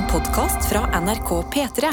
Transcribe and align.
En 0.00 0.06
podkast 0.08 0.68
fra 0.70 1.00
NRK 1.00 1.30
P3. 1.52 1.88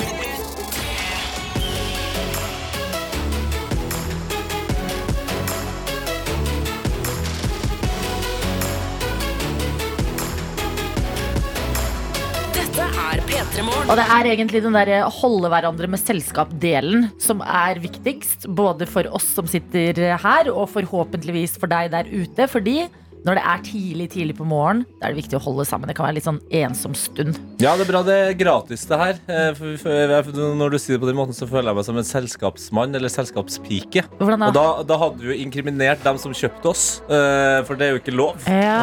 Dette 12.54 12.86
er 12.86 13.24
P3 13.28 13.66
Morgen. 13.66 13.90
Og 13.90 13.98
det 13.98 14.06
er 14.06 14.30
egentlig 14.32 14.62
den 14.64 14.78
der 14.78 15.04
holde 15.12 15.52
hverandre 15.52 15.90
med 15.92 16.00
selskap-delen 16.00 17.10
som 17.20 17.44
er 17.44 17.82
viktigst. 17.84 18.48
Både 18.48 18.88
for 18.88 19.10
oss 19.12 19.28
som 19.36 19.52
sitter 19.52 20.16
her, 20.16 20.54
og 20.54 20.70
forhåpentligvis 20.78 21.60
for 21.60 21.68
deg 21.76 21.92
der 21.92 22.08
ute. 22.08 22.48
Fordi 22.48 22.86
når 23.26 23.40
det 23.40 23.44
er 23.50 23.64
tidlig 23.66 24.08
tidlig 24.14 24.36
på 24.38 24.46
morgen, 24.48 24.84
da 25.00 25.08
er 25.08 25.14
det 25.16 25.22
viktig 25.24 25.38
å 25.40 25.44
holde 25.44 25.66
sammen. 25.68 25.90
Det 25.90 25.96
kan 25.98 26.06
være 26.08 26.18
litt 26.20 26.28
sånn 26.28 26.40
ensom 26.62 26.94
stund. 26.96 27.40
Ja, 27.60 27.74
det 27.76 27.88
er 27.88 27.92
bra 27.92 28.02
det 28.06 28.18
er 28.28 28.36
gratis, 28.40 28.86
det 28.88 29.00
her. 29.02 29.18
Eh, 29.28 29.50
For, 29.58 29.78
for, 29.82 30.38
når 30.58 30.76
du 30.76 30.78
sier 30.80 30.96
det 30.98 31.02
på 31.04 31.10
den 31.10 31.18
måten, 31.18 31.36
så 31.36 31.48
føler 31.50 31.72
jeg 31.72 31.80
meg 31.80 31.88
som 31.88 31.98
en 32.00 32.08
selskapsmann 32.08 32.96
eller 32.96 33.12
selskapspike. 33.12 34.04
Hvordan 34.20 34.46
da? 34.46 34.50
Og 34.52 34.56
da, 34.58 34.66
da 34.94 35.00
hadde 35.02 35.22
du 35.24 35.28
jo 35.32 35.38
inkriminert 35.42 36.04
dem 36.06 36.20
som 36.22 36.36
kjøpte 36.38 36.72
oss, 36.72 36.86
eh, 37.10 37.60
for 37.68 37.80
det 37.80 37.88
er 37.88 37.96
jo 37.96 38.02
ikke 38.04 38.16
lov. 38.16 38.46
Ja. 38.48 38.78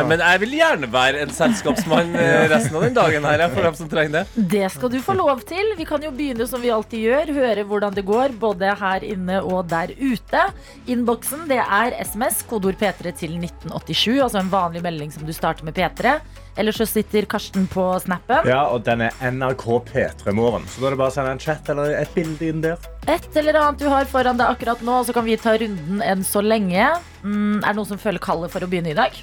Men 0.10 0.24
jeg 0.24 0.42
vil 0.44 0.56
gjerne 0.58 0.90
være 0.92 1.22
en 1.24 1.34
selskapsmann 1.36 2.14
eh, 2.18 2.46
resten 2.52 2.76
av 2.76 2.86
den 2.88 2.96
dagen 2.98 3.24
her, 3.28 3.46
for 3.54 3.68
dem 3.68 3.78
som 3.78 3.90
trenger 3.92 4.18
det. 4.20 4.24
Det 4.56 4.64
skal 4.74 4.92
du 4.92 4.98
få 5.04 5.16
lov 5.18 5.44
til. 5.48 5.72
Vi 5.78 5.86
kan 5.88 6.02
jo 6.04 6.12
begynne 6.16 6.48
som 6.50 6.62
vi 6.62 6.72
alltid 6.74 7.06
gjør. 7.06 7.34
Høre 7.36 7.64
hvordan 7.68 7.96
det 7.96 8.04
går, 8.08 8.36
både 8.40 8.74
her 8.80 9.06
inne 9.06 9.40
og 9.46 9.68
der 9.70 9.92
ute. 9.96 10.44
Innboksen 10.90 11.46
det 11.50 11.60
er 11.62 11.96
SMS, 12.04 12.42
kodeord 12.48 12.78
P3 12.80 13.12
til 13.22 13.35
1987. 13.44 14.16
Altså 14.24 14.40
en 14.40 14.50
vanlig 14.52 14.82
melding 14.84 15.12
som 15.14 15.26
du 15.26 15.32
starter 15.36 15.66
med 15.66 15.76
P3. 15.76 16.16
Eller 16.56 16.72
så 16.72 16.86
sitter 16.88 17.26
Karsten 17.28 17.66
på 17.68 17.84
snappen. 18.00 18.48
Ja, 18.48 18.62
og 18.72 18.84
den 18.86 19.04
er 19.04 19.16
NRK 19.20 19.64
P3 19.90 20.32
Morgen. 20.36 20.64
Så 20.72 20.80
da 20.80 20.88
er 20.88 20.96
det 20.96 21.00
bare 21.02 21.12
å 21.12 21.16
sende 21.16 21.34
en 21.36 21.42
chat 21.42 21.68
eller 21.72 21.92
et 21.98 22.12
bilde 22.16 22.48
inn 22.48 22.62
der. 22.64 22.80
Et 23.06 23.26
eller 23.36 23.60
annet 23.60 23.82
du 23.82 23.90
har 23.92 24.08
foran 24.10 24.40
deg 24.40 24.56
akkurat 24.56 24.80
nå, 24.86 25.02
så 25.04 25.14
kan 25.16 25.26
vi 25.28 25.36
ta 25.40 25.56
runden 25.60 26.00
enn 26.04 26.24
så 26.26 26.42
lenge. 26.44 26.88
Mm, 27.22 27.60
er 27.60 27.68
det 27.68 27.76
noen 27.76 27.90
som 27.92 28.00
føler 28.00 28.22
kallet 28.24 28.52
for 28.54 28.64
å 28.64 28.70
begynne 28.70 28.94
i 28.94 28.98
dag? 28.98 29.18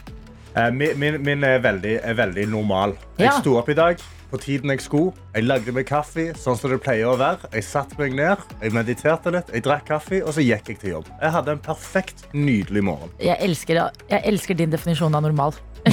Eh, 0.53 0.69
min, 0.69 0.93
min, 1.01 1.17
min 1.25 1.47
er, 1.47 1.57
veldig, 1.63 1.97
er 2.05 2.19
veldig 2.21 2.45
normal. 2.53 2.93
Jeg 3.17 3.33
sto 3.41 3.57
opp 3.57 3.73
i 3.73 3.77
dag 3.77 4.03
på 4.33 4.39
tiden 4.41 4.73
jeg 4.73 4.81
skulle. 4.81 5.13
Jeg 5.35 5.45
lagde 5.45 5.73
meg 5.75 5.85
kaffe, 5.85 6.31
sånn 6.39 6.57
som 6.57 6.73
det 6.73 6.79
pleier 6.81 7.11
å 7.11 7.17
være. 7.19 7.51
Jeg 7.53 7.67
satte 7.67 7.99
meg 7.99 8.15
ned, 8.17 8.41
jeg 8.63 8.73
mediterte 8.73 9.33
litt, 9.35 9.51
jeg 9.53 9.65
drakk 9.67 9.85
kaffe, 9.91 10.23
og 10.25 10.33
så 10.33 10.45
gikk 10.45 10.73
jeg 10.73 10.81
til 10.81 10.95
jobb. 10.95 11.11
Jeg 11.21 11.35
hadde 11.35 11.53
en 11.53 11.61
perfekt, 11.61 12.25
nydelig 12.33 12.83
morgen. 12.89 13.13
Jeg 13.21 13.37
elsker, 13.45 13.83
jeg 14.09 14.25
elsker 14.33 14.57
din 14.57 14.73
definisjon 14.73 15.13
av 15.13 15.27
normal. 15.27 15.53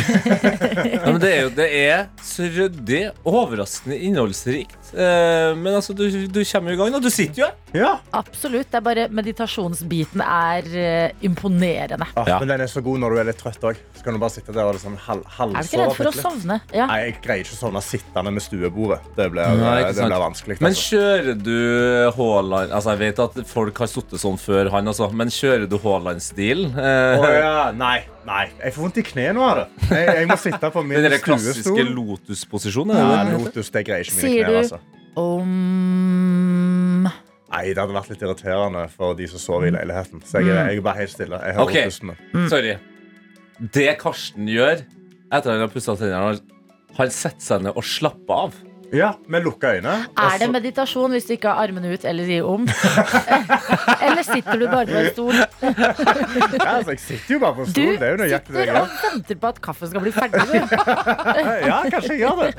Ja, 0.91 1.11
men 1.11 1.18
det 1.22 1.30
er 1.34 1.41
jo 1.42 1.50
det 1.55 1.66
er 1.74 2.02
så 2.24 2.46
ryddig, 2.46 3.00
overraskende 3.27 3.96
innholdsrikt. 4.06 4.80
Eh, 4.94 5.55
Men 5.56 5.74
altså, 5.78 5.94
du, 5.96 6.06
du 6.27 6.41
kommer 6.44 6.72
jo 6.72 6.77
i 6.77 6.80
gang, 6.84 6.94
og 6.98 7.02
du 7.02 7.10
sitter 7.10 7.42
jo 7.42 7.46
her. 7.46 7.56
Ja. 7.74 7.91
Absolutt. 8.12 8.70
Det 8.70 8.78
er 8.80 8.84
bare 8.86 9.05
meditasjonsbiten 9.14 10.22
er 10.24 10.66
eh, 10.74 11.12
imponerende. 11.27 12.06
Ah, 12.16 12.27
Ja. 12.28 12.38
Men 12.42 12.48
den 12.48 12.60
er 12.66 12.70
så 12.70 12.83
god 12.83 12.98
når 13.02 13.14
du 13.14 13.20
er 13.22 13.28
litt 13.30 13.38
trøtt 13.42 13.62
òg. 13.66 13.78
Så 13.96 14.05
kan 14.06 14.14
du 14.16 14.20
bare 14.22 14.30
sitte 14.34 14.52
der 14.55 14.64
og 14.64 14.74
liksom 14.77 14.96
hal 15.06 15.20
Er 15.20 15.62
du 15.62 15.68
ikke 15.68 15.80
redd 15.83 15.94
for 15.98 16.08
å 16.11 16.14
sovne? 16.16 16.61
Ja. 16.74 16.86
Nei, 16.91 16.98
jeg 17.08 17.16
greier 17.24 17.44
ikke 17.44 17.56
å 17.56 17.61
sovne 17.61 17.83
sittende 17.84 18.33
med 18.33 18.42
stuebordet. 18.44 19.00
Det 19.16 19.27
blir, 19.33 19.56
Nei, 19.61 19.74
ikke 19.83 19.92
det 19.92 19.98
sant. 20.00 20.11
blir 20.12 20.22
vanskelig. 20.24 20.58
Men 20.61 20.72
altså. 20.72 20.86
kjører 20.96 21.42
du 21.44 21.56
Haaland 22.16 22.72
Altså, 22.72 22.94
jeg 22.94 23.00
vet 23.05 23.18
at 23.27 23.41
folk 23.50 23.78
har 23.84 23.91
sittet 23.91 24.22
sånn 24.22 24.38
før 24.41 24.70
han, 24.74 24.88
altså, 24.91 25.11
men 25.12 25.28
kjører 25.34 25.66
du 25.70 25.77
Haaland-stilen? 25.83 26.72
Eh, 26.74 27.20
Å, 27.20 27.30
ja. 27.34 27.52
Nei, 27.77 27.98
nei. 28.27 28.44
Jeg 28.62 28.74
får 28.77 28.86
vondt 28.86 29.00
i 29.02 29.06
kneet 29.11 29.36
nå 29.36 29.44
av 29.46 29.61
det. 29.62 29.66
Jeg, 29.91 30.06
jeg 30.20 30.30
må 30.30 30.38
sitte 30.41 30.70
på 30.74 30.83
min 30.86 30.96
Den 31.02 31.11
der 31.12 31.22
klassiske 31.24 31.66
stuestol. 31.66 31.92
Lotus-posisjonen? 32.00 32.96
Ja, 32.96 33.11
er 33.20 33.28
det 33.30 33.36
det? 33.36 33.42
Lotus, 33.46 33.70
det 33.74 33.84
greier 33.88 34.06
ikke 34.08 34.16
mine 34.16 34.27
Sier 34.28 34.44
knær. 34.44 34.50
du- 34.55 34.61
Altså. 34.61 34.80
Om 35.16 37.03
Nei, 37.50 37.64
Det 37.75 37.80
hadde 37.83 37.94
vært 37.97 38.11
litt 38.12 38.22
irriterende 38.22 38.84
for 38.92 39.17
de 39.19 39.27
som 39.30 39.39
sover 39.42 39.67
i 39.67 39.75
leiligheten. 39.75 40.23
Så 40.24 40.39
jeg, 40.39 40.52
er- 40.55 40.68
jeg 40.70 40.79
er 40.79 40.83
bare 40.86 41.01
helt 41.02 41.11
stille. 41.11 41.40
Jeg 41.45 41.55
hører 41.57 41.67
Ok. 41.67 41.77
pusten 41.84 42.07
min. 42.12 42.48
Sorry. 42.48 42.77
Det 43.74 43.98
Karsten 43.98 44.46
gjør 44.46 44.77
etter 45.33 45.36
at 45.36 45.45
han 45.45 45.61
har 45.61 45.68
pussa 45.68 45.96
tennene, 45.96 46.14
han- 46.14 46.40
han 46.96 47.11
setter 47.11 47.40
seg 47.40 47.62
ned 47.62 47.73
og 47.77 47.83
slapper 47.84 48.34
av. 48.34 48.55
Ja, 48.92 49.12
med 49.30 49.45
lukka 49.46 49.74
øyne. 49.77 49.92
Er 50.18 50.39
det 50.42 50.48
meditasjon 50.51 51.12
hvis 51.14 51.27
du 51.28 51.34
ikke 51.36 51.48
har 51.52 51.61
armene 51.68 51.92
ut 51.95 52.05
eller 52.05 52.24
sier 52.27 52.46
om? 52.48 52.64
eller 54.06 54.23
sitter 54.27 54.58
du 54.58 54.64
bare 54.67 54.86
på 54.89 54.98
en 54.98 55.11
stol? 55.12 55.36
ja, 55.36 56.73
altså, 56.74 56.90
jeg 56.96 57.01
sitter 57.05 57.34
jo 57.36 57.39
bare 57.45 57.55
på 57.55 57.64
en 57.67 57.68
Du 57.68 57.73
stol. 57.73 57.92
Det 58.01 58.06
er 58.08 58.11
jo 58.11 58.18
nøyaktig 58.23 58.55
det 58.56 58.64
sitter 58.64 58.80
og 58.80 58.96
venter 59.05 59.39
på 59.45 59.51
at 59.52 59.61
kaffen 59.62 59.90
skal 59.92 60.05
bli 60.06 60.12
ferdig. 60.17 60.42
du. 60.42 60.55
Ja, 61.70 61.78
kanskje 61.92 62.17
jeg 62.17 62.23
gjør 62.24 62.42
det. 62.42 62.51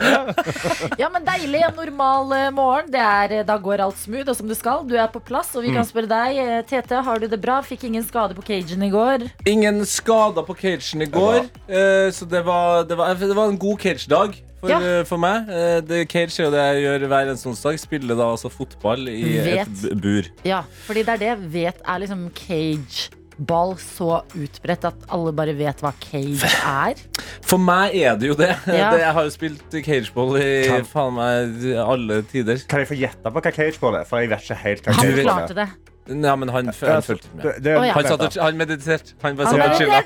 Ja, 1.02 1.10
men 1.12 1.26
Deilig. 1.28 1.64
En 1.68 1.76
normal 1.78 2.32
eh, 2.38 2.48
morgen. 2.56 2.92
Det 2.94 3.02
er, 3.04 3.36
eh, 3.42 3.44
da 3.48 3.58
går 3.62 3.84
alt 3.88 4.00
smooth 4.00 4.32
og 4.32 4.38
som 4.40 4.48
det 4.52 4.58
skal. 4.60 4.86
Du 4.88 4.96
er 4.96 5.10
på 5.12 5.20
plass, 5.28 5.52
og 5.56 5.66
vi 5.66 5.72
Mm. 5.72 5.78
kan 5.82 5.86
spørre 5.88 6.10
deg. 6.12 6.38
eh, 6.42 6.62
Tete, 6.68 7.02
har 7.06 7.20
du 7.20 7.28
det 7.32 7.42
bra? 7.42 7.60
Fikk 7.64 7.84
ingen 7.88 8.04
skade 8.04 8.36
på 8.36 8.44
cagen 8.44 8.84
i 8.84 8.90
går? 8.92 9.28
Ingen 9.48 9.84
skader 9.88 10.44
på 10.48 10.56
cagen 10.60 11.02
i 11.02 11.08
går, 11.12 11.46
eh, 11.68 12.08
så 12.12 12.28
det 12.28 12.42
var, 12.46 12.84
det 12.84 12.98
var, 13.00 13.14
det 13.16 13.36
var 13.36 13.48
en 13.52 13.58
god 13.62 13.80
cage-dag. 13.80 14.36
For, 14.62 14.70
Ja. 14.70 14.78
eh, 14.80 15.04
for 15.10 15.18
meg. 15.18 15.50
Eh, 15.50 15.82
Det, 15.82 16.08
cage 16.12 16.40
er 16.40 16.44
jo 16.46 16.52
det 16.54 16.62
jeg 16.62 16.84
gjør 16.86 17.08
hver 17.10 17.26
eneste 17.32 17.48
onsdag. 17.50 17.80
Spiller 17.82 18.16
da 18.16 18.24
altså 18.32 18.50
fotball 18.54 19.08
i 19.10 19.38
et 19.40 19.46
Vet. 19.68 19.92
et 19.92 20.02
bur. 20.02 20.24
Ja, 20.46 20.62
fordi 20.86 21.04
det 21.08 21.16
er 21.16 21.18
det 21.18 21.52
vet 21.52 21.82
er 21.88 22.00
liksom 22.04 22.30
cageball 22.38 23.74
så 23.82 24.22
utbredt 24.38 24.86
at 24.86 24.94
alle 25.10 25.34
bare 25.34 25.54
vet 25.58 25.82
hva 25.82 25.92
cage 26.00 26.46
er. 26.62 26.94
For 27.42 27.58
meg 27.58 27.96
er 27.96 28.16
det 28.22 28.28
jo 28.30 28.36
det. 28.38 28.56
Ja. 28.68 28.92
det 28.94 29.00
jeg 29.02 29.14
har 29.18 29.24
jo 29.24 29.30
spilt 29.34 29.72
cageball 29.84 30.38
i 30.38 30.64
Kan- 30.68 30.86
faen 30.86 31.14
meg 31.18 31.76
alle 31.82 32.22
tider. 32.30 32.62
Kan 32.70 32.80
jeg 32.86 32.88
få 32.94 33.00
gjette 33.02 33.24
på 33.34 33.42
hva 33.42 33.52
cageball 33.52 33.96
er? 34.02 34.06
For 34.06 34.20
jeg 34.22 34.30
vet 34.30 34.46
ikke 34.46 34.62
helt 34.62 34.84
hva 34.86 34.94
Han 34.94 35.14
klarte 35.26 35.56
det. 35.58 35.70
Ja, 36.12 36.36
men 36.36 36.50
han, 36.50 36.66
han 36.66 37.02
fulgte 37.06 37.28
med. 37.36 37.44
det- 37.44 37.64
det- 37.64 37.76
ja. 37.88 37.94
Han, 37.94 38.04
satt 38.04 38.22
og, 38.22 38.34
han 38.44 38.58
mediterte. 38.58 39.14
Han 39.24 39.36
bare 39.38 39.48
Han 39.48 39.56
satt 39.58 39.72
og 39.72 39.78
chilla. 39.82 40.02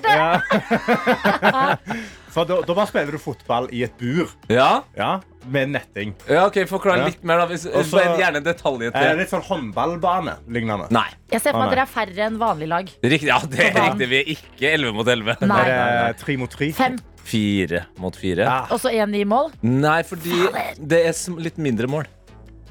For 2.36 2.44
da, 2.50 2.58
da 2.68 2.74
bare 2.76 2.90
spiller 2.90 3.16
du 3.16 3.22
fotball 3.22 3.70
i 3.72 3.86
et 3.88 3.94
bur. 4.00 4.28
Ja? 4.52 4.82
Ja, 4.98 5.14
med 5.48 5.70
netting. 5.72 6.12
ja, 6.28 6.42
ok, 6.50 6.58
Forklar 6.68 7.06
litt 7.06 7.22
mer, 7.24 7.40
da. 7.40 7.46
Hvis, 7.48 7.64
Også, 7.70 8.02
gjerne 8.20 8.42
detaljer 8.44 8.92
Eh, 8.92 8.98
til. 9.06 9.20
litt 9.22 9.32
sånn 9.32 9.46
håndballbane 9.48 10.34
lignende. 10.52 10.90
Nei. 10.92 11.08
Jeg 11.32 11.42
ser 11.46 11.56
for 11.56 11.62
meg 11.64 11.70
at 11.72 11.76
dere 11.78 11.86
er 11.86 11.92
færre 11.94 12.26
enn 12.28 12.40
vanlig 12.42 12.68
lag. 12.68 12.92
Riktig, 13.04 13.30
ja, 13.32 13.40
det 13.40 13.60
er 13.70 13.80
riktig. 13.86 14.10
Vi 14.12 14.20
er 14.20 14.32
ikke 14.36 14.74
11 14.74 14.94
mot 15.00 15.08
11. 15.08 15.38
Nei. 15.48 15.62
Det 15.64 15.78
Er 15.80 16.20
tre 16.26 16.38
mot 16.44 16.52
tre? 16.52 16.72
Fem, 16.76 17.00
Fire 17.26 17.86
mot 17.98 18.14
fire. 18.16 18.44
Ja. 18.46 18.58
og 18.70 18.78
så 18.84 18.92
én 18.94 19.16
i 19.18 19.24
mål. 19.26 19.48
Nei, 19.66 20.02
fordi 20.06 20.44
det 20.78 21.00
er 21.08 21.16
litt 21.42 21.58
mindre 21.58 21.88
mål. 21.90 22.06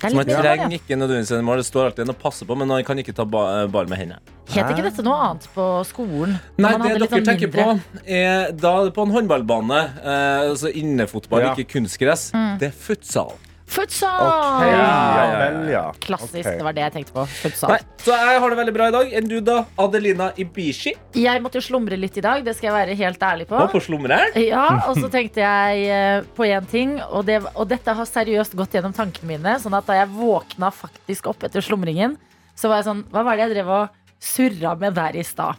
Så 0.00 0.10
man 0.16 0.26
trenger 0.26 0.66
ja. 0.66 0.68
ikke 0.78 0.96
nødvendigvis 0.98 1.30
en 1.32 1.44
mål. 1.46 1.56
Det 1.62 1.66
står 1.68 1.86
alltid 1.86 2.02
en 2.08 2.14
å 2.14 2.18
passe 2.18 2.44
på, 2.44 2.56
men 2.58 2.68
man 2.68 2.82
kan 2.84 2.98
ikke 3.00 3.14
ta 3.14 3.24
ba 3.24 3.66
ball 3.72 3.86
med 3.88 3.98
hendene. 3.98 4.20
Het 4.50 4.70
ikke 4.74 4.82
dette 4.84 5.04
noe 5.06 5.16
annet 5.30 5.46
på 5.54 5.64
skolen? 5.88 6.34
Nei, 6.60 6.72
det 6.82 6.90
dere 6.98 7.08
sånn 7.08 7.24
tenker 7.24 7.48
mindre- 7.48 7.78
på, 7.80 8.02
er 8.06 8.52
da 8.52 8.74
på 8.90 9.06
en 9.06 9.14
håndballbane, 9.14 9.80
eh, 10.02 10.50
altså 10.50 10.68
innefotball, 10.74 11.40
Ja. 11.40 11.54
ikke 11.54 11.70
kunstgress, 11.78 12.32
Mm. 12.34 12.58
det 12.58 12.68
er 12.68 12.76
futsal. 12.76 13.32
Futsal! 13.66 14.26
Okay, 14.28 14.70
Ja, 14.74 15.26
vel, 15.40 15.70
ja. 15.72 15.84
Klassisk. 16.04 16.44
Okay. 16.44 16.58
Det 16.58 16.64
var 16.66 16.74
det 16.76 16.82
jeg 16.84 16.92
tenkte 16.98 17.14
på. 17.16 17.24
Futsal. 17.40 17.72
Nei, 17.72 17.78
så 18.04 18.16
jeg 18.18 18.40
har 18.42 18.52
det 18.52 18.58
veldig 18.60 18.74
bra 18.76 18.88
i 18.90 18.94
dag. 18.94 19.14
Enn 19.18 19.30
du, 19.30 19.36
da? 19.44 19.56
Adelina 19.80 20.28
Ibishi? 20.40 20.92
Jeg 21.16 21.42
måtte 21.42 21.58
jo 21.58 21.64
slumre 21.64 21.98
litt 21.98 22.18
i 22.20 22.24
dag, 22.24 22.44
det 22.44 22.54
skal 22.58 22.68
jeg 22.70 22.76
være 22.76 22.98
helt 23.00 23.24
ærlig 23.24 23.48
på. 23.50 23.56
Og 23.58 23.72
på 23.72 23.80
slumreren? 23.86 24.36
Ja, 24.44 24.66
og 24.90 25.00
så 25.00 25.08
tenkte 25.12 25.42
jeg 25.42 25.88
eh, 25.88 26.28
på 26.36 26.46
én 26.46 26.68
ting, 26.70 26.98
og, 27.08 27.24
det, 27.28 27.40
og 27.54 27.66
dette 27.72 27.96
har 27.96 28.08
seriøst 28.10 28.54
gått 28.58 28.76
gjennom 28.76 28.94
tankene 28.96 29.32
mine. 29.32 29.56
Sånn 29.62 29.74
at 29.78 29.88
da 29.88 29.96
jeg 30.02 30.12
våkna 30.12 30.70
faktisk 30.74 31.32
opp 31.32 31.48
etter 31.48 31.64
slumringen, 31.64 32.18
så 32.54 32.70
var 32.70 32.82
jeg 32.82 32.90
sånn 32.90 33.02
Hva 33.10 33.24
var 33.26 33.34
det 33.40 33.48
jeg 33.48 33.54
drev 33.56 33.72
og 33.80 34.00
surra 34.22 34.76
med 34.78 34.94
der 34.94 35.16
i 35.18 35.24
stad? 35.26 35.58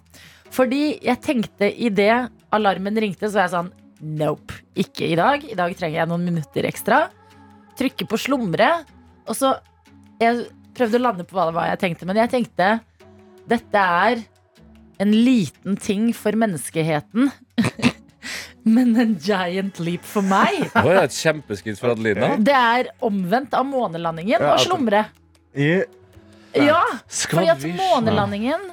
Fordi 0.55 0.83
jeg 1.03 1.19
tenkte 1.25 1.67
idet 1.67 2.29
alarmen 2.55 2.95
ringte, 3.01 3.27
så 3.27 3.41
var 3.41 3.49
jeg 3.49 3.55
sånn 3.57 3.73
Nope. 4.05 4.53
Ikke 4.77 5.07
i 5.07 5.15
dag. 5.17 5.43
I 5.47 5.55
dag 5.57 5.71
trenger 5.79 6.01
jeg 6.01 6.09
noen 6.11 6.25
minutter 6.27 6.67
ekstra. 6.67 7.05
Trykke 7.79 8.07
på 8.09 8.19
slumre. 8.21 8.69
Og 9.27 9.35
så 9.37 9.55
Jeg 10.21 10.45
prøvde 10.75 10.99
å 10.99 11.03
lande 11.03 11.25
på 11.27 11.35
hva 11.37 11.49
det 11.49 11.55
var 11.55 11.69
jeg 11.73 11.81
tenkte, 11.81 12.07
men 12.07 12.19
jeg 12.19 12.31
tenkte 12.31 12.69
dette 13.45 13.77
er 13.77 14.23
en 15.03 15.11
liten 15.11 15.75
ting 15.77 16.09
for 16.15 16.35
menneskeheten. 16.39 17.29
Men 18.65 18.95
en 18.97 19.11
giant 19.21 19.77
leap 19.85 20.05
for 20.07 20.25
meg. 20.25 20.63
Det 20.73 20.81
var 20.87 21.03
et 21.03 21.13
kjempeskritt 21.13 21.77
for 21.77 21.93
Adelina. 21.93 22.31
Det 22.41 22.55
er 22.55 22.89
omvendt 23.05 23.53
av 23.53 23.67
månelandingen 23.69 24.39
Ja, 24.39 24.55
og 24.55 24.63
slumre. 24.63 25.03
I, 25.53 25.83
Ja, 26.57 26.81
for 27.05 27.35
fordi 27.37 27.51
at 27.53 27.67
månelandingen 27.77 28.71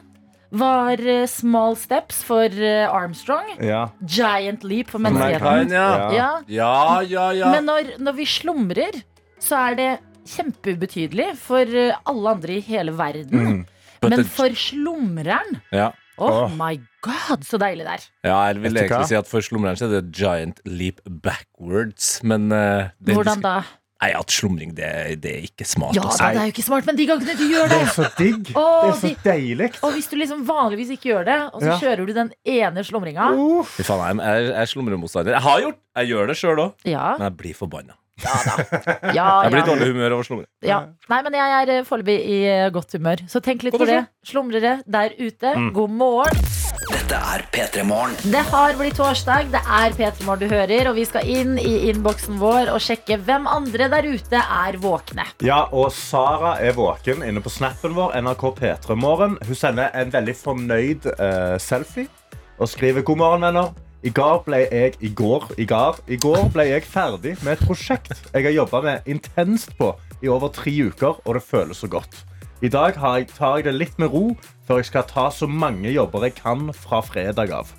var 0.53 1.01
eh, 1.01 1.25
small 1.31 1.77
steps 1.81 2.23
for 2.27 2.45
eh, 2.53 2.85
Armstrong. 2.93 3.55
ja. 3.63 3.87
Giant 4.05 4.65
leap 4.69 4.91
for 4.93 5.01
menneskeheten. 5.01 5.73
ja. 5.73 6.13
Ja. 6.13 6.31
Ja, 6.49 7.01
ja, 7.09 7.31
ja. 7.33 7.51
Men 7.55 7.65
når, 7.71 7.95
når 8.03 8.17
vi 8.21 8.27
slumrer, 8.29 9.03
så 9.41 9.57
er 9.71 9.75
det 9.79 9.91
kjempeubetydelig 10.29 11.33
for 11.41 11.67
eh, 11.67 11.97
alle 12.07 12.35
andre 12.37 12.59
i 12.59 12.63
hele 12.67 12.93
verden. 12.99 13.33
Mm. 13.33 13.65
Men 14.03 14.25
for 14.27 14.51
slumreren 14.59 15.61
ja. 15.73 15.91
Oh 16.23 16.45
my 16.55 16.77
god, 17.03 17.43
så 17.47 17.59
deilig 17.59 17.87
det 17.87 17.93
er. 17.97 18.03
Ja, 18.29 18.37
jeg 18.51 18.61
vil 18.63 18.77
egentlig 18.77 19.09
si 19.09 19.17
at 19.19 19.27
for 19.31 19.43
slumreren 19.43 19.79
så 19.81 19.87
er 19.89 19.95
det 19.97 20.13
giant 20.15 20.61
leap 20.69 21.01
backwards, 21.07 22.19
men 22.23 22.51
uh, 22.53 22.91
det- 23.01 23.17
Hvordan 23.17 23.41
da? 23.43 23.55
Nei, 24.03 24.09
at 24.19 24.33
slumring, 24.35 24.73
det, 24.75 24.89
det 25.23 25.31
er 25.31 25.45
ikke 25.47 25.63
smart. 25.69 25.95
Ja, 25.95 26.03
det 26.11 26.27
er 26.41 26.49
jo 26.49 26.53
ikke 26.57 26.65
smart, 26.67 26.87
men 26.89 26.97
de 26.99 27.05
gangene 27.07 27.37
du 27.39 27.45
gjør 27.47 27.69
Det 27.71 27.77
det 27.79 27.83
er 27.87 27.93
så 27.95 28.09
digg. 28.19 28.49
Å, 28.59 28.65
Det 28.83 28.89
er 28.91 28.97
så 28.99 29.11
de- 29.13 29.31
deilig. 29.31 29.69
Og 29.87 29.93
hvis 29.95 30.09
du 30.11 30.17
liksom 30.19 30.43
vanligvis 30.49 30.91
ikke 30.97 31.13
gjør 31.13 31.25
det, 31.29 31.37
og 31.55 31.63
så 31.63 31.69
Ja. 31.71 31.79
kjører 31.79 32.07
du 32.07 32.13
den 32.17 32.33
ene 32.45 32.83
slumringa. 32.83 33.29
Fy 33.71 33.83
faen, 33.87 34.19
jeg 34.19 34.27
er, 34.27 34.43
jeg 34.51 34.61
er 34.65 34.71
slumremotstander. 34.75 35.33
Jeg 35.39 35.43
har 35.47 35.61
gjort 35.69 35.79
Jeg 35.95 36.09
gjør 36.09 36.27
det 36.27 36.37
sjøl 36.41 36.57
òg, 36.67 36.73
Ja, 36.89 37.17
men 37.19 37.29
jeg 37.31 37.37
blir 37.37 37.55
forbanna. 37.55 37.95
ja, 38.23 39.29
Jeg 39.45 39.51
blir 39.53 39.63
i 39.63 39.63
ja. 39.63 39.67
dårlig 39.71 39.87
humør 39.93 40.13
over 40.19 40.23
slumring. 40.27 40.47
ja. 40.63 40.81
Nei, 41.09 41.23
men 41.23 41.33
jeg 41.39 41.63
er 41.63 41.73
eh, 41.79 41.83
foreløpig 41.85 42.19
i 42.27 42.71
godt 42.75 42.93
humør. 42.99 43.23
Så 43.29 43.41
tenk 43.41 43.63
litt 43.63 43.75
på 43.79 43.87
det. 43.87 44.03
Slumrere 44.27 44.81
der 44.87 45.15
ute, 45.19 45.55
god 45.73 45.91
morgen. 45.91 47.02
Dette 47.13 47.29
er 47.29 47.43
P3 47.53 47.83
Morgen. 47.85 48.15
Det 48.33 48.41
har 48.49 48.73
blitt 48.79 48.95
torsdag, 48.97 49.51
det 49.53 49.61
er 49.61 49.93
P3 49.93 50.25
Morgen 50.25 50.47
du 50.47 50.49
hører, 50.49 50.89
og 50.89 50.95
vi 50.97 51.03
skal 51.05 51.27
inn 51.29 51.59
i 51.61 51.91
innboksen 51.91 52.39
vår 52.41 52.71
og 52.73 52.81
sjekke 52.81 53.19
hvem 53.27 53.45
andre 53.53 53.91
der 53.93 54.09
ute 54.09 54.41
er 54.41 54.79
våkne. 54.81 55.27
Ja, 55.45 55.67
og 55.77 55.91
Sara 55.93 56.55
er 56.65 56.73
våken 56.79 57.21
inne 57.27 57.43
på 57.45 57.53
snappen 57.53 57.93
vår, 57.99 58.17
NRK 58.17 58.47
P3 58.63 58.97
Morgen. 58.97 59.37
Hun 59.45 59.61
sender 59.61 59.93
en 59.93 60.15
veldig 60.15 60.37
fornøyd 60.41 61.11
eh, 61.13 61.59
selfie 61.61 62.09
og 62.57 62.73
skriver 62.73 63.05
god 63.05 63.21
morgen, 63.21 63.45
venner. 63.45 63.77
I 64.01 64.15
går 64.17 64.41
ble 64.49 64.65
jeg 64.65 64.97
i 65.05 65.13
går, 65.13 65.51
i 65.61 65.69
går, 65.69 66.01
i 66.09 66.17
går 66.17 66.49
ble 66.57 66.71
jeg 66.71 66.89
ferdig 66.89 67.37
med 67.43 67.59
et 67.59 67.69
prosjekt 67.69 68.25
jeg 68.33 68.49
har 68.49 68.57
jobba 68.57 68.81
med 68.89 69.13
intenst 69.19 69.77
på 69.77 69.93
i 70.25 70.33
over 70.33 70.49
tre 70.49 70.73
uker, 70.89 71.21
og 71.27 71.37
det 71.37 71.45
føles 71.45 71.85
så 71.85 71.93
godt. 71.93 72.23
I 72.63 72.73
dag 72.73 72.95
tar 72.97 73.57
jeg 73.59 73.65
det 73.67 73.73
litt 73.75 73.97
med 73.99 74.15
ro 74.15 74.29
før 74.69 74.81
jeg 74.83 74.91
skal 74.93 75.07
ta 75.11 75.29
så 75.35 75.49
mange 75.51 75.91
jobber 75.93 76.29
jeg 76.29 76.37
kan 76.39 76.69
fra 76.77 77.01
fredag 77.05 77.51
av. 77.53 77.71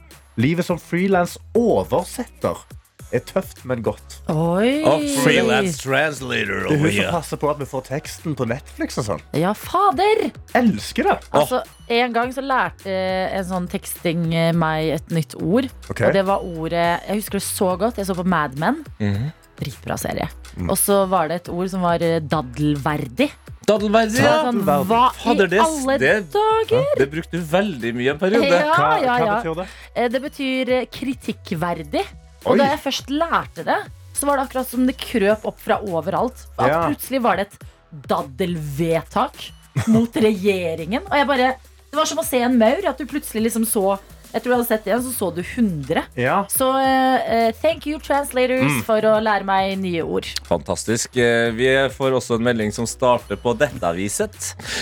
Livet 0.42 0.66
som 0.66 0.80
frilans 0.82 1.38
oversetter 1.56 2.58
er 3.14 3.22
tøft, 3.30 3.60
men 3.70 3.84
godt. 3.86 4.16
Oi! 4.34 4.80
Og 4.90 5.04
freelance 5.22 5.78
translator 5.84 6.64
Det 6.66 6.72
er 6.72 6.72
over 6.72 6.80
hun 6.82 6.88
som 6.88 6.96
here. 6.96 7.12
passer 7.14 7.38
på 7.44 7.50
at 7.52 7.60
vi 7.62 7.68
får 7.70 7.84
teksten 7.92 8.34
på 8.40 8.48
Netflix 8.50 8.98
og 8.98 9.06
sånn. 9.06 9.22
Ja, 9.38 9.52
fader! 9.54 10.24
Elsker 10.58 11.06
det! 11.12 11.18
Altså, 11.38 11.60
En 11.94 12.16
gang 12.16 12.34
så 12.34 12.42
lærte 12.42 12.90
en 12.90 13.46
sånn 13.46 13.68
teksting 13.70 14.26
eh, 14.34 14.50
meg 14.58 14.96
et 14.96 15.14
nytt 15.14 15.36
ord. 15.38 15.68
Ok. 15.94 16.02
Og 16.08 16.16
det 16.18 16.24
var 16.26 16.42
ordet 16.42 16.88
Jeg 17.06 17.20
husker 17.20 17.38
det 17.38 17.46
så 17.46 17.70
godt. 17.78 18.02
Jeg 18.02 18.10
så 18.10 18.18
på 18.18 18.26
Mad 18.26 18.58
Men. 18.58 18.82
Mhm. 18.98 19.30
Dritbra 19.62 19.94
serie. 20.02 20.26
Og 20.66 20.74
så 20.82 21.04
var 21.06 21.30
det 21.30 21.44
et 21.44 21.50
ord 21.54 21.70
som 21.70 21.84
var 21.86 22.02
eh, 22.02 22.18
daddelverdig. 22.26 23.30
Daddelverdig, 23.68 24.20
ja. 24.20 24.52
hva 24.84 25.02
Fader, 25.16 25.46
i 25.46 25.50
det- 25.54 25.60
alle 25.64 25.98
det- 25.98 26.32
dager? 26.34 26.86
Det 27.00 27.10
brukte 27.12 27.32
du 27.32 27.44
veldig 27.48 27.94
mye 27.96 28.12
en 28.12 28.20
periode. 28.20 28.50
Ja, 28.50 28.74
Hva, 28.76 28.90
ja, 29.02 29.18
hva 29.18 29.26
ja. 29.26 29.36
betyr 29.42 29.56
det? 29.56 29.68
Eh, 29.96 30.08
Det 30.10 30.22
betyr 30.22 30.70
eh, 30.70 30.86
kritikkverdig. 30.92 32.06
Og 32.46 32.52
Oi. 32.54 32.58
da 32.58 32.64
jeg 32.76 32.80
først 32.84 33.08
lærte 33.10 33.64
det, 33.64 33.78
så 34.14 34.26
var 34.28 34.38
det 34.38 34.50
akkurat 34.50 34.68
som 34.68 34.86
det 34.86 34.98
krøp 34.98 35.46
opp 35.46 35.60
fra 35.60 35.78
overalt. 35.82 36.46
At 36.60 36.68
Ja. 36.68 36.82
plutselig 36.90 37.22
var 37.22 37.38
det 37.38 37.48
et 37.48 37.60
daddelvedtak 38.08 39.52
mot 39.88 40.12
regjeringen. 40.14 41.04
Og 41.10 41.14
jeg 41.18 41.28
bare 41.28 41.56
Det 41.94 41.98
var 42.00 42.06
som 42.06 42.18
å 42.18 42.26
se 42.26 42.40
en 42.42 42.58
maur. 42.58 42.82
At 42.90 42.98
du 42.98 43.06
plutselig 43.06 43.44
liksom 43.44 43.66
så 43.70 44.00
Jeg 44.34 44.42
tror 44.42 44.50
du 44.50 44.56
hadde 44.58 44.68
sett 44.68 44.88
igjen, 44.90 45.04
så 45.06 45.12
så 45.14 45.28
du 45.36 45.42
100. 45.44 46.04
Ja. 46.18 46.40
Så 46.50 46.68
eh, 46.82 47.52
thank 47.62 47.86
you, 47.88 48.00
translators, 48.02 48.64
Mm. 48.64 48.80
for 48.88 49.02
å 49.06 49.20
lære 49.22 49.46
meg 49.46 49.78
nye 49.82 50.02
ord. 50.02 50.26
Fantastisk. 50.48 51.16
Eh, 51.18 51.52
Vi 51.54 51.68
får 51.94 52.16
også 52.18 52.36
en 52.40 52.44
melding 52.48 52.72
som 52.74 52.86
starter 52.90 53.38
på 53.38 53.54
dette 53.58 53.82
aviset. 53.86 54.34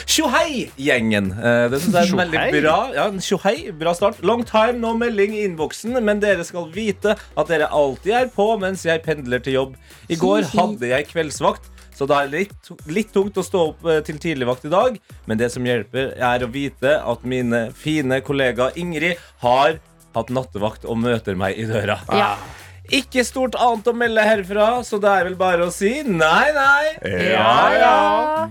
Tjohei-gjengen. 0.07 1.29
Det 1.71 1.79
syns 1.81 1.93
jeg 1.95 2.07
er 2.07 2.13
en 2.13 2.21
veldig 2.21 2.61
bra 2.61 2.77
ja, 2.95 3.05
tjohei, 3.23 3.55
bra 3.77 3.93
start. 3.97 4.21
Long 4.23 4.43
time, 4.47 4.79
no 4.79 4.93
melding 4.97 5.35
i 5.35 5.43
innboksen, 5.47 5.97
men 6.03 6.21
dere 6.23 6.45
skal 6.47 6.69
vite 6.73 7.15
at 7.17 7.51
dere 7.51 7.67
alltid 7.71 8.13
er 8.21 8.31
på 8.33 8.47
mens 8.61 8.85
jeg 8.87 9.03
pendler 9.05 9.43
til 9.43 9.57
jobb. 9.59 9.75
I 10.11 10.15
går 10.19 10.47
hadde 10.55 10.91
jeg 10.93 11.09
kveldsvakt. 11.11 11.67
Så 11.95 12.07
det 12.09 12.17
er 12.17 12.31
litt, 12.31 12.71
litt 12.89 13.11
tungt 13.13 13.37
å 13.37 13.45
stå 13.45 13.63
opp 13.73 13.85
eh, 13.85 14.01
til 14.07 14.19
tidligvakt 14.21 14.65
i 14.67 14.73
dag, 14.73 14.97
men 15.29 15.41
det 15.41 15.51
som 15.53 15.65
hjelper, 15.67 16.13
er 16.17 16.45
å 16.45 16.49
vite 16.51 16.97
at 16.97 17.27
mine 17.27 17.67
fine 17.77 18.21
kollega 18.25 18.71
Ingrid 18.79 19.19
har 19.43 19.79
hatt 20.15 20.33
nattevakt 20.33 20.87
og 20.87 20.99
møter 21.03 21.37
meg 21.39 21.59
i 21.59 21.67
døra. 21.69 22.01
Ja. 22.11 22.33
Ikke 22.89 23.21
stort 23.23 23.53
annet 23.61 23.85
å 23.87 23.93
melde 23.93 24.23
herfra, 24.25 24.65
så 24.83 24.97
det 24.99 25.09
er 25.11 25.27
vel 25.29 25.35
bare 25.39 25.67
å 25.67 25.71
si 25.73 25.91
nei, 26.01 26.47
nei. 26.55 26.87
Ja, 27.29 27.51
ja. 27.77 27.91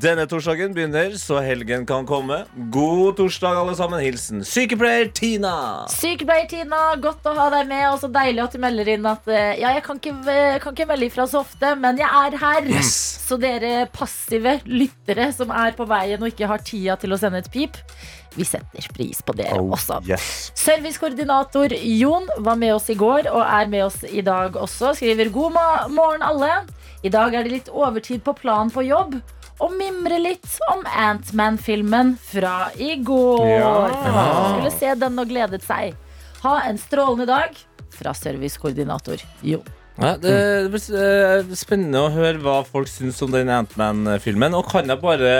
Denne 0.00 0.24
torsdagen 0.30 0.70
begynner, 0.76 1.16
så 1.18 1.40
helgen 1.42 1.82
kan 1.88 2.06
komme. 2.08 2.44
God 2.72 3.18
torsdag, 3.18 3.58
alle 3.58 3.74
sammen. 3.76 4.00
Hilsen 4.00 4.44
sykepleier 4.46 5.10
Tina. 5.12 5.54
Sykepleier 5.92 6.46
Tina, 6.48 6.78
godt 7.02 7.26
å 7.26 7.34
ha 7.36 7.48
deg 7.56 7.68
med. 7.72 7.84
Og 7.90 7.98
så 8.04 8.12
deilig 8.14 8.44
at 8.46 8.54
du 8.54 8.62
melder 8.62 8.92
inn 8.94 9.10
at 9.10 9.26
eh, 9.28 9.58
Ja, 9.60 9.74
jeg 9.76 9.84
kan 9.88 9.98
ikke, 10.00 10.14
eh, 10.30 10.60
kan 10.62 10.78
ikke 10.78 10.88
melde 10.92 11.10
ifra 11.10 11.26
så 11.28 11.42
ofte, 11.42 11.74
men 11.82 11.98
jeg 12.00 12.08
er 12.22 12.38
her. 12.40 12.70
Så 12.86 13.36
dere 13.40 13.84
passive 13.92 14.56
lyttere 14.70 15.28
som 15.36 15.52
er 15.54 15.74
på 15.78 15.84
veien 15.90 16.22
og 16.22 16.30
ikke 16.32 16.48
har 16.50 16.62
tida 16.64 16.96
til 17.02 17.12
å 17.14 17.18
sende 17.20 17.42
et 17.42 17.50
pip, 17.52 17.76
vi 18.36 18.44
setter 18.46 18.86
pris 18.94 19.22
på 19.26 19.34
dere 19.36 19.58
Oh, 19.58 19.72
også. 19.74 20.00
yes. 20.08 20.52
Servicekoordinator 20.58 21.72
Jon 21.82 22.28
var 22.38 22.56
med 22.56 22.74
oss 22.74 22.88
i 22.90 22.94
går 22.94 23.26
og 23.32 23.42
er 23.42 23.66
med 23.72 23.84
oss 23.88 24.04
i 24.06 24.22
dag 24.22 24.54
også. 24.56 24.94
Skriver 24.96 25.30
god 25.34 25.56
morgen, 25.90 26.22
alle. 26.22 26.52
I 27.02 27.08
dag 27.10 27.34
er 27.34 27.42
det 27.46 27.52
litt 27.52 27.68
overtid 27.72 28.22
på 28.22 28.34
plan 28.38 28.70
på 28.70 28.84
jobb. 28.86 29.16
Og 29.60 29.74
mimre 29.76 30.16
litt 30.22 30.46
om 30.72 30.84
Antman-filmen 30.88 32.14
fra 32.22 32.70
i 32.80 32.94
går. 33.04 33.42
Ja. 33.50 33.74
Skulle 34.54 34.70
se 34.72 34.94
den 35.02 35.18
og 35.20 35.28
gledet 35.28 35.60
seg. 35.66 35.96
Ha 36.44 36.54
en 36.68 36.78
strålende 36.80 37.26
dag 37.28 37.58
fra 37.92 38.14
servicekoordinator 38.16 39.20
Jon. 39.44 39.66
Ja, 40.00 40.14
det 40.16 40.34
blir 40.72 40.96
eh, 40.96 41.50
spennende 41.60 42.00
å 42.06 42.10
høre 42.14 42.40
hva 42.40 42.60
folk 42.64 42.88
syns 42.88 43.20
om 43.26 43.34
den 43.34 43.50
Antman-filmen. 43.52 44.54
Og 44.56 44.64
kan 44.70 44.88
jeg 44.88 45.00
bare 45.02 45.30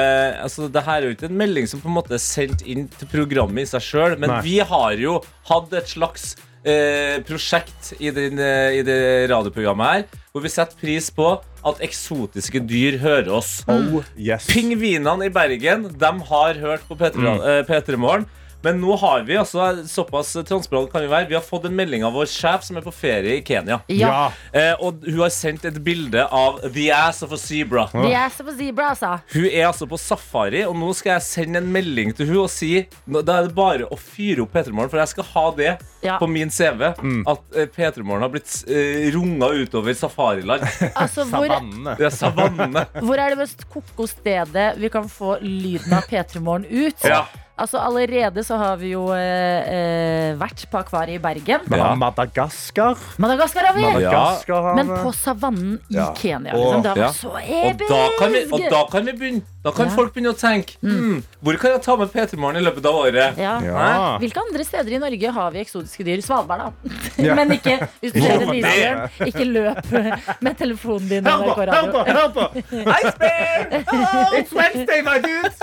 altså, 0.42 0.68
Det 0.72 0.82
her 0.84 1.00
er 1.00 1.08
jo 1.08 1.16
ikke 1.16 1.30
en 1.30 1.38
melding 1.40 1.66
som 1.70 1.80
på 1.80 1.88
en 1.88 1.96
måte 1.96 2.14
er 2.18 2.22
sendt 2.22 2.62
inn 2.68 2.86
til 2.98 3.08
programmet 3.08 3.64
i 3.64 3.70
seg 3.72 3.84
sjøl, 3.86 4.18
men 4.20 4.34
Nei. 4.36 4.40
vi 4.44 4.58
har 4.60 4.96
jo 5.00 5.18
hatt 5.48 5.72
et 5.80 5.88
slags 5.88 6.34
eh, 6.60 7.22
prosjekt 7.24 7.94
i, 7.98 8.10
den, 8.12 8.36
eh, 8.42 8.80
i 8.80 8.82
det 8.84 8.98
radioprogrammet 9.32 9.94
her, 9.94 10.04
hvor 10.34 10.44
vi 10.44 10.52
setter 10.52 10.76
pris 10.80 11.08
på 11.16 11.30
at 11.66 11.80
eksotiske 11.84 12.60
dyr 12.68 12.98
hører 13.02 13.32
oss. 13.40 13.62
Oh, 13.68 14.02
yes. 14.16 14.46
Pingvinene 14.52 15.26
i 15.28 15.32
Bergen 15.32 15.88
De 16.00 16.12
har 16.30 16.60
hørt 16.60 16.84
på 16.88 16.96
P3 17.00 17.16
Mm. 17.16 17.40
eh, 17.40 17.62
P3 17.68 17.96
Morgen. 18.00 18.28
Men 18.62 18.80
nå 18.82 18.96
har 19.00 19.22
vi 19.24 19.36
altså 19.40 19.70
såpass 19.88 20.34
transparent 20.48 20.90
kan 20.92 21.00
vi 21.04 21.08
være 21.08 21.28
Vi 21.30 21.34
har 21.38 21.44
fått 21.44 21.64
en 21.68 21.76
melding 21.76 22.04
av 22.04 22.12
vår 22.16 22.28
sjef 22.28 22.64
som 22.66 22.76
er 22.76 22.84
på 22.84 22.92
ferie 22.92 23.38
i 23.38 23.44
Kenya. 23.46 23.78
Ja. 23.88 24.30
Eh, 24.52 24.74
og 24.84 25.04
hun 25.06 25.20
har 25.22 25.32
sendt 25.32 25.64
et 25.68 25.78
bilde 25.84 26.26
av 26.26 26.60
the 26.74 26.90
ass 26.92 27.22
of 27.24 27.32
a 27.32 27.38
zebra. 27.40 27.86
The 27.94 28.12
ass 28.16 28.40
of 28.42 28.50
a 28.52 28.56
zebra, 28.58 28.90
altså. 28.92 29.14
Hun 29.32 29.46
er 29.48 29.66
altså 29.70 29.88
på 29.90 29.98
safari, 30.00 30.64
og 30.68 30.76
nå 30.76 30.90
skal 30.98 31.14
jeg 31.16 31.26
sende 31.28 31.62
en 31.62 31.70
melding 31.72 32.12
til 32.16 32.28
hun 32.30 32.42
og 32.44 32.50
si 32.52 32.72
Da 33.06 33.22
er 33.40 33.48
det 33.48 33.54
bare 33.56 33.88
å 33.88 33.96
fyre 34.00 34.44
opp 34.44 34.52
P3 34.54 34.72
Morgen, 34.76 34.90
for 34.92 35.00
jeg 35.02 35.12
skal 35.14 35.28
ha 35.34 35.46
det 35.56 35.72
Ja. 36.02 36.14
på 36.20 36.26
min 36.32 36.48
CV. 36.50 36.82
At 37.28 37.56
eh, 37.56 37.66
P3 37.68 38.02
Morgen 38.04 38.22
har 38.24 38.30
blitt 38.32 38.54
eh, 38.68 39.08
runga 39.14 39.50
utover 39.56 39.92
safariland. 39.94 40.62
altså 40.94 41.24
hvor, 41.28 41.48
Savannene. 41.48 41.96
Det 41.98 42.06
er 42.08 42.14
savannene. 42.16 42.86
hvor 43.04 43.20
er 43.20 43.34
det 43.34 43.40
mest 43.42 43.66
koko 43.72 44.06
stedet 44.08 44.70
vi 44.80 44.88
kan 44.92 45.08
få 45.12 45.36
lyden 45.44 45.92
av 45.96 46.08
P3 46.08 46.40
Morgen 46.44 46.64
ut? 46.70 47.04
Ja. 47.04 47.24
Altså 47.60 47.78
Allerede 47.84 48.42
så 48.46 48.56
har 48.56 48.76
vi 48.80 48.94
jo 48.94 49.02
eh, 49.12 49.20
eh, 49.20 50.30
vært 50.40 50.62
på 50.72 50.78
akvariet 50.80 51.18
i 51.18 51.22
Bergen. 51.22 51.60
Vi 51.68 51.76
Ja. 51.76 51.90
Madagaskar. 51.94 52.96
Madagaskar 53.20 53.66
har 53.68 53.74
vi! 53.76 53.82
Madagaskar 53.84 54.62
har 54.62 54.74
Men 54.78 54.88
på 55.04 55.12
savannen 55.12 55.74
i 55.90 55.94
Ja. 55.98 56.14
Kenya. 56.16 56.54
Liksom. 56.56 56.82
Det 56.82 56.88
var 56.94 56.96
Ja. 56.96 57.12
så 57.12 57.28
Og 57.28 57.78
da 57.88 58.00
kan 58.18 58.32
vi, 58.32 58.44
og 58.50 58.60
da 58.70 58.84
kan 58.90 59.04
vi 59.06 59.12
begynne. 59.12 59.42
Da 59.62 59.70
kan 59.76 59.90
Ja. 59.90 59.92
folk 59.92 60.14
begynne 60.14 60.30
å 60.32 60.38
tenke 60.40 60.78
mm, 60.80 61.18
Hvor 61.44 61.56
kan 61.60 61.74
jeg 61.74 61.82
ta 61.84 61.96
med 62.00 62.08
P3 62.12 62.38
Morgen 62.40 62.56
i 62.56 62.64
løpet 62.64 62.86
av 62.88 62.94
året? 62.96 63.36
Ja. 63.36 63.58
Ja. 63.60 64.16
Hvilke 64.22 64.40
andre 64.40 64.64
steder 64.64 64.94
i 64.96 65.00
Norge 65.02 65.32
har 65.36 65.50
vi 65.52 65.60
eksotiske 65.60 66.06
dyr? 66.06 66.22
Svalbard, 66.24 66.64
da. 66.64 66.94
Ja. 67.26 67.34
Men 67.38 67.52
ikke 67.52 67.76
hvis 68.00 68.14
du 68.16 68.20
ser 68.22 68.46
en 68.46 68.54
isbjørn. 68.56 69.04
Ikke 69.28 69.44
løp 69.44 69.92
med 70.40 70.56
telefonen 70.56 71.08
din. 71.12 71.28
Hør 71.28 71.44
på, 71.44 71.68
hør 71.68 71.92
på, 71.92 72.06
hør 72.08 72.32
på! 72.38 72.48
Iceberg! 73.02 73.92
Oh, 73.92 74.40
It's 74.40 74.56
Wednesday, 74.56 75.04
my 75.04 75.20
dudes! 75.20 75.60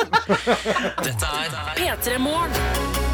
Dette 1.01 1.33
er 1.33 1.59
P3 1.81 3.06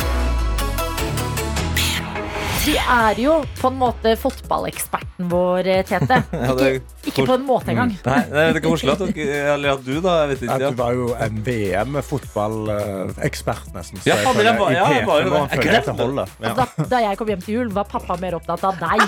De 2.64 2.78
er 2.80 3.18
jo 3.20 3.42
på 3.60 3.68
en 3.68 3.76
måte 3.76 4.14
fotballeksperten 4.22 5.28
vår, 5.32 5.68
eh, 5.68 5.82
Tete. 5.84 6.22
Ja, 6.32 6.54
det- 6.56 6.80
Ikke, 7.04 7.12
ikke 7.12 7.26
på 7.28 7.34
en 7.36 7.44
måte 7.44 7.68
engang. 7.74 7.90
Nei, 8.06 8.20
det 8.32 8.56
er 8.56 8.60
koselig 8.64 8.94
at 8.94 9.02
Eller 9.20 9.74
at 9.74 9.82
du, 9.84 9.98
da. 10.00 10.14
Jeg 10.24 10.30
vet 10.30 10.42
Ja, 10.48 10.56
ikke. 10.56 10.70
du 10.72 10.76
var 10.80 10.92
jo 10.96 11.12
en 11.26 11.36
VM-fotballekspert, 11.44 13.68
nesten. 13.76 14.00
Så 14.00 14.08
Ja, 14.08 14.16
jeg 14.16 14.24
jeg 14.24 14.32
var- 14.60 14.72
ja, 14.72 14.88
jeg 14.94 15.04
var 15.08 15.20
jo 15.22 15.30
det. 15.30 15.40
Jeg 15.52 15.64
jeg 15.74 15.84
holder. 16.00 16.28
Ja. 16.40 16.54
Da, 16.54 16.66
da 16.94 16.98
jeg 17.04 17.18
kom 17.20 17.28
hjem 17.34 17.42
til 17.44 17.54
jul, 17.58 17.68
var 17.76 17.84
pappa 17.84 18.16
mer 18.22 18.34
opptatt 18.40 18.64
av 18.64 18.76
deg 18.80 19.02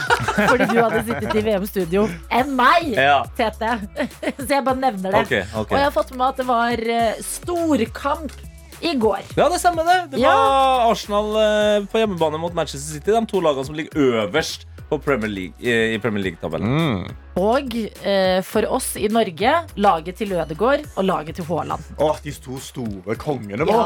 fordi 0.49 0.65
du 0.73 0.77
hadde 0.81 1.03
sittet 1.07 1.35
i 1.35 1.41
VM-studio, 1.47 2.09
enn 2.31 2.51
meg, 2.55 2.91
Tete. 3.37 3.79
Så 4.43 4.49
jeg 4.51 4.63
bare 4.67 4.75
nevner 4.83 5.11
det. 5.15 5.21
Okay, 5.25 5.43
okay. 5.55 5.71
Og 5.71 5.77
jeg 5.79 5.83
har 5.87 5.91
fått 5.95 6.11
med 6.11 6.19
meg 6.19 6.27
at 6.27 6.35
det 6.43 6.47
var 6.51 6.75
eh, 6.99 7.15
storkamp 7.23 8.31
i 8.81 8.93
går. 8.99 9.19
Ja, 9.37 9.49
det 9.49 9.59
stemmer 9.61 9.83
det. 9.87 9.99
Det 10.15 10.19
Ja. 10.23 10.31
var 10.35 10.91
Arsenal 10.91 11.35
eh, 11.35 11.85
på 11.91 11.99
hjemmebane 12.03 12.39
mot 12.39 12.53
Manchester 12.53 12.93
City. 12.99 13.11
De 13.11 13.25
to 13.25 13.41
lagene 13.41 13.65
som 13.65 13.75
ligger 13.75 13.91
øverst 14.25 14.65
på 14.85 14.99
Premier 15.01 15.27
League, 15.31 15.55
i 15.65 15.95
i 15.95 15.99
Premier 15.99 16.21
League-tabellen. 16.23 16.69
Mm. 16.69 17.15
Og 17.41 17.73
eh, 18.05 18.41
for 18.45 18.67
oss 18.69 18.91
i 19.01 19.07
Norge, 19.09 19.53
laget 19.81 20.15
til 20.19 20.31
Ødegaard 20.37 20.83
og 20.95 21.03
laget 21.07 21.35
til 21.39 21.45
Haaland. 21.49 21.81
Åh, 21.99 22.19
de 22.23 22.31
to 22.31 22.59
store 22.61 23.15
kongene 23.17 23.65
Ja. 23.65 23.79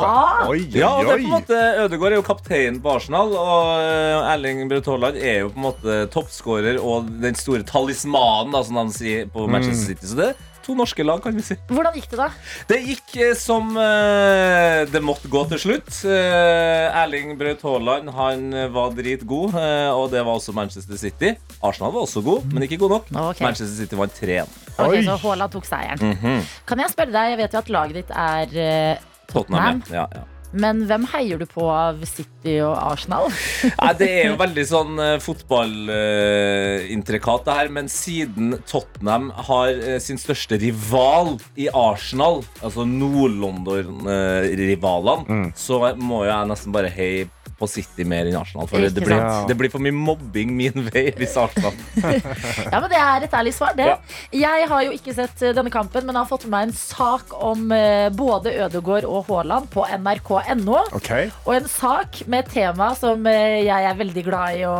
Oi, 0.50 0.58
Oi, 0.60 0.66
Ja, 0.76 0.90
og 0.98 1.06
det 1.08 1.14
er 1.14 1.16
på 1.16 1.24
en 1.24 1.32
måte 1.38 1.62
Ødegaard 1.86 2.12
er 2.12 2.20
jo 2.20 2.26
kaptein 2.28 2.82
på 2.84 2.92
Arsenal, 2.98 3.32
og 3.32 3.80
eh, 3.80 4.34
Erling 4.34 4.68
Braut 4.70 4.86
Haaland 4.92 5.18
er 5.24 5.40
jo 5.46 5.50
på 5.56 5.58
en 5.62 5.68
måte 5.70 5.98
toppskårer 6.12 6.82
og 6.84 7.08
den 7.24 7.36
store 7.40 7.64
talismanen, 7.64 8.52
da, 8.52 8.62
som 8.68 8.76
de 8.84 8.94
sier 9.00 9.26
på 9.32 9.48
Manchester 9.48 9.94
City. 9.96 10.06
Så 10.06 10.20
det 10.20 10.34
to 10.70 10.76
norske 10.78 11.04
lag, 11.06 11.20
kan 11.24 11.36
vi 11.36 11.44
si. 11.46 11.58
Hvordan 11.70 11.96
gikk 11.98 12.08
det 12.14 12.20
da? 12.22 12.28
Det 12.70 12.80
gikk 12.86 13.16
eh, 13.26 13.34
som 13.38 13.72
eh, 13.82 14.86
det 14.94 15.02
måtte 15.06 15.30
gå 15.32 15.42
til 15.52 15.62
slutt. 15.66 15.90
Eh, 16.06 17.02
Erling 17.02 17.34
Braut 17.40 17.64
Haaland 17.66 18.14
han 18.16 18.48
var 18.74 18.94
dritgod, 18.98 19.58
og 19.58 20.06
det 20.14 20.24
var 20.26 20.38
også 20.38 20.54
Manchester 20.56 21.00
City. 21.02 21.34
Arsenal 21.66 21.94
var 21.96 22.06
også 22.06 22.24
god, 22.26 22.48
men 22.54 22.66
ikke 22.68 22.80
god 22.82 22.96
nok. 23.00 23.12
Okay. 23.34 23.46
Manchester 23.48 23.76
City 23.82 23.98
vant 24.00 24.14
3-1. 24.22 24.58
Ok, 24.80 24.98
Så 25.06 25.20
Haaland 25.26 25.52
tok 25.58 25.68
seieren. 25.68 26.00
Mhm. 26.14 26.42
Kan 26.70 26.80
jeg 26.86 26.94
spørre 26.94 27.12
deg, 27.16 27.34
jeg 27.34 27.42
vet 27.44 27.56
jo 27.58 27.64
at 27.66 27.72
laget 27.76 28.02
ditt 28.04 28.12
er 28.16 29.00
Tottenham. 29.30 29.84
ja. 29.90 30.06
Ja, 30.06 30.08
ja. 30.22 30.28
Men 30.52 30.86
hvem 30.90 31.06
heier 31.12 31.38
du 31.38 31.46
på 31.50 31.70
av 31.70 32.06
City 32.10 32.60
og 32.66 32.74
Arsenal? 32.74 33.30
Nei, 33.82 33.94
det 34.00 34.10
er 34.10 34.28
jo 34.32 34.38
veldig 34.40 34.66
sånn 34.66 34.98
uh, 34.98 35.20
fotballintrikat, 35.22 37.46
det 37.46 37.54
her. 37.60 37.70
Men 37.76 37.90
siden 37.92 38.56
Tottenham 38.70 39.32
har 39.50 39.68
eh, 39.70 40.00
sin 40.02 40.18
største 40.22 40.58
rival 40.62 41.40
i 41.60 41.70
Arsenal, 41.70 42.44
altså 42.64 42.86
Nord-London-rivalene, 42.90 45.52
så 45.58 45.96
må 46.00 46.26
jo 46.26 46.32
jeg 46.32 46.48
nesten 46.50 46.72
bare 46.74 46.90
heie 46.94 47.28
på 47.60 47.70
City 47.70 48.06
mer 48.08 48.30
enn 48.30 48.40
Arsenal. 48.40 48.70
For 48.72 48.82
det, 48.82 49.04
blir, 49.06 49.22
det 49.50 49.58
blir 49.60 49.72
for 49.74 49.84
mye 49.84 49.96
mobbing 49.96 50.56
min 50.58 50.88
vei 50.90 51.10
hvis 51.20 51.36
Arsenal 51.40 51.76
Ja, 52.00 52.80
men 52.80 52.90
Det 52.90 53.00
er 53.00 53.28
et 53.28 53.36
ærlig 53.36 53.54
svar. 53.58 53.76
det 53.78 53.86
Ja. 53.90 53.98
Jeg 54.40 54.68
har 54.70 54.84
jo 54.86 54.96
ikke 54.96 55.14
sett 55.16 55.42
eh, 55.44 55.54
denne 55.56 55.72
kampen, 55.74 56.06
men 56.08 56.18
har 56.18 56.28
fått 56.30 56.48
med 56.48 56.56
meg 56.56 56.68
en 56.70 56.76
sak 56.78 57.34
om 57.36 57.70
eh, 57.76 58.10
både 58.14 58.54
Ødegaard 58.66 59.06
og 59.10 59.30
Haaland 59.30 59.70
på 59.74 59.86
nrk.no. 60.00 60.80
Okay. 60.98 61.30
Og 61.46 61.56
en 61.60 61.70
sak 61.70 62.24
med 62.26 62.46
et 62.46 62.54
tema 62.58 62.92
som 62.98 63.26
eh, 63.30 63.62
jeg 63.68 63.90
er 63.90 64.00
veldig 64.00 64.26
glad 64.26 64.60
i 64.60 64.66
å 64.70 64.76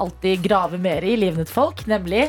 alltid 0.00 0.44
grave 0.44 0.80
mer 0.80 1.04
i 1.04 1.10
i 1.10 1.18
livet 1.18 1.48
til 1.48 1.54
folk, 1.54 1.84
nemlig 1.90 2.28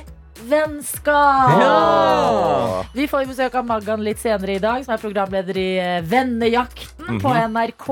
vennskap. 0.50 1.53
Ja! 1.62 2.83
Vi 2.93 3.07
får 3.10 3.27
besøk 3.29 3.55
av 3.60 3.67
Maggan 3.67 4.03
litt 4.05 4.21
senere 4.21 4.55
i 4.57 4.62
dag, 4.62 4.86
som 4.86 4.95
er 4.95 5.01
programleder 5.01 5.60
i 5.60 5.67
eh, 5.81 5.98
Vennejakten 6.07 7.19
på 7.21 7.33
NRK. 7.53 7.89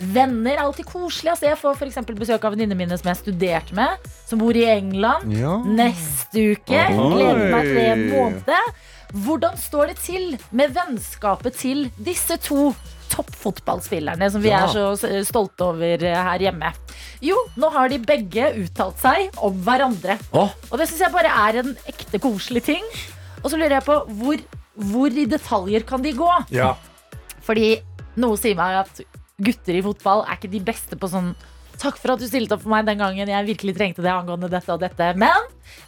Venner 0.00 0.54
er 0.54 0.62
alltid 0.64 0.88
koselig. 0.88 1.32
Altså, 1.34 1.48
jeg 1.50 1.60
får 1.60 1.78
for 1.80 2.20
besøk 2.20 2.44
av 2.44 2.54
venninnene 2.54 2.78
mine 2.78 2.98
som 3.00 3.10
jeg 3.12 3.22
studerte 3.22 3.76
med, 3.78 4.10
som 4.28 4.42
bor 4.42 4.56
i 4.56 4.66
England. 4.68 5.32
Ja. 5.38 5.56
Neste 5.64 6.52
uke. 6.54 6.84
Oi. 6.92 7.08
Gleder 7.16 7.44
meg 7.56 7.72
til 7.72 7.82
en 7.86 8.06
måned. 8.12 8.84
Hvordan 9.24 9.56
står 9.56 9.94
det 9.94 9.98
til 10.04 10.38
med 10.52 10.74
vennskapet 10.76 11.56
til 11.56 11.86
disse 11.96 12.36
to 12.44 12.72
toppfotballspillerne 13.12 14.30
som 14.30 14.42
vi 14.42 14.50
Ja. 14.50 14.64
er 14.66 14.72
så 14.72 15.24
stolte 15.26 15.64
over 15.72 16.04
eh, 16.04 16.14
her 16.30 16.38
hjemme? 16.38 16.72
Jo, 17.24 17.36
nå 17.56 17.70
har 17.74 17.88
de 17.88 17.98
begge 17.98 18.52
uttalt 18.64 18.98
seg 19.02 19.30
om 19.42 19.54
hverandre. 19.64 20.18
Åh, 20.32 20.50
Og 20.70 20.78
det 20.78 20.88
syns 20.88 21.00
jeg 21.06 21.12
bare 21.12 21.32
er 21.48 21.60
en 21.62 21.76
ekte 21.88 22.20
koselig 22.22 22.64
ting. 22.64 22.84
Og 23.42 23.50
så 23.50 23.56
lurer 23.56 23.78
jeg 23.78 23.86
på 23.86 23.98
hvor, 24.20 24.38
hvor 24.76 25.10
i 25.10 25.26
detaljer 25.26 25.86
kan 25.86 26.02
de 26.02 26.12
gå? 26.12 26.30
Ja. 26.50 26.74
Fordi 27.46 27.80
noe 28.18 28.36
sier 28.36 28.56
meg 28.58 28.80
at 28.84 29.00
gutter 29.38 29.76
i 29.78 29.82
fotball 29.82 30.24
er 30.26 30.34
ikke 30.38 30.50
de 30.50 30.60
beste 30.66 30.96
på 30.98 31.08
sånn 31.10 31.34
Takk 31.78 31.94
for 32.02 32.10
at 32.10 32.18
du 32.18 32.26
stilte 32.26 32.56
opp 32.56 32.64
for 32.64 32.72
meg 32.72 32.88
den 32.88 32.98
gangen 32.98 33.28
jeg 33.30 33.46
virkelig 33.46 33.76
trengte 33.76 34.02
det 34.02 34.10
angående 34.10 34.48
dette 34.50 34.72
og 34.74 34.80
dette. 34.82 35.12
Men 35.14 35.44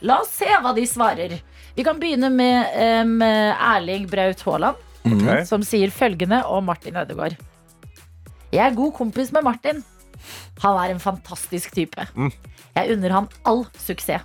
la 0.06 0.20
oss 0.22 0.28
se 0.38 0.46
hva 0.46 0.70
de 0.76 0.84
svarer. 0.86 1.32
Vi 1.74 1.82
kan 1.82 1.98
begynne 1.98 2.28
med 2.30 3.08
med 3.10 3.56
Erling 3.58 4.06
Braut 4.06 4.38
Haaland, 4.46 4.76
Ok. 5.06 5.46
som 5.48 5.62
sier 5.64 5.92
følgende 5.94 6.42
om 6.44 6.66
Martin 6.68 6.96
Ødegaard. 7.00 7.38
Jeg 8.52 8.64
er 8.66 8.76
god 8.76 8.92
kompis 8.98 9.30
med 9.32 9.46
Martin. 9.46 9.84
Han 10.60 10.76
er 10.76 10.92
en 10.92 11.00
fantastisk 11.00 11.72
type. 11.74 12.04
Mm. 12.14 12.32
Jeg 12.76 12.96
unner 12.96 13.14
han 13.14 13.28
all 13.48 13.64
suksess. 13.78 14.24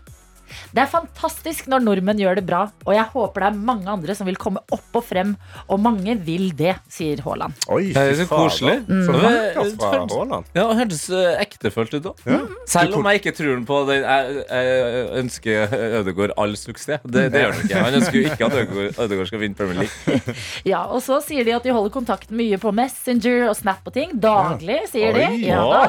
Det 0.76 0.84
er 0.84 0.90
fantastisk 0.92 1.68
når 1.72 1.84
nordmenn 1.86 2.20
gjør 2.22 2.36
det 2.40 2.46
bra, 2.48 2.64
og 2.86 2.94
jeg 2.96 3.06
håper 3.14 3.46
det 3.46 3.48
er 3.52 3.60
mange 3.72 3.88
andre 3.92 4.16
som 4.18 4.28
vil 4.30 4.38
komme 4.40 4.62
opp 4.72 4.96
og 5.00 5.04
frem, 5.06 5.36
og 5.70 5.80
mange 5.82 6.16
vil 6.26 6.50
det, 6.58 6.76
sier 6.92 7.22
Haaland. 7.26 7.54
Oi, 7.72 7.92
Det 7.96 8.04
er 8.04 8.16
så 8.22 8.28
koselig. 8.30 8.78
Mm. 8.88 9.06
Det- 9.08 9.76
Haaland. 9.82 10.46
Ja, 10.56 10.68
det 10.70 10.78
hørtes 10.82 11.04
eh, 11.10 11.42
ektefølt 11.42 11.94
ut 11.98 12.10
òg. 12.12 12.24
Ja. 12.30 12.40
Selv 12.70 12.96
om 13.00 13.06
jeg 13.10 13.22
ikke 13.22 13.34
tror 13.38 13.62
på 13.66 13.80
det. 13.90 13.98
Jeg, 14.04 14.46
jeg 14.50 15.08
ønsker 15.22 15.76
Ødegaard 16.02 16.34
all 16.38 16.56
suksess. 16.60 17.02
Det, 17.06 17.26
det 17.34 17.42
gjør 17.42 17.54
han 17.56 17.66
ikke. 17.66 17.84
Han 17.86 17.98
ønsker 18.02 18.20
jo 18.20 18.26
ikke 18.30 18.46
at 18.50 18.58
Ødegaard, 18.62 19.00
Ødegaard 19.06 19.28
skal 19.32 19.40
vinne 19.44 19.56
Premier 19.56 19.86
League. 19.86 20.36
Ja, 20.72 20.84
og 20.92 21.02
så 21.06 21.20
sier 21.24 21.46
de 21.46 21.54
at 21.56 21.64
de 21.66 21.74
holder 21.76 21.92
kontakten 21.94 22.38
mye 22.38 22.58
på 22.62 22.72
Messenger 22.76 23.50
og 23.50 23.56
Snap 23.58 23.86
og 23.88 23.94
ting. 23.96 24.14
Daglig, 24.22 24.82
sier 24.92 25.14
de. 25.16 25.28
Ja, 25.46 25.62
da. 25.72 25.84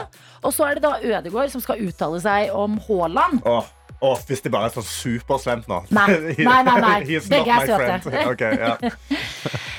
Og 0.47 0.53
så 0.55 0.67
er 0.69 0.79
det 0.79 0.85
da 0.85 0.95
Ødegaard 1.03 1.51
som 1.53 1.63
skal 1.65 1.81
uttale 1.87 2.21
seg 2.23 2.53
om 2.55 2.79
Haaland. 2.87 3.41
Åh, 3.47 3.65
åh, 4.05 4.23
hvis 4.29 4.45
det 4.45 4.53
bare 4.53 4.71
er 4.71 4.77
sånn 4.77 4.89
superslemt 4.89 5.69
nå. 5.71 5.83
Nei, 5.97 6.07
nei, 6.43 6.61
nei, 6.67 6.77
nei. 6.87 7.21
Begge 7.31 7.59
er 7.59 7.73
søte. 7.73 8.15
Okay, 8.37 8.59
yeah. 8.59 8.97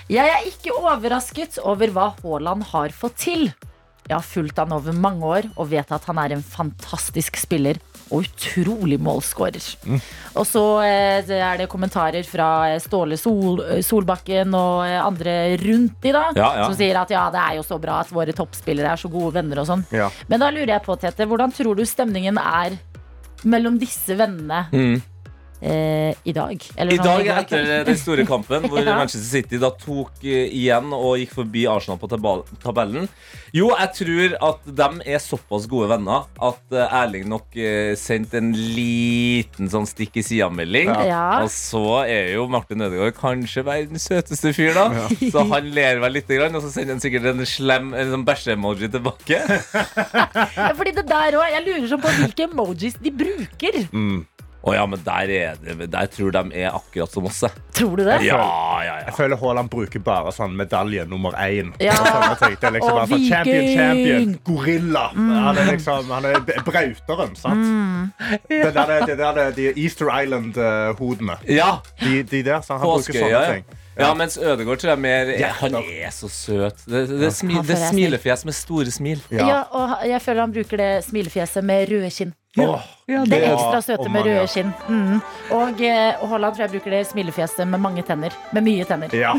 Jeg 0.08 0.32
er 0.32 0.46
ikke 0.48 0.76
overrasket 0.78 1.60
over 1.68 1.92
hva 1.94 2.12
Haaland 2.22 2.70
har 2.72 2.96
fått 2.96 3.20
til. 3.28 3.50
Jeg 4.08 4.16
har 4.16 4.24
fulgt 4.24 4.60
han 4.62 4.72
over 4.72 4.96
mange 4.96 5.28
år 5.28 5.50
og 5.58 5.68
vet 5.74 5.90
at 5.92 6.06
han 6.08 6.20
er 6.22 6.38
en 6.38 6.44
fantastisk 6.46 7.36
spiller 7.42 7.80
og 8.08 8.24
utrolig 8.24 8.96
målskårer. 9.04 9.66
Mm. 9.84 9.98
Og 10.40 10.46
så 10.48 10.64
eh, 10.86 11.32
er 11.36 11.60
det 11.60 11.68
kommentarer 11.72 12.24
fra 12.28 12.48
eh, 12.72 12.80
Ståle 12.80 13.18
Sol, 13.20 13.60
Solbakken 13.84 14.56
og 14.56 14.86
eh, 14.88 14.96
andre 15.02 15.34
rundt 15.60 16.00
de, 16.06 16.14
da. 16.16 16.24
Ja, 16.38 16.52
ja. 16.62 16.70
Som 16.70 16.78
sier 16.80 17.02
at 17.02 17.12
ja, 17.12 17.26
det 17.34 17.42
er 17.44 17.58
jo 17.60 17.66
så 17.68 17.80
bra 17.84 18.00
at 18.06 18.14
våre 18.16 18.36
toppspillere 18.38 18.94
er 18.94 19.02
så 19.02 19.12
gode 19.12 19.34
venner 19.42 19.60
og 19.60 19.68
sånn. 19.68 19.84
Ja. 19.92 20.08
Men 20.32 20.44
da 20.44 20.54
lurer 20.56 20.78
jeg 20.78 20.86
på, 20.88 20.96
Tete, 21.02 21.28
hvordan 21.28 21.52
tror 21.56 21.76
du 21.76 21.84
stemningen 21.88 22.40
er 22.40 22.80
mellom 23.44 23.78
disse 23.78 24.16
vennene 24.16 24.68
Mm. 24.72 24.96
Eh, 25.62 26.14
i 26.24 26.34
dag? 26.36 26.62
Eller 26.78 26.94
I 26.94 26.98
dag, 27.02 27.28
etter 27.42 27.86
den 27.88 28.00
store 28.00 28.26
kampen, 28.28 28.68
hvor 28.70 28.82
Ja. 28.88 28.96
Manchester 29.02 29.28
City 29.42 29.58
da 29.60 29.72
tok 29.76 30.22
eh, 30.24 30.46
igjen 30.56 30.94
og 30.96 31.18
gikk 31.20 31.34
forbi 31.36 31.66
Arsenal 31.68 31.98
på 32.00 32.08
tabellen 32.08 33.08
Jo, 33.56 33.72
jeg 33.74 33.90
tror 33.98 34.36
at 34.52 34.70
de 34.78 34.88
er 35.12 35.20
såpass 35.24 35.66
gode 35.68 35.90
venner 35.92 36.28
at 36.40 36.76
eh, 36.78 36.96
Erling 37.02 37.26
nok 37.32 37.58
eh, 37.58 37.96
sendte 38.00 38.40
en 38.40 38.54
liten 38.56 39.68
sånn 39.72 39.88
stikk 39.90 40.20
i 40.22 40.24
sida-melding. 40.26 40.92
Ja. 41.10 41.42
Og 41.44 41.52
så 41.52 41.84
er 42.06 42.34
jo 42.36 42.46
Martin 42.52 42.86
Ødegaard 42.86 43.18
kanskje 43.18 43.66
verdens 43.68 44.08
søteste 44.08 44.54
fyr, 44.56 44.78
da. 44.78 44.88
Så 45.34 45.44
han 45.50 45.68
ler 45.74 46.00
vel 46.04 46.16
litt, 46.20 46.30
grann, 46.30 46.56
og 46.58 46.64
så 46.64 46.72
sender 46.74 46.96
han 46.96 47.04
sikkert 47.04 47.28
en 47.32 47.44
slem 47.50 47.92
en 47.98 48.12
sånn 48.14 48.26
bæsje-emoji 48.28 48.92
tilbake. 48.94 49.42
Ja, 50.58 50.72
fordi 50.76 50.92
det 50.96 51.04
der 51.08 51.36
også, 51.38 51.48
Jeg 51.54 51.64
lurer 51.66 51.88
sånn 51.92 52.02
på 52.04 52.12
hvilke 52.18 52.46
emojis 52.48 52.98
de 53.02 53.12
bruker. 53.14 53.78
Å 54.68 54.74
ja, 54.74 54.86
men 54.90 55.00
der, 55.06 55.30
er 55.32 55.56
det, 55.64 55.86
der 55.94 56.08
tror 56.12 56.32
de 56.34 56.42
er 56.60 56.74
akkurat 56.76 57.12
som 57.14 57.26
oss. 57.30 57.38
jeg. 57.46 57.52
Tror 57.78 57.96
du 57.96 58.04
det? 58.04 58.18
Ja, 58.26 58.40
ja, 58.42 58.82
ja. 58.84 58.96
Jeg 59.06 59.14
føler 59.16 59.38
Haaland 59.40 59.70
bruker 59.72 60.00
bare 60.04 60.32
sånn 60.36 60.56
medalje 60.58 61.06
nummer 61.08 61.32
én. 61.40 61.70
Ja. 61.80 61.94
Sånne 61.96 62.34
ting. 62.42 62.56
Det 62.60 62.68
er 62.68 62.74
liksom 62.76 62.92
Og 62.92 62.98
bare 62.98 63.08
sånn 63.14 63.28
champion, 63.30 63.62
viking. 63.62 63.78
champion, 63.78 64.34
gorilla. 64.50 65.06
Han 65.16 65.58
er 65.62 65.72
liksom 65.72 66.10
han 66.12 66.26
er 66.26 66.40
b- 66.42 66.58
brauteren, 66.66 67.36
sant? 67.40 67.64
Mm. 67.64 68.12
Det 68.50 68.74
der, 68.74 68.92
er- 68.98 69.06
det 69.06 69.18
der 69.22 69.38
er 69.46 69.52
de 69.56 69.70
Easter 69.78 70.10
Island-hodene. 70.12 71.38
ja. 71.48 71.78
De, 72.02 72.24
de 72.24 72.44
der, 72.44 72.62
sant? 72.62 72.82
Han 72.82 72.90
bruker 72.90 73.14
Påskeøya, 73.14 73.22
sånne 73.22 73.32
ja. 73.48 73.54
ting. 73.54 73.84
Ja, 73.98 74.12
mens 74.14 74.36
Ødegaard 74.38 74.78
tror 74.78 74.92
jeg 74.92 75.00
mer 75.02 75.30
Ja, 75.40 75.48
Han 75.58 75.74
er 75.80 76.12
så 76.14 76.28
søt. 76.30 76.84
Det, 76.86 77.08
det, 77.10 77.16
det, 77.24 77.32
smi, 77.34 77.56
Han 77.58 77.66
det 77.66 77.78
smilefjes 77.82 78.44
med 78.46 78.54
store 78.54 78.92
smil. 78.94 79.22
Ja. 79.34 79.48
Ja. 79.48 79.62
og 79.72 79.88
ha- 79.90 80.04
jeg 80.06 80.22
føler 80.22 80.42
han 80.46 80.54
bruker 80.54 80.78
det 80.78 80.92
smilefjeset 81.08 81.64
med 81.66 81.90
røde 81.90 82.12
kinn. 82.14 82.34
Åh, 82.58 82.82
Det 83.08 83.38
er 83.38 83.54
ekstra 83.54 83.82
søte 83.86 84.10
med 84.12 84.26
røde 84.28 84.48
skinn. 84.52 84.74
Mm. 84.90 85.22
Og, 85.56 85.82
eh, 85.82 86.22
og 86.22 86.30
Haaland 86.34 86.56
tror 86.58 86.66
jeg 86.68 86.74
bruker 86.76 86.92
det 86.98 87.04
smilefjeset 87.12 87.68
med 87.68 87.80
mange 87.80 88.04
tenner. 88.04 88.32
Med 88.54 88.64
mye 88.68 88.86
tenner. 88.90 89.14
Ja. 89.16 89.34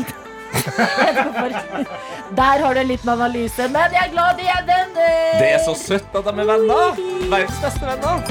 Der 2.39 2.59
har 2.63 2.73
du 2.73 2.79
en 2.81 2.87
liten 2.87 3.09
analyse. 3.09 3.67
Men 3.69 3.93
jeg 3.93 4.07
er 4.07 4.11
glad 4.15 4.37
de 4.39 4.47
er 4.49 4.63
venner! 4.65 5.39
Det 5.39 5.49
er 5.53 5.59
så 5.65 5.75
søtt 5.77 6.15
at 6.15 6.25
de 6.25 6.33
er 6.33 6.49
venner! 6.49 6.97
Verdens 7.29 7.59
beste 7.61 7.85
venner. 7.85 8.23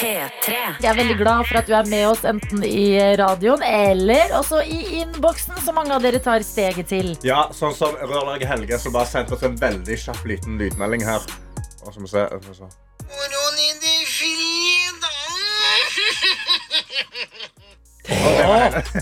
P3. 0.00 0.54
Jeg 0.80 0.88
er 0.88 0.96
veldig 0.96 1.16
glad 1.20 1.44
for 1.44 1.58
at 1.60 1.66
du 1.68 1.74
er 1.76 1.88
med 1.92 2.06
oss 2.08 2.22
enten 2.24 2.62
i 2.64 2.96
radioen 3.20 3.60
eller 3.66 4.32
også 4.38 4.62
i 4.64 4.78
innboksen, 5.02 5.58
så 5.60 5.74
mange 5.76 5.92
av 5.92 6.00
dere 6.04 6.18
tar 6.24 6.40
steget 6.46 6.88
til. 6.88 7.12
ja, 7.26 7.42
sånn 7.52 7.74
som 7.76 7.92
Rørlager 8.00 8.48
Helge, 8.48 8.78
som 8.80 8.94
bare 8.96 9.10
sendte 9.10 9.36
oss 9.36 9.44
en 9.44 9.58
veldig 9.60 9.98
kjapp 10.00 10.24
liten 10.24 10.56
lydmelding 10.60 11.04
her. 11.04 11.20
Og 11.86 11.92
så 11.94 12.00
må 12.00 12.06
vi 12.06 12.12
se. 12.12 12.26
så 12.28 12.40
må 12.46 12.54
vi 12.54 12.60
se. 12.62 12.70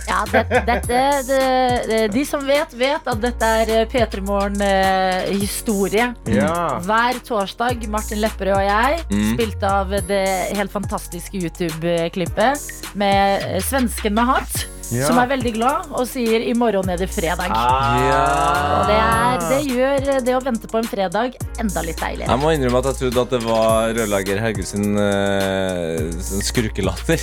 Ja, 0.08 0.24
det, 0.32 0.42
dette 0.66 0.98
det, 1.28 1.42
det, 1.88 1.98
De 2.12 2.24
som 2.28 2.42
vet, 2.46 2.72
vet 2.76 3.06
at 3.08 3.20
dette 3.22 3.48
er 3.62 3.70
eh, 3.72 3.84
P3 3.88 4.20
Morgen-historie. 4.26 6.10
Ja. 6.34 6.54
Hver 6.84 7.20
torsdag, 7.26 7.86
Martin 7.92 8.20
Lepperød 8.24 8.56
og 8.58 8.64
jeg 8.66 9.04
Mm. 9.08 9.34
spilte 9.34 9.68
av 9.70 9.92
det 10.08 10.24
helt 10.56 10.72
fantastiske 10.72 11.38
YouTube-klippet 11.40 12.94
med 12.98 13.44
eh, 13.46 13.62
svensken 13.64 14.14
med 14.18 14.26
hatt, 14.28 14.66
Ja. 14.88 15.08
som 15.08 15.18
er 15.20 15.28
veldig 15.28 15.52
glad 15.52 15.90
og 15.92 16.06
sier 16.08 16.40
'i 16.40 16.54
morgen 16.56 16.88
er 16.88 16.96
det 16.96 17.10
fredag'. 17.12 17.52
Ah. 17.52 18.78
Og 18.78 18.88
det, 18.88 18.96
er, 18.96 19.44
det 19.50 19.60
gjør 19.68 20.08
eh, 20.14 20.22
det 20.24 20.36
å 20.36 20.40
vente 20.44 20.70
på 20.70 20.80
en 20.80 20.88
fredag 20.88 21.36
enda 21.60 21.84
litt 21.84 22.00
deiligere. 22.00 22.30
Jeg 22.30 22.40
må 22.40 22.54
innrømme 22.54 22.80
at 22.80 22.90
jeg 22.92 23.00
trodde 23.02 23.26
at 23.26 23.36
det 23.36 23.42
var 23.44 23.92
rørlegger 23.98 24.40
Helge 24.40 24.64
sin, 24.64 24.96
uh, 24.96 26.08
sin 26.22 26.44
skurkelatter. 26.44 27.20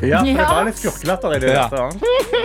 Ja, 0.00 0.20
for 0.22 0.32
det 0.32 0.46
var 0.48 0.64
litt 0.64 0.78
skurkelatter 0.80 1.34
i 1.36 1.40
det. 1.42 1.54
Ja. 1.54 1.66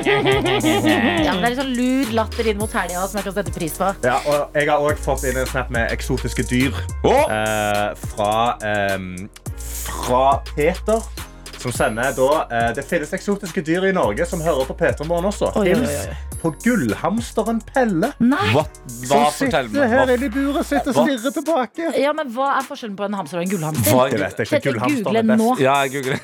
Ja, 0.06 1.34
det 1.34 1.46
er 1.46 1.50
litt 1.50 1.60
sånn 1.60 1.72
lur 1.78 2.12
latter 2.18 2.50
inn 2.50 2.60
mot 2.60 2.74
helga 2.76 3.06
som 3.08 3.20
jeg 3.20 3.28
kan 3.30 3.36
sette 3.38 3.54
pris 3.56 3.78
på. 3.80 3.92
Ja, 4.06 4.18
og 4.30 4.58
jeg 4.58 4.70
har 4.70 4.82
også 4.84 5.06
fått 5.06 5.24
inn 5.30 5.40
en 5.40 5.48
snap 5.50 5.72
med 5.74 5.94
eksotiske 5.94 6.46
dyr 6.50 6.76
oh! 7.08 7.24
eh, 7.32 7.96
fra, 8.12 8.34
ehm, 8.66 9.30
fra 9.56 10.26
Peter. 10.52 11.02
Som 11.66 11.74
sender 11.74 12.12
da 12.14 12.26
eh, 12.54 12.68
Det 12.78 12.84
finnes 12.86 13.10
eksotiske 13.18 13.64
dyr 13.66 13.88
i 13.90 13.94
Norge 13.96 14.26
som 14.30 14.42
hører 14.46 14.68
på 14.70 14.76
Peter 14.78 15.08
Morgen 15.10 15.26
også. 15.32 15.48
Oi, 15.58 15.72
oi, 15.72 15.74
oi, 15.74 15.80
Hils 15.82 16.08
oi. 16.12 16.36
på 16.44 16.52
gullhamsteren 16.62 17.62
Pelle. 17.72 18.12
Nei! 18.22 18.52
Hva, 18.54 18.62
hva 18.68 19.08
Som 19.10 19.24
fortell 19.26 19.70
sitter 19.72 19.82
meg 19.82 19.96
her 19.96 20.12
inne 20.14 20.28
i 20.28 20.34
buret 20.36 20.68
sitt 20.70 20.86
og 20.92 20.94
Hva? 21.00 21.06
stirrer 21.08 21.34
tilbake. 21.40 21.90
Ja, 22.04 22.12
men 22.14 22.30
Hva 22.36 22.52
er 22.60 22.68
forskjellen 22.68 22.98
på 23.00 23.08
en 23.08 23.18
hamster 23.18 23.42
og 23.42 23.48
en 23.48 23.54
gullhamster? 23.56 23.96
hva 23.98 24.06
Jeg 24.14 24.22
vet 24.22 24.44
ikke. 24.46 24.60
Gullhamsteren 24.68 25.04
google 25.04 25.24
er 25.24 25.30
best. 25.32 25.42
nå. 25.42 25.50
Ja, 25.66 25.76
jeg 25.86 25.96
googler. 25.96 26.20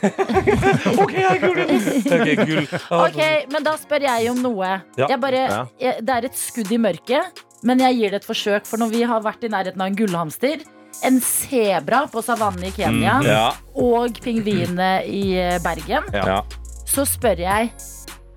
OK, 1.06 1.16
jeg 1.18 1.42
googler. 1.42 1.74
Ok, 2.20 2.30
gull. 2.52 2.68
Ok, 3.02 3.22
men 3.56 3.66
da 3.66 3.74
spør 3.82 4.06
jeg 4.08 4.30
om 4.36 4.44
noe. 4.46 4.72
Ja. 5.00 5.08
Jeg 5.16 5.20
bare, 5.26 5.42
Ja. 5.50 5.64
jeg, 5.88 6.06
det 6.06 6.18
er 6.20 6.30
et 6.30 6.38
skudd 6.38 6.72
i 6.72 6.78
mørket, 6.82 7.42
men 7.66 7.82
jeg 7.82 7.98
gir 7.98 8.14
det 8.14 8.22
et 8.22 8.28
forsøk. 8.30 8.70
For 8.70 8.78
når 8.82 8.94
vi 8.94 9.02
har 9.10 9.26
vært 9.26 9.44
i 9.48 9.50
nærheten 9.52 9.82
av 9.82 9.90
en 9.90 9.98
gullhamster, 9.98 10.62
en 11.08 11.20
sebra 11.24 12.04
på 12.12 12.22
savannen 12.26 12.64
i 12.68 12.72
Kenya 12.76 13.20
Mm, 13.22 13.26
Ja, 13.28 13.46
og 13.76 14.20
pingvinene 14.24 14.92
i 15.08 15.24
eh, 15.40 15.58
Bergen, 15.64 16.04
ja. 16.14 16.42
så 16.86 17.06
spør 17.08 17.40
jeg 17.42 17.72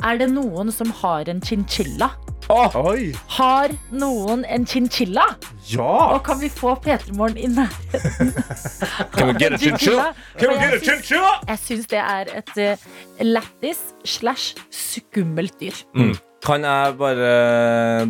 er 0.04 0.18
det 0.20 0.28
noen 0.32 0.70
som 0.72 0.90
har 1.00 1.28
en 1.32 1.40
chinchilla. 1.40 2.10
Oi! 2.52 3.14
Har 3.38 3.72
noen 3.90 4.42
en 4.52 4.66
chinchilla? 4.68 5.22
Ja! 5.70 5.86
Og 6.12 6.18
kan 6.26 6.36
vi 6.42 6.50
få 6.52 6.74
P3 6.84 7.14
Morgen 7.16 7.38
i 7.40 7.46
nærheten? 7.48 8.34
Can 9.16 9.30
we 9.30 9.34
get 9.40 9.54
a 9.56 9.58
chinchilla? 9.62 10.10
Can 10.36 10.50
we 10.52 10.58
get 10.60 10.68
a 10.68 10.76
jeg 10.76 10.82
syns- 10.82 10.84
chinchilla? 10.90 11.32
Jeg 11.48 11.58
syns 11.62 11.86
det 11.88 12.02
er 12.02 12.32
et 12.42 12.52
uh, 12.60 13.24
lættis 13.24 13.80
slash 14.04 14.58
skummelt 14.70 15.56
dyr. 15.62 15.80
Mm. 15.96 16.12
Kan 16.44 16.66
jeg 16.68 16.98
bare 17.00 17.32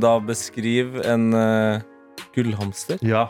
da 0.02 0.16
beskrive 0.26 1.04
en 1.06 1.28
eh, 1.38 1.80
gullhamster? 2.34 2.98
Ja. 3.06 3.28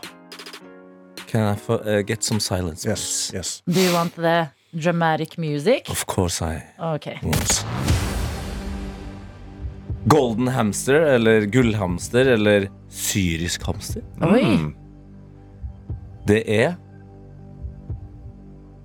Can 1.31 1.53
I 1.53 1.55
få, 1.59 1.73
uh, 1.73 1.99
get 2.07 2.23
some 2.23 2.39
silence? 2.39 2.89
Yes. 2.89 3.31
yes. 3.33 3.63
Do 3.67 3.79
you 3.79 3.93
want 3.93 4.15
the 4.15 4.47
dramatic 4.81 5.37
music? 5.37 5.89
Of 5.89 6.05
course 6.05 6.41
I 6.45 6.61
Ok. 6.79 7.07
want. 7.23 7.65
Golden 10.07 10.47
hamster 10.47 10.93
eller 11.15 11.45
gullhamster 11.45 12.25
eller 12.25 12.67
syrisk 12.89 13.63
hamster. 13.65 14.01
Oi. 14.21 14.43
Mm. 14.43 14.73
Det 16.27 16.43
er 16.61 16.73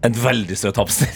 en 0.05 0.15
veldig 0.25 0.57
søt 0.59 0.77
hamster. 0.77 1.07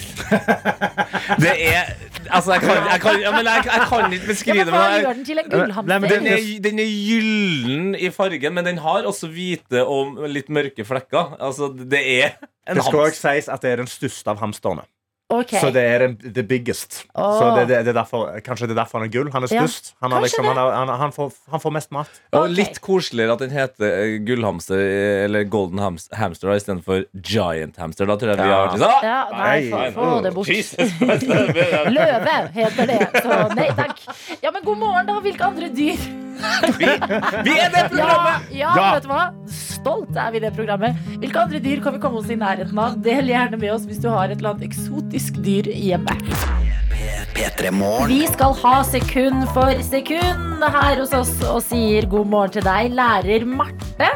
Det 1.45 1.55
er 1.75 1.95
Altså, 2.31 2.53
jeg 2.53 2.61
kan, 2.63 2.87
jeg 2.93 3.01
kan, 3.01 3.21
ja, 3.21 3.31
men 3.35 3.45
jeg, 3.47 3.65
jeg 3.65 3.87
kan 3.89 4.13
ikke 4.13 4.21
Ja, 4.25 4.29
beskrive 4.33 4.65
det. 4.65 4.73
hva 4.73 4.81
Men 4.81 4.95
jeg, 4.95 5.03
gjør 5.05 5.13
den 5.19 5.25
til 5.25 5.39
en 5.39 5.45
Nei, 5.45 5.59
men 5.59 5.75
gullhamster? 5.75 6.09
den, 6.09 6.27
er, 6.27 6.63
den 6.69 6.79
er 6.79 6.91
gyllen 7.09 7.95
i 7.95 8.11
fargen, 8.11 8.55
men 8.55 8.65
den 8.65 8.79
har 8.79 9.05
også 9.11 9.29
hvite 9.29 9.85
og 9.85 10.25
litt 10.29 10.49
mørke 10.49 10.85
flekker. 10.89 11.37
Altså, 11.41 11.69
det 11.75 12.01
er 12.23 12.37
en 12.69 12.77
Det 12.77 12.85
skal 12.85 13.01
hamster. 13.01 13.01
også 13.11 13.21
sies 13.35 13.49
at 13.49 13.63
det 13.63 13.71
er 13.73 13.77
den 13.85 13.91
største 13.91 14.31
av 14.31 14.39
hamsterne. 14.41 14.87
Ok. 15.41 15.55
Så 15.61 15.71
det 15.75 15.83
er 15.91 15.99
den, 16.07 16.17
the 16.35 16.43
biggest. 16.47 17.03
Oh. 17.15 17.35
Så 17.39 17.51
det, 17.59 17.67
det, 17.71 17.81
det 17.87 17.93
er 17.95 17.99
derfor, 18.01 18.31
kanskje 18.47 18.69
det 18.71 18.75
er 18.77 18.81
derfor 18.83 19.01
han 19.01 19.09
er 19.09 19.13
gull. 19.15 19.31
Han 19.35 19.47
er 19.49 19.55
Ja. 19.55 19.67
Han, 20.03 20.13
har 20.13 20.21
liksom, 20.25 20.45
han, 20.51 20.57
har- 20.61 20.73
han, 20.79 20.93
han, 21.05 21.13
får, 21.15 21.33
han 21.51 21.61
får 21.63 21.75
mest 21.77 21.91
mat. 21.95 22.11
Og 22.39 22.49
litt 22.51 22.81
koseligere 22.85 23.35
at 23.37 23.45
den 23.45 23.55
heter 23.55 23.87
eh, 24.05 24.17
gullhamster 24.27 24.81
eller 25.25 25.45
golden 25.51 25.79
hams- 25.83 26.09
hamster 26.15 26.55
istedenfor 26.57 27.05
giant 27.21 27.77
hamster. 27.81 28.07
Da 28.11 28.17
tror 28.21 28.35
jeg 28.35 28.43
vi 28.43 28.51
har 28.55 28.73
liksom, 28.73 28.99
Ja, 29.05 29.21
nei, 29.33 29.93
få, 29.95 30.11
det 30.25 30.35
bort. 30.35 30.49
Løve 31.95 32.35
heter 32.55 32.87
det. 32.91 33.01
Så 33.23 33.39
nei 33.55 33.69
takk. 33.79 34.01
Ja, 34.43 34.51
men 34.55 34.63
god 34.65 34.79
morgen, 34.81 35.07
da. 35.09 35.19
Hvilke 35.25 35.45
andre 35.49 35.69
dyr? 35.75 35.99
vi, 36.79 36.87
vi 37.47 37.53
er 37.63 37.71
det 37.71 37.85
programmet! 37.93 38.49
ja, 38.53 38.73
Ja. 38.77 38.89
vet 38.97 39.05
du 39.07 39.09
hva? 39.13 39.23
Stolt 39.55 40.17
er 40.19 40.31
vi 40.35 40.39
det 40.43 40.51
programmet. 40.57 40.97
Hvilke 41.23 41.39
andre 41.45 41.61
dyr 41.63 41.81
kan 41.85 41.93
vi 41.97 42.01
komme 42.03 42.19
oss 42.23 42.31
i 42.33 42.37
nærheten 42.41 42.79
av? 42.81 42.97
Del 43.05 43.25
gjerne 43.31 43.57
med 43.61 43.71
oss 43.75 43.85
hvis 43.89 44.01
du 44.03 44.09
har 44.11 44.27
et 44.33 44.39
eller 44.41 44.51
annet 44.55 44.67
eksotisk 44.71 45.24
dyr 45.33 45.69
hjemme. 45.73 46.17
Vi 48.09 48.21
skal 48.31 48.55
ha 48.61 48.75
sekund 48.87 49.47
for 49.55 49.83
sekund 49.83 50.63
her 50.63 51.01
hos 51.01 51.13
oss 51.17 51.33
og 51.49 51.63
sier 51.67 52.07
god 52.11 52.29
morgen 52.31 52.55
til 52.59 52.67
deg, 52.67 52.93
lærer 52.95 53.47
Marte. 53.49 54.11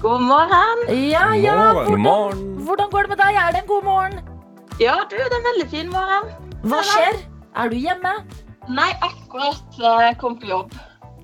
God 0.00 0.24
morgen. 0.24 0.86
Ja, 1.10 1.26
ja. 1.36 1.58
Hvordan, 1.72 2.40
Hvordan 2.64 2.90
går 2.92 3.06
det 3.06 3.12
med 3.14 3.20
deg? 3.24 3.36
Er 3.40 3.52
det 3.52 3.60
en 3.62 3.68
god 3.68 3.84
morgen? 3.84 4.18
Ja, 4.80 4.96
du, 5.10 5.14
det 5.16 5.28
er 5.30 5.36
en 5.38 5.46
veldig 5.50 5.68
fin 5.70 5.92
morgen. 5.92 6.32
Hva 6.64 6.80
skjer? 6.84 7.20
Er 7.56 7.70
du 7.70 7.76
hjemme? 7.78 8.16
Nei, 8.72 8.90
akkurat 9.04 9.78
jeg 9.80 10.18
kom 10.20 10.36
på 10.40 10.48
jobb. 10.50 10.74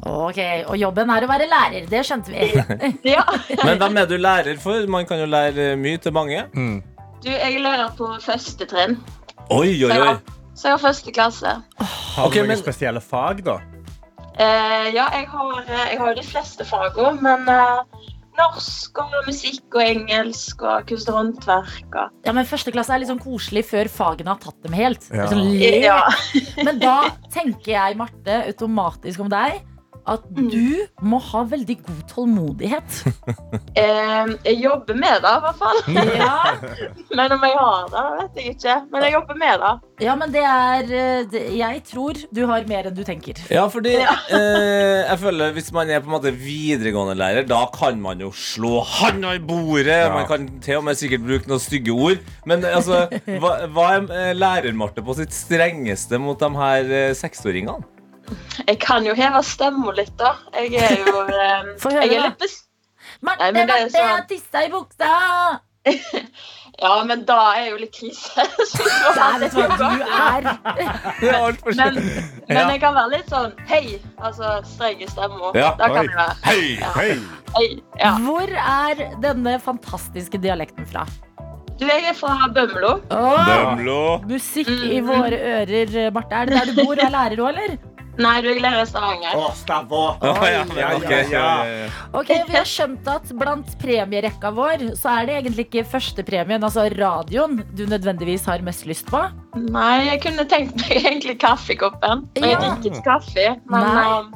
Ok, 0.06 0.38
Og 0.70 0.78
jobben 0.80 1.10
er 1.12 1.24
å 1.26 1.28
være 1.28 1.48
lærer. 1.50 1.88
Det 1.90 2.00
skjønte 2.08 2.32
vi. 2.32 2.46
Ja. 3.14 3.24
Men 3.66 3.80
hvem 3.80 3.98
er 4.00 4.08
du 4.08 4.16
lærer 4.16 4.60
for? 4.60 4.86
Man 4.88 5.08
kan 5.08 5.20
jo 5.20 5.26
lære 5.28 5.74
mye 5.80 6.00
til 6.00 6.14
mange. 6.16 6.44
Du, 7.20 7.28
jeg 7.28 7.54
er 7.54 7.60
lærer 7.60 7.90
på 7.98 8.06
første 8.24 8.66
trinn. 8.68 8.96
Oi, 9.52 9.74
oi, 9.84 9.90
oi. 9.92 10.14
så 10.56 10.70
jeg 10.70 10.76
har 10.76 10.80
første 10.82 11.12
klasse. 11.12 11.52
Har 11.80 12.30
du 12.30 12.34
du 12.34 12.40
noen 12.40 12.54
men- 12.54 12.62
spesielle 12.62 13.02
fag, 13.04 13.44
da? 13.44 13.58
Eh, 14.40 14.86
ja, 14.94 15.04
jeg 15.12 15.26
har, 15.28 15.58
eh, 15.66 15.86
jeg 15.92 15.98
har 16.00 16.14
de 16.16 16.22
fleste 16.24 16.64
fagene, 16.64 17.20
men 17.20 17.48
eh, 17.52 18.06
norsk 18.38 18.98
og 19.02 19.16
musikk 19.26 19.74
og 19.76 19.82
engelsk 19.84 20.62
og 20.64 20.86
kunst 20.88 21.10
og 21.12 21.18
håndverk 21.18 21.96
og 21.98 22.14
Ja, 22.24 22.32
men 22.32 22.46
Første 22.48 22.72
klasse 22.72 22.94
er 22.94 23.02
litt 23.02 23.10
sånn 23.10 23.20
koselig 23.20 23.66
før 23.68 23.90
fagene 23.92 24.32
har 24.32 24.40
tatt 24.40 24.62
dem 24.64 24.72
helt. 24.78 25.04
Ja. 25.12 25.26
Sånn. 25.28 25.50
Ja. 25.60 25.98
Men 26.64 26.78
da 26.80 27.10
tenker 27.34 27.74
jeg, 27.74 27.98
Marte, 28.00 28.46
automatisk 28.48 29.20
om 29.26 29.28
deg 29.28 29.60
at 30.10 30.26
du 30.34 30.82
må 31.06 31.20
ha 31.30 31.44
veldig 31.48 31.76
god 31.86 32.02
tålmodighet. 32.14 33.00
Eh, 33.80 34.30
jeg 34.44 34.56
jobber 34.64 34.96
med 34.98 35.22
det, 35.22 35.30
i 35.30 35.42
hvert 35.44 35.58
fall. 35.60 35.78
Ja, 36.18 36.34
Men 37.18 37.32
om 37.36 37.44
jeg 37.46 37.54
har 37.56 37.84
det, 37.92 38.02
vet 38.18 38.38
jeg 38.40 38.54
ikke. 38.54 38.74
Men 38.92 39.04
jeg 39.06 39.14
jobber 39.14 39.38
med 39.38 39.62
det. 39.62 39.70
ja 40.04 40.14
men 40.18 40.32
det 40.34 40.42
er 40.46 40.90
eh, 41.00 41.20
det, 41.30 41.42
Jeg 41.58 41.82
tror 41.86 42.18
du 42.34 42.40
har 42.50 42.66
mer 42.68 42.88
enn 42.90 42.96
du 42.96 43.02
tenker. 43.06 43.38
Ja, 43.52 43.64
fordi 43.70 43.94
eh, 44.00 45.06
jeg 45.06 45.18
føler 45.22 45.54
Hvis 45.56 45.70
man 45.76 45.92
er 45.92 46.02
på 46.02 46.10
en 46.10 46.16
måte 46.16 46.34
videregående 46.34 47.16
lærer, 47.18 47.46
da 47.48 47.62
kan 47.74 48.00
man 48.02 48.20
jo 48.22 48.32
slå 48.34 48.82
handa 48.98 49.36
i 49.38 49.42
bordet. 49.42 50.02
Ja. 50.02 50.10
Man 50.14 50.28
kan 50.30 50.48
til 50.64 50.80
og 50.80 50.86
med 50.88 50.98
sikkert 51.00 51.24
bruke 51.26 51.50
noen 51.50 51.62
stygge 51.62 51.94
ord. 51.94 52.20
Men 52.48 52.66
altså, 52.66 53.06
hva, 53.38 53.54
hva 53.70 53.88
er 53.94 54.10
eh, 54.18 54.34
lærer-Marte 54.36 55.04
på 55.06 55.16
sitt 55.20 55.34
strengeste 55.36 56.20
mot 56.20 56.40
de 56.40 56.52
her 56.58 56.94
eh, 57.00 57.16
seksåringene? 57.16 57.99
Jeg 58.66 58.78
kan 58.82 59.06
jo 59.06 59.14
heve 59.18 59.42
stemmen 59.46 59.94
litt, 59.96 60.12
da. 60.20 60.34
Jeg 60.54 60.74
er 60.76 60.96
jo 61.06 61.24
um, 61.26 61.72
Få 61.82 61.90
høre, 61.94 62.06
jeg 62.06 62.18
er 62.20 62.28
litt 62.28 62.38
bes 62.42 62.58
Marte, 63.22 63.42
Nei, 63.42 63.50
Marte, 63.52 63.52
det 63.52 63.66
Marte, 63.66 63.80
jeg 63.80 63.90
sånn- 63.92 64.10
har 64.14 64.24
tissa 64.30 64.64
i 64.64 64.70
buksa! 64.72 65.12
Ja, 66.80 66.94
men 67.04 67.24
da 67.28 67.34
er 67.58 67.66
jo 67.74 67.76
litt 67.82 67.92
krise. 67.92 68.40
Du 68.78 68.84
hva 69.12 69.26
du 69.76 70.04
er? 70.06 70.46
Men, 71.76 71.98
men 71.98 72.56
Ja. 72.56 72.62
jeg 72.70 72.80
kan 72.80 72.94
være 72.96 73.10
litt 73.18 73.28
sånn 73.28 73.52
hei, 73.68 73.98
altså 74.16 74.54
streng 74.64 75.02
i 75.04 75.08
stemmen. 75.10 75.50
Ja, 75.58 75.74
da 75.76 75.90
kan 75.92 76.08
jeg 76.08 76.16
være 76.16 76.36
Hei! 76.46 76.62
Hei! 76.96 77.10
hei. 77.58 77.66
Ja. 78.00 78.14
Hvor 78.24 78.48
er 78.54 79.02
denne 79.20 79.58
fantastiske 79.60 80.40
dialekten 80.40 80.88
fra? 80.88 81.04
Du, 81.80 81.84
jeg 81.88 82.04
er 82.10 82.16
fra 82.16 82.34
Bømlo. 82.54 82.94
Åh, 83.12 83.44
Bømlo. 83.50 84.00
musikk 84.28 84.68
i 84.68 85.00
våre 85.04 85.36
ører, 85.60 86.10
Marte. 86.16 86.34
Er 86.42 86.48
det 86.50 86.58
der 86.62 86.72
du 86.72 86.80
bor 86.84 86.92
og 86.96 87.04
er 87.06 87.12
lærer 87.18 87.40
òg, 87.44 87.52
eller? 87.54 87.76
Nei, 88.20 88.34
du, 88.44 88.50
er 88.50 88.58
glad 88.58 88.76
i 88.76 88.86
Stavanger. 88.88 89.36
Å! 89.38 89.44
Å, 89.48 90.32
ja, 90.44 90.64
Ja, 90.76 90.88
okay. 90.98 91.22
ja, 91.30 91.44
ja. 91.64 91.86
Ok, 92.16 92.32
Vi 92.48 92.56
har 92.56 92.68
skjønt 92.68 93.06
at 93.08 93.30
blant 93.40 93.70
premierekka 93.80 94.50
vår 94.56 94.90
så 94.98 95.14
er 95.14 95.28
det 95.28 95.38
egentlig 95.38 95.66
ikke 95.68 95.86
førstepremien, 95.94 96.64
altså 96.66 96.84
radioen, 96.92 97.62
du 97.76 97.86
nødvendigvis 97.88 98.44
har 98.50 98.64
mest 98.66 98.84
lyst 98.90 99.08
på. 99.10 99.22
Nei, 99.56 100.10
jeg 100.10 100.20
kunne 100.26 100.44
tenkt 100.50 100.76
meg 100.82 101.00
egentlig 101.00 101.38
kaffekoppen. 101.40 102.26
Og 102.28 102.44
jeg 102.44 102.60
drikker 102.60 102.92
ikke 102.92 103.06
kaffe. 103.08 103.48
Men 103.72 103.88
Nei. 103.88 104.04
um, 104.18 104.30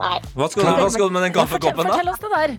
nei. 0.00 0.16
Hva 0.32 0.50
skal, 0.52 0.64
du, 0.64 0.72
hva 0.80 0.90
skal 0.96 1.12
du 1.12 1.16
med 1.18 1.28
den 1.28 1.36
kaffekoppen, 1.36 1.84
da? 1.84 1.92
fortell 1.92 2.12
oss 2.14 2.24
det 2.24 2.32
der. 2.32 2.58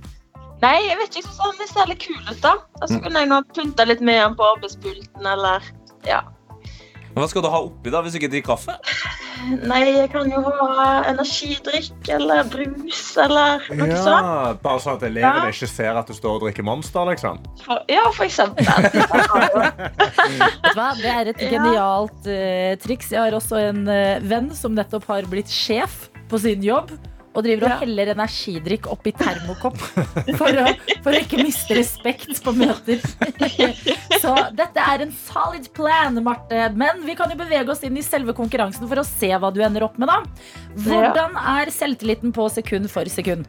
nei, 0.61 0.77
jeg 0.85 1.01
vet 1.01 1.21
ikke. 1.21 1.35
Sånn 1.41 1.61
det 1.61 1.69
ser 1.73 1.89
litt 1.89 2.05
kul 2.05 2.21
ut, 2.21 2.41
da. 2.45 2.57
Og 2.83 2.89
så 2.91 3.01
kunne 3.01 3.25
jeg 3.25 3.33
nå 3.33 3.41
pynta 3.57 3.87
litt 3.89 4.03
med 4.05 4.21
den 4.21 4.37
på 4.37 4.51
arbeidspulten, 4.53 5.31
eller 5.33 5.71
ja. 6.05 6.21
Hva 7.17 7.25
skal 7.25 7.41
du 7.41 7.49
ha 7.49 7.63
oppi 7.65 7.89
da, 7.89 8.03
hvis 8.05 8.13
du 8.13 8.21
ikke 8.21 8.35
drikker 8.35 8.53
kaffe? 8.53 8.77
Nei, 9.67 9.82
jeg 9.95 10.10
kan 10.12 10.28
jo 10.32 10.41
ha 10.43 10.88
energidrikk 11.08 12.10
eller 12.17 12.47
brus 12.52 13.02
eller 13.23 13.63
noe 13.78 13.97
sånt. 14.04 14.62
Bare 14.63 14.82
sånn 14.84 14.97
at 14.97 15.06
elevene 15.08 15.47
Ja. 15.47 15.54
ikke 15.54 15.69
ser 15.71 16.00
at 16.00 16.08
du 16.10 16.13
står 16.17 16.38
og 16.39 16.45
drikker 16.47 16.65
Monster. 16.67 17.06
liksom. 17.12 17.39
For, 17.63 17.84
ja, 17.91 18.04
for 18.15 18.26
eksempel. 18.28 18.65
Vet 19.97 20.58
du 20.63 20.78
hva? 20.78 20.89
Det 21.00 21.12
er 21.13 21.32
et 21.34 21.43
genialt 21.52 22.28
uh, 22.30 22.73
triks. 22.84 23.12
Jeg 23.13 23.21
har 23.23 23.38
også 23.38 23.60
en 23.69 23.84
uh, 23.88 24.17
venn 24.28 24.50
som 24.56 24.76
nettopp 24.78 25.08
har 25.12 25.28
blitt 25.32 25.52
sjef 25.52 26.08
på 26.28 26.39
sin 26.43 26.63
jobb. 26.65 26.91
Og 27.38 27.45
driver 27.45 27.67
og 27.67 27.69
Ja. 27.69 27.78
heller 27.84 28.10
energidrikk 28.15 28.88
oppi 28.89 29.12
termokopp 29.13 29.78
for 30.39 30.58
å, 30.63 30.63
for 31.06 31.13
å 31.13 31.19
ikke 31.21 31.38
miste 31.45 31.78
respekt 31.78 32.39
på 32.41 32.54
møter. 32.58 32.97
Så 34.23 34.34
dette 34.58 34.82
er 34.82 35.04
en 35.06 35.13
solid 35.13 35.69
plan, 35.78 36.17
Marte. 36.26 36.65
Men 36.73 37.04
vi 37.06 37.13
kan 37.19 37.30
jo 37.30 37.38
bevege 37.38 37.69
oss 37.69 37.86
inn 37.86 38.00
i 38.02 38.06
selve 38.06 38.34
konkurransen 38.38 38.89
for 38.89 39.04
å 39.04 39.06
se 39.06 39.30
hva 39.38 39.54
du 39.54 39.62
ender 39.62 39.86
opp 39.86 40.00
med. 40.02 40.10
da 40.10 40.23
Hvordan 40.88 41.38
er 41.38 41.69
selvtilliten 41.73 42.34
på 42.34 42.50
sekund 42.58 42.89
for 42.91 43.06
sekund? 43.13 43.45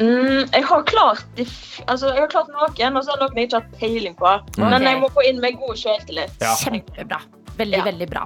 Mm, 0.00 0.46
jeg 0.48 0.64
har 0.64 0.82
klart 0.88 1.26
altså, 1.36 2.08
jeg 2.14 2.22
har 2.22 2.30
klart 2.32 2.48
noen, 2.54 2.94
og 2.96 3.04
så 3.04 3.12
har 3.12 3.20
noen 3.20 3.36
jeg 3.36 3.50
ikke 3.50 3.58
har 3.60 3.66
peiling 3.82 4.14
på. 4.16 4.30
Men 4.62 4.86
jeg 4.88 4.96
må 5.02 5.10
gå 5.12 5.26
inn 5.28 5.42
med 5.44 5.58
god 5.60 5.76
selvtillit. 5.76 6.32
Ja. 6.40 6.54
Kjempebra. 6.62 7.20
Veldig, 7.60 7.78
Ja. 7.78 7.84
veldig 7.84 8.08
bra. 8.08 8.22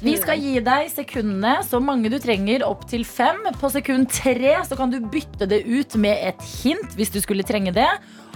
Vi 0.00 0.16
skal 0.20 0.38
gi 0.38 0.60
deg 0.62 0.90
sekundene, 0.92 1.58
så 1.66 1.80
mange 1.82 2.10
du 2.12 2.18
trenger, 2.22 2.62
opp 2.66 2.86
til 2.88 3.04
fem. 3.04 3.42
På 3.60 3.70
sekund 3.72 4.08
tre 4.12 4.56
så 4.64 4.76
kan 4.78 4.92
du 4.92 5.00
bytte 5.00 5.48
det 5.48 5.64
ut 5.66 5.96
med 5.96 6.16
et 6.22 6.42
hint 6.62 6.94
hvis 6.96 7.10
du 7.10 7.20
skulle 7.20 7.46
trenge 7.46 7.74
det. 7.74 7.88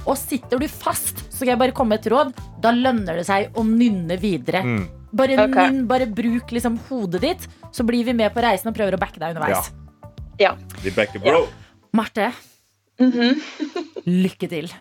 Og 0.08 0.16
sitter 0.16 0.58
du 0.58 0.66
fast, 0.66 1.22
så 1.28 1.42
skal 1.42 1.54
jeg 1.54 1.60
bare 1.60 1.76
komme 1.76 1.94
med 1.94 2.02
et 2.02 2.10
råd. 2.10 2.32
Da 2.60 2.72
lønner 2.72 3.20
det 3.20 3.26
seg 3.28 3.52
å 3.54 3.64
nynne 3.66 4.16
videre. 4.20 4.64
Mm. 4.64 4.88
Bare 5.12 5.36
okay. 5.42 5.70
nynn, 5.70 5.86
bare 5.90 6.06
bruk 6.06 6.52
liksom 6.54 6.78
hodet 6.88 7.20
ditt, 7.24 7.48
så 7.74 7.84
blir 7.86 8.04
vi 8.06 8.14
med 8.16 8.32
på 8.34 8.42
reisen 8.42 8.70
og 8.70 8.76
prøver 8.76 8.96
å 8.96 9.00
backe 9.00 9.20
deg 9.20 9.34
underveis. 9.34 9.72
Vi 10.82 10.90
backer, 10.96 11.20
bro. 11.20 11.46
Marte, 11.92 12.32
-hmm. 13.00 13.34
lykke 14.06 14.48
til. 14.48 14.72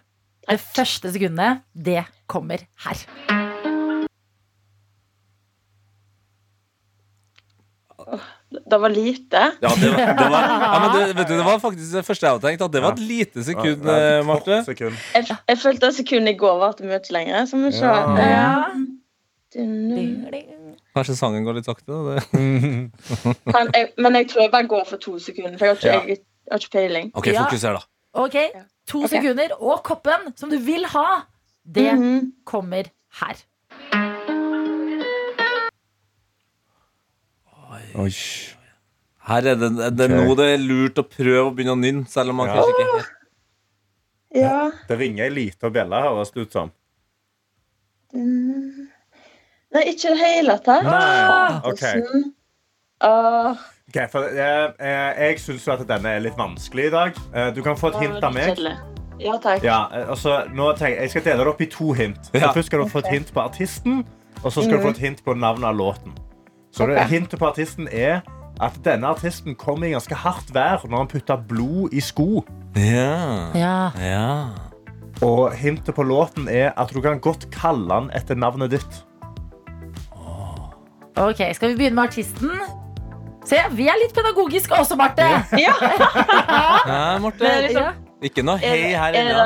Det 0.50 0.60
første 0.60 1.12
sekundet, 1.14 1.62
det 1.74 2.06
kommer 2.28 2.66
her. 2.86 3.49
Det 8.50 8.78
var 8.82 8.90
lite. 8.90 9.42
Ja, 9.62 9.70
det 9.78 9.90
var, 9.94 10.14
det, 10.18 10.30
var, 10.34 10.46
ja, 10.50 10.78
men 10.82 10.94
det, 10.96 11.02
vet 11.20 11.28
du, 11.30 11.34
det 11.38 11.46
var 11.46 11.60
faktisk 11.62 11.92
det 11.94 12.02
første 12.08 12.26
jeg 12.26 12.34
hadde 12.34 12.48
tenkt. 12.48 12.62
At 12.66 12.72
det 12.74 12.82
var 12.82 12.96
et 12.98 13.04
lite 13.06 13.44
sekund, 13.46 13.84
Ja, 13.86 13.98
ja, 14.18 14.24
Marte. 14.26 14.64
sekund. 14.66 14.96
Jeg, 15.14 15.28
jeg 15.52 15.58
følte 15.62 15.92
at 15.92 15.98
sekundet 16.00 16.34
i 16.34 16.38
går 16.42 16.56
varte 16.64 16.88
mye 16.90 16.98
lenger. 17.14 17.46
Så 17.46 17.60
vi 17.62 17.70
ser. 17.78 17.94
Ja. 17.94 18.16
Ja. 18.26 18.64
Eh, 19.56 20.42
Kanskje 20.98 21.16
sangen 21.18 21.46
går 21.46 21.60
litt 21.60 21.70
sakte. 21.70 21.94
da, 21.94 22.16
Det. 22.18 22.24
kan 23.54 23.70
jeg, 23.76 23.92
men 24.02 24.18
jeg 24.18 24.30
tror 24.32 24.42
jeg 24.48 24.52
bare 24.54 24.68
går 24.72 24.86
for 24.90 24.98
to 25.02 25.18
sekunder, 25.22 25.58
for 25.62 25.70
jeg 25.70 25.76
har 25.76 25.80
ikke, 25.80 25.94
Ja. 25.94 26.00
jeg, 26.10 26.18
jeg 26.50 26.52
har 26.56 26.64
ikke 26.64 26.74
peiling. 26.78 27.12
Ok, 27.14 27.30
fokuser, 27.38 27.78
da. 27.78 27.84
Ok, 28.26 28.38
to 28.90 29.04
okay. 29.04 29.12
sekunder. 29.14 29.54
Og 29.62 29.84
koppen 29.86 30.32
som 30.36 30.50
du 30.50 30.58
vil 30.58 30.86
ha, 30.96 31.06
det 31.66 31.94
Mhm. 31.94 32.32
kommer 32.46 32.90
her. 33.22 33.36
Oi. 37.96 38.12
Her 39.30 39.46
er 39.52 39.56
det, 39.56 39.70
det 39.78 40.06
er 40.06 40.14
okay. 40.14 40.28
nå 40.28 40.36
det 40.38 40.46
er 40.54 40.62
lurt 40.62 41.00
å 41.02 41.06
prøve 41.06 41.46
å 41.48 41.54
begynne 41.54 41.76
å 41.76 41.80
nynne, 41.80 42.06
selv 42.10 42.34
om 42.34 42.42
man 42.42 42.50
Ja. 42.50 42.60
kanskje 42.60 42.74
ikke 42.74 43.00
er 43.00 43.16
Ja. 44.42 44.72
Det 44.88 44.98
ringer 45.00 45.24
ei 45.26 45.30
lita 45.30 45.70
bjelle, 45.70 46.02
høres 46.02 46.32
det 46.32 46.42
ut 46.42 46.52
som. 46.54 46.72
Mm. 48.14 48.90
Nei, 49.74 49.84
ikke 49.92 50.10
i 50.10 50.14
det 50.14 50.18
hele 50.18 50.58
tatt. 50.66 50.84
Nei, 50.84 51.60
ok. 51.64 51.84
Okay, 53.90 54.06
for 54.12 54.22
jeg 54.22 54.74
eh, 54.80 55.30
Jeg 55.30 55.40
syns 55.40 55.66
jo 55.66 55.74
at 55.74 55.84
denne 55.88 56.16
er 56.18 56.20
litt 56.22 56.38
vanskelig 56.38 56.90
i 56.90 56.94
dag. 56.94 57.20
Eh, 57.34 57.52
du 57.56 57.62
kan 57.66 57.78
få 57.78 57.90
et 57.94 58.00
hint 58.04 58.24
av 58.24 58.34
meg. 58.34 58.60
Ja, 59.20 59.36
takk. 59.42 59.64
Ja, 59.66 59.80
eh, 59.94 60.10
altså, 60.10 60.44
nå 60.54 60.72
tenker, 60.78 61.02
jeg 61.02 61.10
skal 61.14 61.26
dele 61.26 61.44
det 61.44 61.54
opp 61.54 61.62
i 61.62 61.70
to 61.74 61.92
hint. 61.98 62.30
Så 62.30 62.40
Ja. 62.42 62.52
Først 62.54 62.70
skal 62.70 62.80
du 62.84 62.90
få 62.90 63.00
et 63.00 63.12
hint 63.14 63.34
på 63.34 63.42
artisten, 63.42 64.06
og 64.44 64.52
så 64.52 64.62
skal 64.64 64.78
du 64.78 64.84
få 64.84 64.90
et 64.90 64.98
hint 64.98 65.24
på 65.26 65.34
navnet 65.34 65.66
av 65.66 65.76
låten. 65.76 66.14
Så 66.72 66.86
okay. 66.86 67.08
Hintet 67.10 67.40
på 67.40 67.50
artisten 67.50 67.90
er 67.92 68.22
at 68.60 68.76
denne 68.84 69.08
artisten 69.08 69.56
kom 69.56 69.84
i 69.88 69.94
ganske 69.94 70.16
hardt 70.16 70.50
vær 70.54 70.84
når 70.86 70.98
han 70.98 71.12
putta 71.12 71.38
blod 71.50 71.94
i 71.96 72.02
sko. 72.04 72.44
Ja. 72.76 73.52
Ja. 73.58 73.76
ja. 74.04 74.32
Og 75.26 75.54
hintet 75.56 75.96
på 75.96 76.04
låten 76.04 76.48
er 76.52 76.74
at 76.80 76.92
du 76.94 77.02
kan 77.04 77.20
godt 77.24 77.50
kalle 77.56 77.94
han 77.94 78.12
etter 78.16 78.38
navnet 78.40 78.76
ditt. 78.76 79.06
Ok, 81.20 81.42
Skal 81.54 81.74
vi 81.74 81.76
begynne 81.76 81.96
med 81.96 82.04
artisten? 82.04 82.52
Se, 83.50 83.58
vi 83.76 83.88
er 83.90 83.98
litt 84.00 84.14
pedagogiske 84.16 84.76
også, 84.78 84.96
Marte. 85.00 85.26
Ja. 85.58 85.74
ja. 86.88 87.18
Marte? 87.20 87.44
Men 87.44 87.66
liksom, 87.66 88.06
Ikke 88.30 88.46
noe 88.46 88.60
hei 88.62 88.94
her 88.94 89.16
er 89.16 89.32
ennå. 89.34 89.42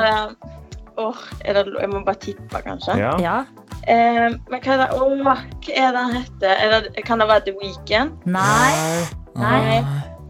er 1.42 1.62
jeg 1.80 1.90
må 1.90 2.04
bare 2.06 2.20
tippe, 2.22 2.60
kanskje. 2.62 2.98
Ja. 3.00 3.40
Ja. 3.86 3.94
Eh, 3.94 4.36
men 4.50 4.60
hva 4.60 4.74
er 4.74 4.82
det 4.82 4.88
Åh, 4.96 5.14
hva 5.24 5.36
er 5.74 5.92
det 5.92 6.02
han 6.02 6.16
heter? 6.18 6.64
Er 6.96 7.06
kan 7.06 7.18
det 7.22 7.28
være 7.28 7.44
The 7.48 7.56
Weeknd? 7.60 8.18
Nei. 8.26 9.04
Nei. 9.36 9.78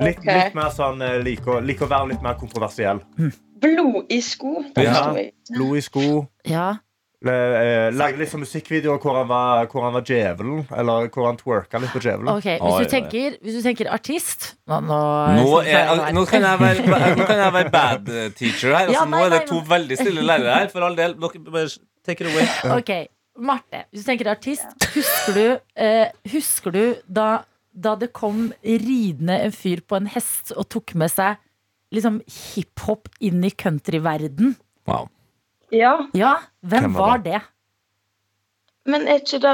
Litt, 0.00 0.18
Okay. 0.18 0.34
litt 0.48 0.54
mer 0.58 0.72
sånn 0.74 1.02
eh, 1.06 1.20
Liker 1.22 1.60
like 1.62 1.84
å 1.84 1.90
være 1.90 2.08
litt 2.14 2.22
mer 2.24 2.34
kontroversiell. 2.40 2.98
Blod 3.62 4.10
i 4.10 4.18
sko? 4.20 4.64
Ja. 4.76 5.12
Blod 5.54 5.76
i 5.78 5.82
sko. 5.84 6.24
Ja. 6.50 6.72
Eh, 7.24 7.30
eh, 7.30 7.86
Lagde 7.96 8.18
litt 8.20 8.28
sånn 8.32 8.42
musikkvideoer 8.42 8.98
hvor 9.00 9.16
han 9.16 9.28
var, 9.30 9.68
hvor 9.72 9.86
han 9.86 9.94
var 9.96 10.02
djevelen. 10.04 10.64
Eller 10.76 11.06
hvor 11.14 11.28
han 11.30 11.38
twerka 11.40 11.78
litt 11.80 11.94
på 11.94 12.02
djevelen. 12.02 12.28
Okay, 12.36 12.58
Hvis 12.60 12.84
du 12.84 12.90
tenker, 12.90 13.38
hvis 13.40 13.56
du 13.56 13.62
tenker 13.64 13.88
artist 13.94 14.50
Nå, 14.68 14.80
nå, 14.84 14.98
Nå, 15.38 15.46
jeg 15.64 15.78
er, 15.78 16.12
nå, 16.12 16.26
kan 16.28 16.42
jeg 16.44 16.60
være, 16.60 16.84
nå 17.20 17.28
kan 17.30 17.40
jeg 17.46 17.54
være 17.60 17.72
bad 17.72 18.10
eh, 18.12 18.28
teacher 18.36 18.74
her. 18.74 18.90
Altså, 18.90 18.98
Ja, 18.98 19.04
nå 19.06 19.16
nei, 19.16 19.24
er 19.30 19.34
det 19.38 19.42
to 19.48 19.62
veldig 19.70 20.00
stille 20.02 20.26
lærere 20.26 20.58
her. 20.58 20.70
For 20.74 20.84
all 20.90 20.98
del. 20.98 21.14
Dere 21.22 21.44
bare 21.48 21.68
take 22.04 22.26
it 22.26 22.32
away. 22.34 22.50
Ok, 22.76 22.92
Marte, 23.36 23.84
hvis 23.90 24.04
du 24.04 24.10
tenker 24.12 24.28
artist, 24.30 24.66
husker 24.94 25.34
du, 25.34 25.46
eh, 25.76 26.12
husker 26.30 26.70
du 26.74 26.82
da, 27.10 27.44
da 27.74 27.94
det 27.98 28.12
kom 28.14 28.52
ridende 28.62 29.40
en 29.48 29.52
fyr 29.54 29.80
på 29.82 29.96
en 29.98 30.06
hest 30.06 30.52
og 30.54 30.68
tok 30.70 30.94
med 30.94 31.10
seg 31.10 31.40
liksom 31.94 32.20
hiphop 32.30 33.08
inn 33.20 33.42
i 33.46 33.50
countryverden? 33.50 34.54
Wow. 34.86 35.08
Ja, 35.74 35.96
Ja, 36.14 36.36
hvem 36.62 36.86
Hvem 36.86 36.94
var 36.94 37.08
var 37.16 37.18
det? 37.24 37.40
men 38.86 39.06
er 39.08 39.22
ikke 39.22 39.38
det 39.40 39.52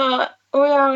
Å 0.51 0.65
ja, 0.67 0.87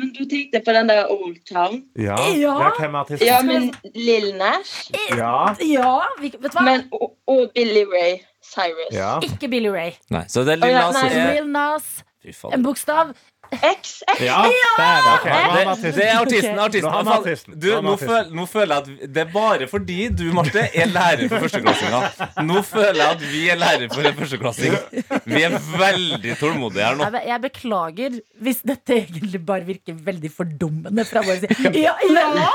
men 0.00 0.08
du 0.16 0.22
tenkte 0.24 0.62
på 0.64 0.72
den 0.72 0.88
der 0.88 1.10
Old 1.12 1.36
Town? 1.44 1.82
Ja. 2.00 2.14
Ja. 2.32 2.54
ja, 2.64 2.70
hvem 2.78 2.94
er 2.96 3.02
artisten? 3.02 3.26
Ja, 3.28 3.42
men 3.44 3.66
Lill 3.92 4.30
Nash? 4.38 4.86
Ja. 5.12 5.52
Ja, 5.60 5.90
vi, 6.18 6.30
vet 6.32 6.46
du 6.48 6.56
hva? 6.56 6.62
Men, 6.64 6.86
og, 6.96 7.10
og 7.28 7.50
Billy 7.54 7.82
Ray 7.90 8.14
Cyrus. 8.40 8.88
ja. 8.96 9.18
Ikke 9.20 9.50
Billy 9.52 9.68
Ray. 9.68 9.92
Nei, 10.10 10.24
så 10.32 10.46
det 10.48 10.54
er 10.56 10.62
Lill 10.64 10.72
Nas. 10.78 10.96
Oh, 10.96 11.04
ja, 11.04 11.10
nei, 11.12 11.20
er 11.26 11.34
Lil 11.36 11.50
Nas, 11.52 11.90
en 12.30 12.34
faen. 12.38 12.62
bokstav. 12.62 13.14
X, 13.52 14.02
X. 14.08 14.20
Ja, 14.24 14.36
Det, 14.46 15.92
det 15.92 16.04
er 16.06 16.20
artisten. 16.22 16.56
Faen, 16.86 17.08
artisten. 17.12 17.56
Du, 17.60 17.66
Nå 17.84 17.96
føl, 18.00 18.30
nå 18.32 18.46
føler 18.48 18.74
jeg 18.78 18.82
at 19.02 19.12
det 19.14 19.20
er 19.26 19.32
bare 19.34 19.66
fordi 19.68 19.96
du, 20.08 20.22
Marte, 20.32 20.62
er 20.72 20.86
lærer 20.88 21.28
for 21.28 21.42
førsteklassinger. 21.44 22.06
Nå 22.48 22.62
føler 22.64 23.00
jeg 23.02 23.10
at 23.18 23.24
vi 23.32 23.42
er 23.52 23.58
lærer 23.60 23.92
for 23.92 24.08
en 24.08 24.16
førsteklassing. 24.22 24.78
Vi 25.26 25.42
er 25.44 25.58
veldig 25.82 26.36
tålmodige 26.40 26.86
her 26.86 26.96
nå. 26.96 27.10
Jeg, 27.10 27.26
jeg 27.32 27.42
beklager 27.44 28.16
hvis 28.46 28.62
dette 28.72 28.96
egentlig 29.02 29.42
bare 29.52 29.66
virker 29.68 29.98
veldig 30.08 30.32
fordummende 30.32 31.04
fra 31.10 31.20
vår 31.26 31.42
side. 31.44 31.74
Ja, 31.82 31.92
ja, 32.08 32.26
ja. 32.38 32.50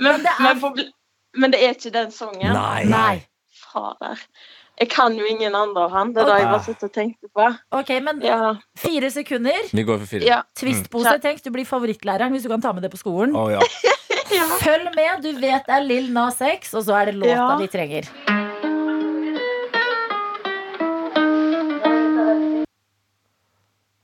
Men, 0.00 0.20
det 0.26 0.34
er- 0.34 0.42
men, 0.44 0.84
men 1.40 1.52
det 1.56 1.62
er 1.64 1.74
ikke 1.76 1.90
den 1.94 2.12
sangen? 2.12 2.52
Nei. 2.52 2.84
Nei. 2.84 3.16
Fader. 3.72 4.20
Jeg 4.80 4.90
kan 4.92 5.14
jo 5.16 5.24
ingen 5.24 5.54
andre 5.56 5.84
av 5.86 5.90
han. 5.96 6.12
Det 6.12 6.20
er 6.22 6.26
det 6.28 6.34
jeg 6.42 6.48
bare 6.52 6.64
sitter 6.66 6.86
og 6.90 6.92
tenkte 6.92 7.28
på. 7.34 7.46
Ok, 7.78 7.90
men 8.04 8.20
Ja. 8.20 8.54
fire 8.76 9.10
sekunder. 9.10 9.70
Vi 9.72 9.82
går 9.88 9.98
for 9.98 10.06
fire. 10.06 10.24
ja. 10.26 10.42
Twistpose. 10.54 11.18
Tenk, 11.22 11.42
du 11.42 11.50
blir 11.50 11.64
favorittlæreren 11.64 12.30
hvis 12.32 12.42
du 12.42 12.48
kan 12.52 12.60
ta 12.60 12.72
med 12.72 12.82
det 12.82 12.90
på 12.92 12.98
skolen. 13.00 13.34
Oh, 13.34 13.48
ja. 13.54 13.60
Følg 14.60 14.90
med, 14.94 15.22
du 15.22 15.32
vet 15.40 15.64
det 15.66 15.74
er 15.78 15.80
Lill 15.86 16.12
Nas 16.12 16.40
X, 16.42 16.74
og 16.74 16.84
så 16.84 16.92
er 17.00 17.06
det 17.06 17.14
låta 17.22 17.36
Ja. 17.38 17.56
vi 17.56 17.66
trenger. 17.72 18.04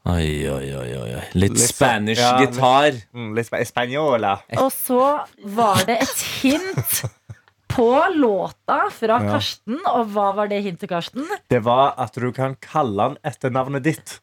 Oi, 0.05 0.49
oi, 0.51 0.67
oi, 0.75 0.89
oi. 0.99 1.11
Litt 1.39 1.53
Litt 1.55 1.61
spanish 1.63 2.19
ja, 2.19 2.33
gitar. 2.43 2.97
Mm, 3.15 3.35
litt 3.37 3.47
spa- 3.47 3.63
Spanjola. 3.65 4.33
Og 4.59 4.73
så 4.75 4.99
var 5.55 5.85
det 5.87 6.01
et 6.03 6.25
hint 6.43 7.05
på 7.75 8.05
låta 8.15 8.91
fra 8.93 9.21
Ja. 9.23 9.31
Karsten. 9.33 9.79
Og 9.87 10.07
hva 10.15 10.33
var 10.37 10.47
det 10.49 10.63
hintet, 10.65 10.89
Karsten? 10.91 11.27
Det 11.49 11.63
var 11.65 11.95
at 11.99 12.13
du 12.15 12.33
kan 12.33 12.55
kalle 12.61 13.03
han 13.03 13.17
etter 13.25 13.51
navnet 13.51 13.83
ditt. 13.85 14.21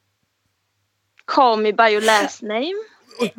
Call 1.30 1.58
me 1.58 1.72
by 1.72 1.90
your 1.94 2.02
last 2.02 2.42
name. 2.44 2.76
Nei, 3.20 3.30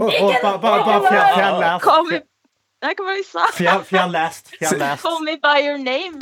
hva 2.95 3.05
var 3.05 3.13
det 3.13 3.17
jeg 3.21 3.27
sa? 3.29 3.47
Fjern, 3.53 4.11
last. 4.19 4.55
Call 5.03 5.21
me 5.25 5.37
by 5.37 5.61
your 5.65 5.79
name. 5.79 6.19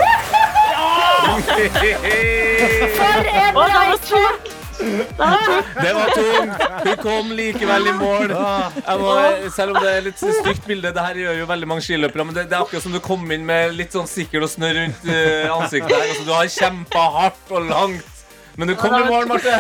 For 2.95 3.25
en 3.25 3.55
reise! 3.55 4.54
Det 4.79 5.91
var 5.95 6.09
tungt! 6.15 6.63
Hun 6.85 6.97
kom 7.01 7.29
likevel 7.37 7.87
i 7.87 7.93
mål. 7.97 8.33
Jeg 8.33 8.99
må, 9.01 9.11
selv 9.55 9.75
om 9.75 9.79
det 9.83 9.91
er 9.97 10.03
litt 10.09 10.19
stygt 10.21 10.65
bilde, 10.67 10.91
det 10.95 11.05
her 11.05 11.19
gjør 11.21 11.39
jo 11.41 11.47
veldig 11.51 11.69
mange 11.71 11.85
skiløpere, 11.85 12.25
men 12.27 12.35
det, 12.37 12.47
det 12.51 12.57
er 12.57 12.65
akkurat 12.65 12.83
som 12.85 12.95
du 12.95 12.99
kom 13.03 13.23
inn 13.35 13.45
med 13.47 13.75
litt 13.77 13.95
sånn 13.95 14.09
sikkel 14.09 14.45
og 14.45 14.51
snørr 14.51 14.75
rundt 14.81 15.07
eh, 15.09 15.47
ansiktet. 15.55 15.95
her. 15.95 16.09
Altså, 16.11 16.27
du 16.27 16.33
har 16.35 16.51
kjempa 16.57 17.05
hardt 17.19 17.55
og 17.55 17.69
langt. 17.71 18.11
Men 18.55 18.69
du 18.71 18.75
kom 18.79 18.93
i 18.95 19.01
mål, 19.03 19.25
Marte. 19.27 19.51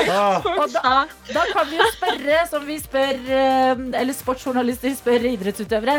Og 0.47 0.69
da, 0.71 0.91
da 1.35 1.41
kan 1.51 1.67
vi 1.67 1.81
jo 1.81 1.87
spørre, 1.97 2.37
som 2.47 2.63
vi 2.63 2.77
spør 2.79 3.17
eh, 3.27 3.73
Eller 3.99 4.15
sportsjournalister 4.15 4.93
spør 4.95 5.25
idrettsutøvere. 5.33 5.97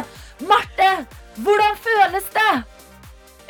Marte, 0.48 0.88
hvordan 1.44 1.76
føles 1.84 2.30
det? 2.32 2.48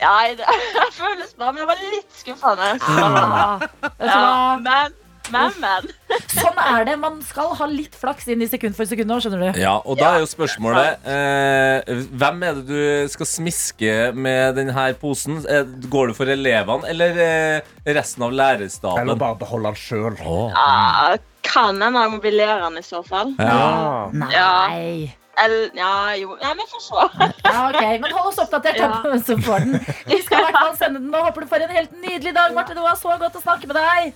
Ja, 0.03 0.17
det, 0.37 0.45
føles 0.99 1.31
bra, 1.39 1.53
men 1.55 1.63
jeg 1.63 1.69
var 1.71 1.85
litt 1.95 2.19
skuffende. 2.19 2.73
Ah, 2.91 3.63
Ja, 4.03 4.25
men, 4.67 4.99
men, 5.33 5.53
men. 5.61 5.89
Sånn 6.31 6.59
er 6.63 6.85
det. 6.89 6.95
Man 7.03 7.19
skal 7.27 7.53
ha 7.59 7.67
litt 7.71 7.95
flaks 7.99 8.29
inn 8.33 8.43
i 8.45 8.49
sekund 8.51 8.77
for 8.79 8.89
sekund 8.89 9.11
nå, 9.11 9.19
skjønner 9.23 9.43
du. 9.53 9.61
Ja, 9.61 9.77
og 9.85 9.99
da 10.01 10.15
er 10.17 10.23
jo 10.25 10.29
spørsmålet 10.31 11.07
eh, 11.11 11.93
Hvem 12.21 12.43
er 12.47 12.59
det 12.61 12.65
du 12.69 13.09
skal 13.13 13.29
smiske 13.31 13.93
med 14.17 14.57
denne 14.61 14.87
posen? 15.01 15.41
Eh, 15.51 15.65
Går 15.93 16.13
du 16.13 16.17
for 16.19 16.31
elevene 16.33 16.89
eller 16.93 17.21
eh, 17.27 17.75
resten 17.97 18.27
av 18.29 18.35
lærerstaben? 18.37 19.03
Eller 19.05 19.19
bare 19.21 19.39
beholde 19.43 19.73
den 19.75 19.81
sjøl. 19.81 20.19
Ja, 20.23 21.17
kan 21.47 21.79
hende 21.83 22.03
jeg 22.07 22.13
må 22.17 22.19
bli 22.25 22.35
læreren 22.39 22.77
i 22.81 22.85
så 22.87 23.03
fall. 23.07 23.35
Ja. 23.39 24.09
Nei. 24.13 25.13
Eller, 25.37 25.67
ja, 25.77 25.91
jo. 26.17 26.33
Nei, 26.41 26.53
vi 26.57 26.65
får 26.71 26.81
se. 26.81 27.07
Ja, 27.45 27.67
ok, 27.69 27.83
Men 28.01 28.15
hold 28.17 28.31
oss 28.31 28.39
oppdatert. 28.41 28.79
da, 28.81 28.87
Ja. 28.87 29.01
på 29.05 29.11
hvem 29.13 29.25
som 29.27 29.43
får 29.45 29.67
den. 29.67 29.75
Vi 30.09 30.21
skal 30.25 30.39
i 30.41 30.45
hvert 30.47 30.57
fall 30.63 30.77
sende 30.81 31.03
den 31.03 31.11
nå. 31.13 31.21
Håper 31.27 31.45
du 31.45 31.51
får 31.51 31.67
en 31.67 31.75
helt 31.77 31.93
nydelig 32.01 32.33
dag, 32.39 32.55
Marte. 32.57 32.73
Det 32.79 32.81
var 32.87 32.97
så 32.97 33.19
godt 33.21 33.37
å 33.37 33.43
snakke 33.45 33.69
med 33.69 33.77
deg. 33.77 34.15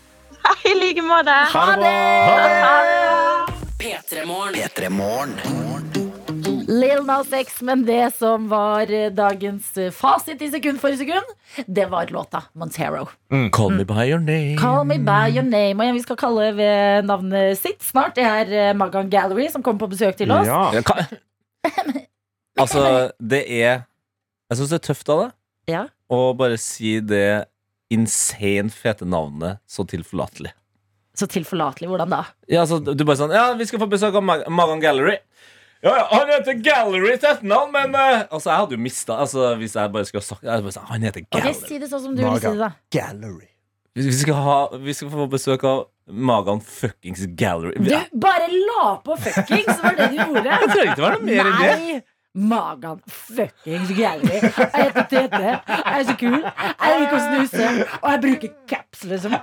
I 0.65 0.75
like 0.75 1.03
måte. 1.03 1.35
Ha 1.53 1.77
det! 1.77 1.97
P3morgen. 3.81 4.55
P3 4.55 4.89
Morgen. 4.91 5.37
Lil 6.71 7.03
Nas 7.05 7.33
X, 7.33 7.61
men 7.67 7.83
det 7.85 8.13
som 8.15 8.45
var 8.49 8.91
eh, 8.95 9.09
dagens 9.13 9.73
eh, 9.81 9.89
fasit 9.91 10.43
i 10.43 10.51
sekund 10.53 10.79
for 10.81 10.95
sekund, 10.97 11.27
det 11.67 11.89
var 11.91 12.07
låta 12.15 12.43
Montero. 12.55 13.09
Call 13.53 13.71
me 13.75 13.85
by 13.85 14.05
your 14.11 14.21
name. 14.21 14.57
Call 14.61 14.85
me 14.87 14.99
by 14.99 15.27
your 15.35 15.43
name. 15.43 15.75
Og 15.83 15.89
en 15.89 15.97
vi 15.99 16.03
skal 16.05 16.17
kalle 16.21 16.53
ved 16.57 17.09
navnet 17.09 17.59
sitt 17.59 17.83
snart. 17.83 18.15
Det 18.17 18.25
er 18.29 18.53
eh, 18.71 18.71
Magan 18.79 19.11
Gallery, 19.11 19.49
som 19.51 19.65
kommer 19.67 19.83
på 19.83 19.91
besøk 19.97 20.17
til 20.21 20.31
oss. 20.31 20.47
Ja. 20.47 20.61
Ja, 20.77 20.85
ka- 20.87 21.09
altså, 22.61 22.85
det 23.21 23.43
er 23.49 23.83
Jeg 24.51 24.59
syns 24.59 24.71
det 24.73 24.79
er 24.81 24.87
tøft 24.93 25.11
av 25.15 25.21
deg 25.25 25.75
Ja. 25.75 25.83
å 26.11 26.21
bare 26.39 26.57
si 26.59 26.97
det 27.01 27.47
insane 27.91 28.71
fete 28.73 29.07
navnet 29.09 29.61
så 29.69 29.85
tilforlatelig. 29.89 30.53
Så 31.19 31.27
tilforlatelig. 31.27 31.89
Hvordan 31.91 32.13
da? 32.15 32.25
Ja, 32.49 32.65
så 32.67 32.79
du 32.81 33.05
bare 33.05 33.19
sånn 33.19 33.35
Ja, 33.35 33.51
vi 33.59 33.67
skal 33.69 33.83
få 33.83 33.89
besøk 33.91 34.15
av 34.17 34.25
Mag 34.25 34.47
Magan 34.49 34.81
Gallery. 34.81 35.19
Ja, 35.83 35.95
ja, 35.97 36.05
Han 36.13 36.29
heter 36.29 36.59
Gallery 36.61 37.15
til 37.17 37.31
etternavn, 37.31 37.73
men 37.73 37.95
uh, 37.97 38.27
Altså, 38.29 38.51
jeg 38.51 38.63
hadde 38.63 38.77
jo 38.77 38.83
mista 38.85 39.17
altså, 39.25 39.47
Hvis 39.57 39.77
jeg 39.79 39.93
bare 39.95 40.09
skulle 40.09 40.21
ha 40.21 40.29
sagt 40.29 40.45
jeg 40.45 40.65
bare 40.67 40.75
sagt, 40.77 40.91
Han 40.93 41.07
heter 41.09 41.25
Gallery. 41.25 41.55
Gallery. 41.55 41.69
Si 41.71 41.81
det 41.81 41.89
sånn 41.93 42.05
som 42.05 42.17
du 42.17 42.23
vil 42.25 42.37
si 42.37 42.47
det, 42.47 42.59
da. 42.61 42.71
Gallery. 42.97 43.49
Vi 43.99 44.07
vi 44.07 44.13
skal, 44.15 44.39
ha, 44.39 44.59
vi 44.79 44.95
skal 44.95 45.11
få 45.11 45.27
besøk 45.33 45.65
av 45.67 45.81
Magan 46.11 46.61
fuckings 46.63 47.25
Gallery. 47.39 47.75
Du 47.83 48.19
bare 48.23 48.47
la 48.51 48.87
på 49.05 49.17
fuckings, 49.19 49.83
var 49.83 49.99
det 49.99 50.09
du 50.13 50.19
gjorde. 50.21 50.47
Jeg 50.47 50.71
trenger 50.71 50.93
ikke 50.93 51.05
være 51.05 51.19
noe 51.19 51.27
mer 51.27 51.51
enn 51.51 51.61
det. 51.65 52.01
Magan 52.35 53.01
fuckings 53.11 53.91
Gallery. 53.97 54.39
Jeg 54.39 54.71
heter 54.77 55.07
Tete. 55.11 55.41
Jeg 55.67 55.99
er 55.99 56.05
så 56.07 56.15
kul. 56.21 56.37
Jeg 56.39 57.01
liker 57.03 57.17
å 57.17 57.23
snuse. 57.27 57.71
Og 58.01 58.09
jeg 58.13 58.23
bruker 58.27 58.53
caps, 58.71 59.03
liksom. 59.11 59.35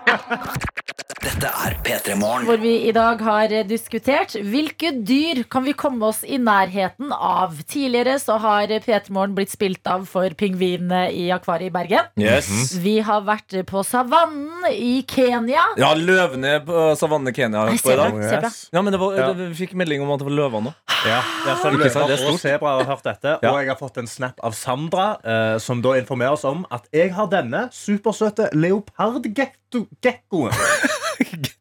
Dette 1.18 1.50
er 1.50 1.74
P3 1.84 2.16
Morgen. 2.16 2.46
Hvor 2.48 2.60
vi 2.62 2.72
i 2.88 2.94
dag 2.96 3.20
har 3.26 3.52
diskutert 3.68 4.38
hvilke 4.40 4.94
dyr 5.04 5.42
kan 5.52 5.66
vi 5.66 5.74
komme 5.76 6.08
oss 6.08 6.22
i 6.24 6.40
nærheten 6.40 7.12
av. 7.12 7.58
Tidligere 7.68 8.16
så 8.24 8.38
har 8.40 8.72
P3 8.72 9.12
Morgen 9.12 9.36
blitt 9.36 9.52
spilt 9.52 9.84
av 9.92 10.06
for 10.08 10.32
pingvinene 10.40 11.10
i 11.12 11.28
akvariet 11.36 11.74
i 11.74 11.76
Bergen. 11.76 12.08
Yes. 12.22 12.48
Vi 12.80 13.00
har 13.04 13.26
vært 13.28 13.58
på 13.68 13.84
savannen 13.84 14.70
i 14.72 15.02
Kenya. 15.10 15.66
Ja, 15.82 15.92
løvene 15.98 16.62
på 16.64 16.88
savannen 17.02 17.34
i 17.34 17.36
Kenya 17.36 17.68
på 17.68 17.92
i 17.92 18.00
dag. 18.00 18.48
Ja, 18.72 18.80
men 18.82 18.96
det 18.96 19.04
var, 19.04 19.18
Ja. 19.18 19.32
Vi 19.38 19.52
fikk 19.66 19.76
melding 19.76 20.02
om 20.06 20.12
at 20.16 20.22
det 20.24 20.30
var 20.30 20.38
løver 20.38 20.64
nå. 20.70 20.74
Ja, 21.06 21.20
det 21.44 21.52
er 21.52 21.60
så 21.62 21.70
Ikke 21.74 21.84
løver 21.84 22.14
er 22.16 22.28
og 22.32 22.40
sebra 22.42 22.77
har 22.82 22.90
hørt 22.92 23.06
dette. 23.08 23.38
Ja. 23.42 23.52
Og 23.52 23.60
jeg 23.62 23.70
har 23.72 23.80
fått 23.80 23.98
en 24.02 24.10
snap 24.10 24.40
av 24.46 24.52
Sandra, 24.58 25.08
eh, 25.24 25.58
som 25.64 25.82
da 25.86 25.96
informerer 26.00 26.38
oss 26.38 26.46
om 26.48 26.66
at 26.74 26.88
jeg 26.96 27.14
har 27.18 27.28
denne 27.32 27.68
supersøte 27.74 28.50
leopardgekkoen. 28.56 30.54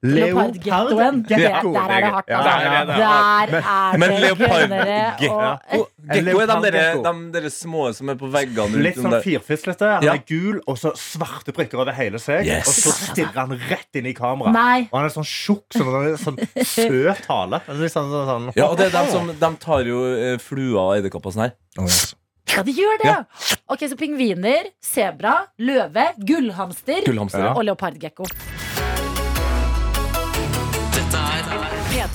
Leopardgettoen. 0.03 1.23
Der, 1.29 1.39
der 1.39 1.93
er 1.93 2.01
det 2.01 2.11
hardt. 2.15 2.31
Altså. 2.31 2.51
ja, 2.51 2.73
ja. 2.73 2.85
Der 2.91 3.57
er 3.61 3.99
Men 3.99 4.11
det 4.11 4.33
kønnere 4.39 4.97
Gekko 5.21 6.41
er 6.41 6.77
de 6.77 7.33
de, 7.33 7.41
de 7.43 7.51
små 7.51 7.87
som 7.97 8.11
er 8.13 8.19
på 8.21 8.29
veggene. 8.33 8.83
Litt 8.85 8.99
sånn 9.01 9.17
firfislete. 9.25 9.93
Han 9.99 10.11
er 10.13 10.23
gul, 10.29 10.61
og 10.67 10.79
så 10.81 10.93
svarte 10.99 11.55
prikker 11.57 11.81
over 11.83 11.97
hele 11.97 12.21
seg. 12.23 12.47
Yes. 12.47 12.69
Og 12.71 12.79
så 12.79 12.95
stirrer 13.11 13.41
han 13.41 13.57
rett 13.71 13.99
inn 13.99 14.11
i 14.11 14.15
kamera. 14.17 14.53
Og 14.87 14.99
han 14.99 15.09
er 15.09 15.15
sånn 15.15 15.27
tjukk, 15.27 15.67
sånn, 15.75 16.13
sånn 16.23 16.39
søt 16.63 17.27
hale. 17.31 17.63
Sånn, 17.67 17.89
sånn, 17.97 18.15
sånn. 18.31 18.53
Ja, 18.59 18.71
og 18.71 18.79
det 18.81 18.91
er 18.91 18.95
dem 18.99 19.11
som 19.13 19.33
De 19.37 19.51
tar 19.63 19.89
jo 19.89 20.05
eh, 20.15 20.37
fluer 20.43 20.79
og 20.83 20.95
edderkopper 21.01 21.35
sånn 21.35 21.49
her. 21.49 21.57
Ja, 22.47 22.63
de 22.63 22.73
gjør 22.73 23.01
det. 23.03 23.11
Ja. 23.11 23.19
Ok, 23.73 23.87
Så 23.91 23.99
pingviner, 23.99 24.71
sebra, 24.81 25.39
løve, 25.59 26.13
gullhamster 26.17 27.03
Gullhamster. 27.05 27.49
Ja. 27.51 27.55
og 27.57 27.67
leopardgekko. 27.67 28.86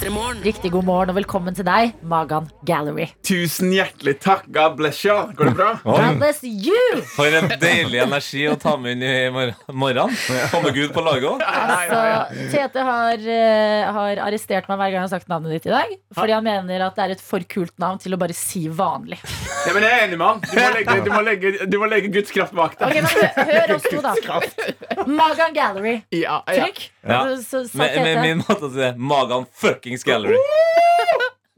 Riktig 0.01 0.71
god 0.73 0.85
morgen 0.87 1.11
og 1.11 1.15
velkommen 1.19 1.53
til 1.53 1.61
deg, 1.67 1.91
Magan 2.09 2.47
Gallery. 2.65 3.11
Tusen 3.21 3.69
hjertelig 3.69 4.15
takk. 4.23 4.47
God 4.49 4.79
bless 4.79 5.03
you. 5.05 5.13
Går 5.37 5.51
det 5.51 5.53
bra? 5.59 5.67
God 5.85 6.15
bless 6.17 6.39
you! 6.41 7.03
For 7.13 7.29
en 7.29 7.45
deilig 7.61 7.99
energi 8.01 8.47
å 8.49 8.55
ta 8.57 8.73
med 8.81 8.95
inn 8.97 9.03
i 9.05 9.11
mor 9.29 9.51
morgenen. 9.69 10.15
Kommer 10.49 10.73
Gud 10.73 10.89
på 10.95 11.03
laget 11.05 11.27
òg. 11.29 11.43
Altså, 11.45 12.49
Tete 12.49 12.85
har, 12.87 13.21
eh, 13.21 13.91
har 13.93 14.23
arrestert 14.25 14.65
meg 14.71 14.81
hver 14.81 14.89
gang 14.89 14.97
jeg 14.97 15.05
har 15.05 15.11
sagt 15.13 15.29
navnet 15.29 15.53
ditt 15.59 15.69
i 15.69 15.75
dag. 15.75 15.93
Fordi 16.17 16.33
han 16.33 16.49
mener 16.49 16.87
at 16.87 16.97
det 16.97 17.05
er 17.05 17.13
et 17.19 17.21
for 17.21 17.45
kult 17.53 17.77
navn 17.77 18.01
til 18.01 18.17
å 18.17 18.19
bare 18.25 18.33
si 18.33 18.63
vanlig. 18.73 19.21
Ja, 19.67 19.75
men 19.77 19.85
jeg 19.85 19.93
er 19.99 20.07
enig 20.07 20.17
med 20.17 20.25
han. 20.31 20.41
Du 20.41 20.57
må 20.57 20.71
legge, 20.73 20.97
du 21.05 21.11
må 21.13 21.21
legge, 21.29 21.53
du 21.69 21.77
må 21.77 21.91
legge 21.93 22.09
Guds 22.17 22.33
kraft 22.33 22.57
bak 22.57 22.73
deg. 22.81 22.89
Okay, 22.89 23.05
men 23.05 23.13
hør, 23.21 23.53
hør 23.53 23.75
oss 23.77 23.85
to, 23.85 24.01
da. 24.01 25.05
Magan 25.05 25.53
Gallery. 25.53 25.99
Ja, 26.09 26.41
ja. 26.49 26.65
Trykk. 26.65 26.87
Ja. 27.05 27.21
Så, 27.21 27.37
så, 27.43 27.63
så, 27.69 27.77
Med, 27.77 28.01
med 28.01 28.19
min 28.25 28.41
måte 28.41 28.65
å 28.65 28.73
si 28.73 28.81
det. 28.81 28.91
Magan 28.97 29.45
fuckings 29.91 30.03
gallery. 30.03 30.37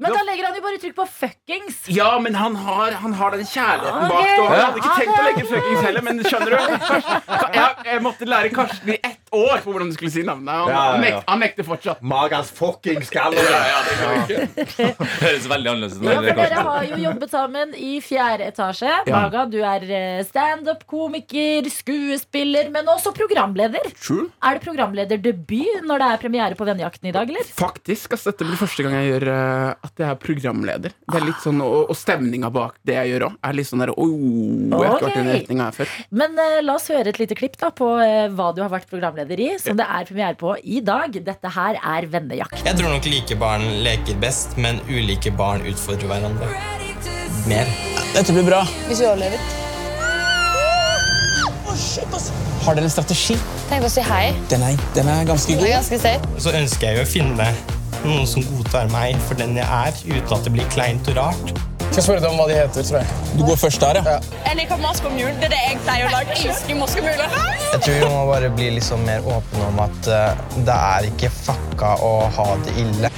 Men 0.03 0.13
da 0.17 0.21
legger 0.27 0.47
han 0.49 0.57
jo 0.59 0.63
bare 0.65 0.79
trykk 0.83 0.95
på 0.99 1.05
fuckings. 1.19 1.79
ja, 1.95 2.09
men 2.19 2.35
han 2.35 2.55
har, 2.65 2.91
han 3.03 3.13
har 3.19 3.31
den 3.37 3.45
kjærligheten 3.47 4.09
bak 4.11 4.23
det. 4.27 4.37
og 4.43 4.53
Jeg 4.53 4.65
hadde 4.65 4.81
ikke 4.83 4.91
Ja, 4.91 4.97
tenkt 4.99 5.17
å 5.17 5.25
legge 5.29 5.45
fuckings 5.51 5.83
heller, 5.87 6.05
men 6.09 6.23
skjønner 6.27 6.53
du? 6.53 6.57
Jeg, 7.53 7.69
jeg 7.89 8.01
måtte 8.05 8.27
lære 8.29 8.51
Karsten 8.53 8.93
i 8.93 8.97
ett 8.99 9.19
år 9.33 9.63
på 9.63 9.71
hvordan 9.73 9.89
du 9.89 9.95
skulle 9.97 10.11
si 10.13 10.23
navnet. 10.27 10.51
Han, 10.53 10.69
Ja, 10.69 10.73
ja, 10.73 10.83
ja. 10.83 10.91
han, 10.91 11.01
nek, 11.07 11.19
han 11.31 11.41
nekter 11.41 11.67
fortsatt. 11.67 12.01
Magas 12.13 12.51
fuckings 12.53 13.09
gallery. 13.13 13.47
Ja, 13.49 13.61
ja, 13.71 13.79
det. 14.29 14.89
Høres 15.23 15.47
veldig 15.49 15.71
annerledes 15.73 15.97
ut. 15.97 16.05
Ja, 16.05 16.19
for 16.21 16.41
Dere 16.43 16.65
har 16.67 16.87
jo 16.91 16.99
jobbet 17.07 17.33
sammen 17.33 17.73
i 17.79 17.93
fjerde 18.03 18.47
etasje. 18.51 18.91
Maga, 19.09 19.45
du 19.49 19.57
er 19.65 19.85
eh, 19.87 20.21
standup-komiker, 20.27 21.69
skuespiller, 21.73 22.69
men 22.73 22.87
også 22.91 23.13
programleder. 23.15 23.89
True. 23.97 24.27
Er 24.43 24.57
det 24.59 24.65
programlederdebut 24.65 25.83
når 25.87 26.03
det 26.03 26.09
er 26.13 26.21
premiere 26.23 26.57
på 26.59 26.67
Vennejakten 26.67 27.09
i 27.09 27.15
dag, 27.15 27.29
eller? 27.29 27.47
Faktisk, 27.57 28.11
Altså, 28.13 28.29
Dette 28.33 28.45
blir 28.45 28.59
første 28.59 28.83
gang 28.85 28.93
jeg 28.99 29.07
gjør 29.09 29.23
eh, 29.33 29.87
at 29.93 30.01
jeg 30.01 30.09
er 30.09 30.19
programleder. 30.21 30.93
Det 31.05 31.19
er 31.19 31.25
litt 31.27 31.41
sånn, 31.43 31.61
Og, 31.61 31.91
og 31.91 31.97
stemninga 31.97 32.49
bak 32.53 32.79
det 32.87 32.95
jeg 32.97 33.13
gjør 33.13 33.27
òg, 33.29 33.35
er 33.45 33.57
litt 33.57 33.69
sånn 33.69 33.83
der 33.83 33.93
oh, 33.93 34.09
Jeg 34.09 34.79
har 34.79 34.95
ikke 34.97 35.07
vært 35.07 35.17
i 35.17 35.21
den 35.21 35.31
retninga 35.37 35.67
her 35.67 35.77
før. 35.77 35.95
Men 36.09 36.37
uh, 36.39 36.59
la 36.65 36.77
oss 36.79 36.89
høre 36.89 37.13
et 37.13 37.19
lite 37.21 37.37
klipp 37.37 37.57
da 37.61 37.69
på 37.75 37.89
uh, 38.01 38.25
hva 38.33 38.49
du 38.57 38.63
har 38.65 38.71
vært 38.73 38.89
programleder 38.89 39.43
i, 39.43 39.49
som 39.61 39.77
det 39.77 39.85
er 39.85 40.07
premiere 40.09 40.37
på 40.39 40.55
i 40.63 40.81
dag. 40.85 41.13
Dette 41.13 41.53
her 41.57 41.77
er 41.77 42.09
Vennejakt. 42.13 42.63
Jeg 42.65 42.79
tror 42.79 42.95
nok 42.95 43.09
like 43.09 43.37
barn 43.41 43.67
leker 43.85 44.17
best, 44.23 44.57
men 44.57 44.81
ulike 44.89 45.33
barn 45.37 45.65
utfordrer 45.69 46.09
hverandre 46.09 46.49
mer. 47.49 47.69
Dette 48.13 48.33
blir 48.33 48.45
bra. 48.47 48.63
Hvis 48.87 49.03
vi 49.03 49.09
overlever. 49.09 49.37
Har 52.63 52.77
dere 52.77 52.87
en 52.87 52.93
strategi? 52.93 53.37
Tenk 53.69 53.85
å 53.85 53.91
si 53.91 54.03
hei. 54.07 54.25
Den 54.49 54.63
er, 54.65 54.77
den 54.95 55.09
er 55.11 55.25
ganske 55.27 55.57
god 55.57 55.67
er 55.67 55.77
ganske 55.77 56.01
safe. 56.01 56.35
Så 56.41 56.53
ønsker 56.55 56.89
jeg 56.89 57.01
jo 57.01 57.05
å 57.05 57.09
finne 57.13 57.53
noen 58.07 58.25
som 58.27 58.43
godtar 58.53 58.89
meg 58.93 59.19
for 59.27 59.39
den 59.39 59.55
jeg 59.59 59.67
er, 59.67 60.01
uten 60.09 60.35
at 60.35 60.47
det 60.47 60.53
blir 60.55 60.67
kleint 60.73 61.07
og 61.11 61.19
rart. 61.19 61.53
Jeg 61.83 61.99
Skal 61.99 62.05
spørre 62.07 62.21
deg 62.23 62.31
om 62.31 62.39
hva 62.41 62.45
de 62.49 62.55
heter, 62.57 62.85
tror 62.87 62.99
jeg. 63.03 63.17
Du 63.37 63.43
går 63.45 63.57
først 63.61 63.83
der, 63.83 63.99
ja. 64.01 64.15
Jeg 64.47 64.57
liker 64.57 64.79
maskomjul. 64.81 65.29
Det 65.37 65.45
er 65.45 65.53
det 65.53 65.59
jeg 65.61 65.81
pleier 65.85 66.07
å 66.07 66.13
lage. 66.15 66.37
Jeg 66.39 66.49
elsker 66.49 66.79
maskomjuler. 66.79 67.35
Jeg 67.69 67.83
tror 67.85 67.99
vi 67.99 68.07
må 68.09 68.23
bare 68.31 68.49
bli 68.57 68.69
liksom 68.79 69.05
mer 69.05 69.27
åpne 69.35 69.67
om 69.67 69.81
at 69.85 70.09
eh, 70.09 70.41
det 70.65 70.77
er 70.97 71.09
ikke 71.11 71.29
fucka 71.37 71.91
å 72.01 72.13
ha 72.33 72.47
det 72.65 72.73
ille. 72.81 73.13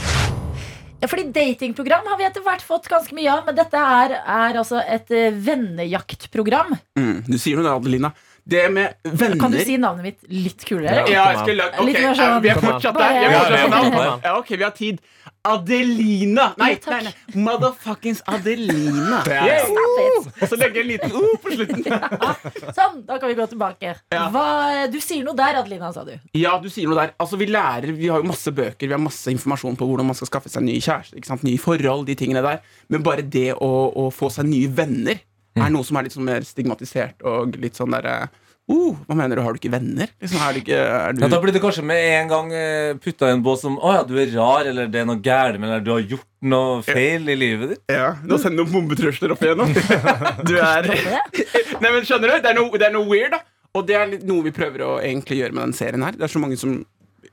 Ja, 0.99 1.09
fordi 1.11 1.27
datingprogram 1.35 2.07
har 2.09 2.19
vi 2.19 2.27
etter 2.27 2.43
hvert 2.43 2.63
fått 2.65 2.87
ganske 2.91 3.15
mye 3.15 3.31
av, 3.31 3.43
men 3.47 3.55
dette 3.55 3.79
er, 3.79 4.17
er 4.19 4.59
altså 4.59 4.83
et 4.83 5.11
eh, 5.15 5.31
vennejaktprogram. 5.31 6.75
Mm, 6.99 7.23
du 7.27 7.37
sier 7.39 7.55
noe 7.59 7.67
der, 7.67 7.79
Adelina. 7.79 8.11
Det 8.45 8.69
med 8.69 8.93
venner 9.03 9.39
Kan 9.41 9.51
du 9.51 9.57
si 9.65 9.77
navnet 9.81 10.05
mitt 10.05 10.25
litt 10.29 10.65
kulere? 10.69 11.07
Ja, 11.09 11.31
jeg 11.33 11.39
skulle 11.41 11.63
lagt 11.63 11.79
Ok, 11.79 11.85
Litt 11.87 11.97
mer 12.03 12.17
sånn- 12.19 12.41
vi 12.43 12.49
er 12.53 12.59
fortsatt 12.61 12.99
der. 12.99 13.15
Er 13.25 13.37
fortsatt 13.39 14.25
Ja, 14.27 14.33
ok, 14.37 14.51
vi 14.53 14.63
har 14.63 14.75
tid. 14.75 14.99
Adelina. 15.45 16.45
Nei, 16.57 16.71
nei, 16.89 16.99
nei. 17.05 17.13
Motherfuckings 17.45 18.21
Adelina. 18.29 19.19
Yeah. 19.29 19.65
Stop. 19.65 20.29
Og 20.41 20.49
så 20.49 20.57
legger 20.57 20.81
jeg 20.81 20.85
en 20.85 20.89
liten 20.89 21.11
uh 21.13 21.35
på 21.43 21.53
slutten. 21.53 21.83
Sånn, 22.77 23.03
da 23.05 23.19
kan 23.21 23.29
vi 23.29 23.35
gå 23.37 23.45
tilbake. 23.51 23.93
Hva, 24.33 24.45
du 24.93 24.97
sier 25.03 25.25
noe 25.25 25.37
der, 25.37 25.59
Adelina, 25.61 25.91
sa 25.93 26.05
du. 26.07 26.15
Ja, 26.37 26.55
du 26.61 26.69
sier 26.73 26.89
noe 26.89 26.97
der. 27.01 27.13
Altså, 27.21 27.37
Vi 27.41 27.49
lærer, 27.49 27.93
vi 27.93 28.09
har 28.09 28.23
jo 28.23 28.29
masse 28.29 28.53
bøker, 28.55 28.87
vi 28.89 28.93
har 28.95 29.01
masse 29.01 29.29
informasjon 29.33 29.77
på 29.77 29.85
hvordan 29.89 30.09
man 30.09 30.17
skal 30.17 30.31
skaffe 30.31 30.49
seg 30.53 30.65
ny 30.65 30.79
kjæreste. 30.81 31.17
ikke 31.19 31.29
sant? 31.29 31.45
Nye 31.45 31.61
forhold, 31.61 32.05
de 32.09 32.17
tingene 32.17 32.41
der. 32.45 32.61
Men 32.89 33.05
bare 33.05 33.25
det 33.25 33.51
å, 33.57 33.71
å 33.93 34.09
få 34.13 34.31
seg 34.33 34.49
nye 34.49 34.69
venner 34.69 35.21
er 35.63 35.71
noe 35.73 35.87
som 35.87 35.99
er 35.99 36.07
litt 36.07 36.15
sånn 36.15 36.27
mer 36.27 36.43
stigmatisert 36.47 37.23
og 37.27 37.55
litt 37.61 37.77
sånn 37.79 37.93
derre 37.95 38.15
uh, 38.27 38.97
Hva 39.07 39.15
mener 39.15 39.37
du, 39.37 39.43
har 39.45 39.55
du 39.55 39.59
ikke 39.61 39.71
venner? 39.71 40.11
Liksom, 40.19 40.41
er 40.41 40.55
du 40.55 40.61
ikke 40.61 40.79
er 40.81 41.15
du... 41.15 41.23
Ja, 41.23 41.29
da 41.31 41.39
blir 41.43 41.55
det 41.55 41.61
kanskje 41.63 41.85
med 41.87 42.01
en 42.17 42.31
gang 42.31 42.53
eh, 42.57 42.91
putta 43.01 43.29
i 43.29 43.35
en 43.35 43.43
bås 43.45 43.63
som 43.63 43.77
Å 43.79 43.93
ja, 43.99 44.05
du 44.07 44.15
er 44.19 44.33
rar, 44.35 44.67
eller 44.71 44.89
det 44.91 45.03
er 45.03 45.09
noe 45.09 45.21
gærent 45.23 45.61
med 45.61 45.71
deg, 45.71 45.85
du 45.85 45.93
har 45.93 46.07
gjort 46.15 46.29
noe 46.45 46.81
feil 46.85 47.29
i 47.31 47.37
livet 47.39 47.71
ditt. 47.73 47.83
Ja, 47.89 48.15
Nå 48.21 48.37
sender 48.41 48.61
du 48.61 48.65
noen 48.65 48.73
bombetrusler 48.73 49.33
opp 49.33 49.45
igjennom. 49.45 49.71
Du 50.49 50.55
er 50.59 50.89
Nei, 51.81 51.89
men 51.89 52.03
skjønner 52.05 52.35
du? 52.35 52.41
Det 52.43 52.51
er 52.51 52.59
noe, 52.59 52.81
det 52.81 52.89
er 52.89 52.93
noe 52.93 53.09
weird, 53.09 53.33
da. 53.33 53.41
Og 53.75 53.87
det 53.87 53.95
er 53.99 54.11
noe 54.23 54.45
vi 54.45 54.53
prøver 54.55 54.85
å 54.85 54.91
egentlig 55.03 55.41
gjøre 55.41 55.55
med 55.55 55.67
den 55.67 55.75
serien 55.75 56.05
her. 56.05 56.15
Det 56.15 56.27
er 56.27 56.31
så 56.31 56.41
mange 56.41 56.57
som 56.59 56.77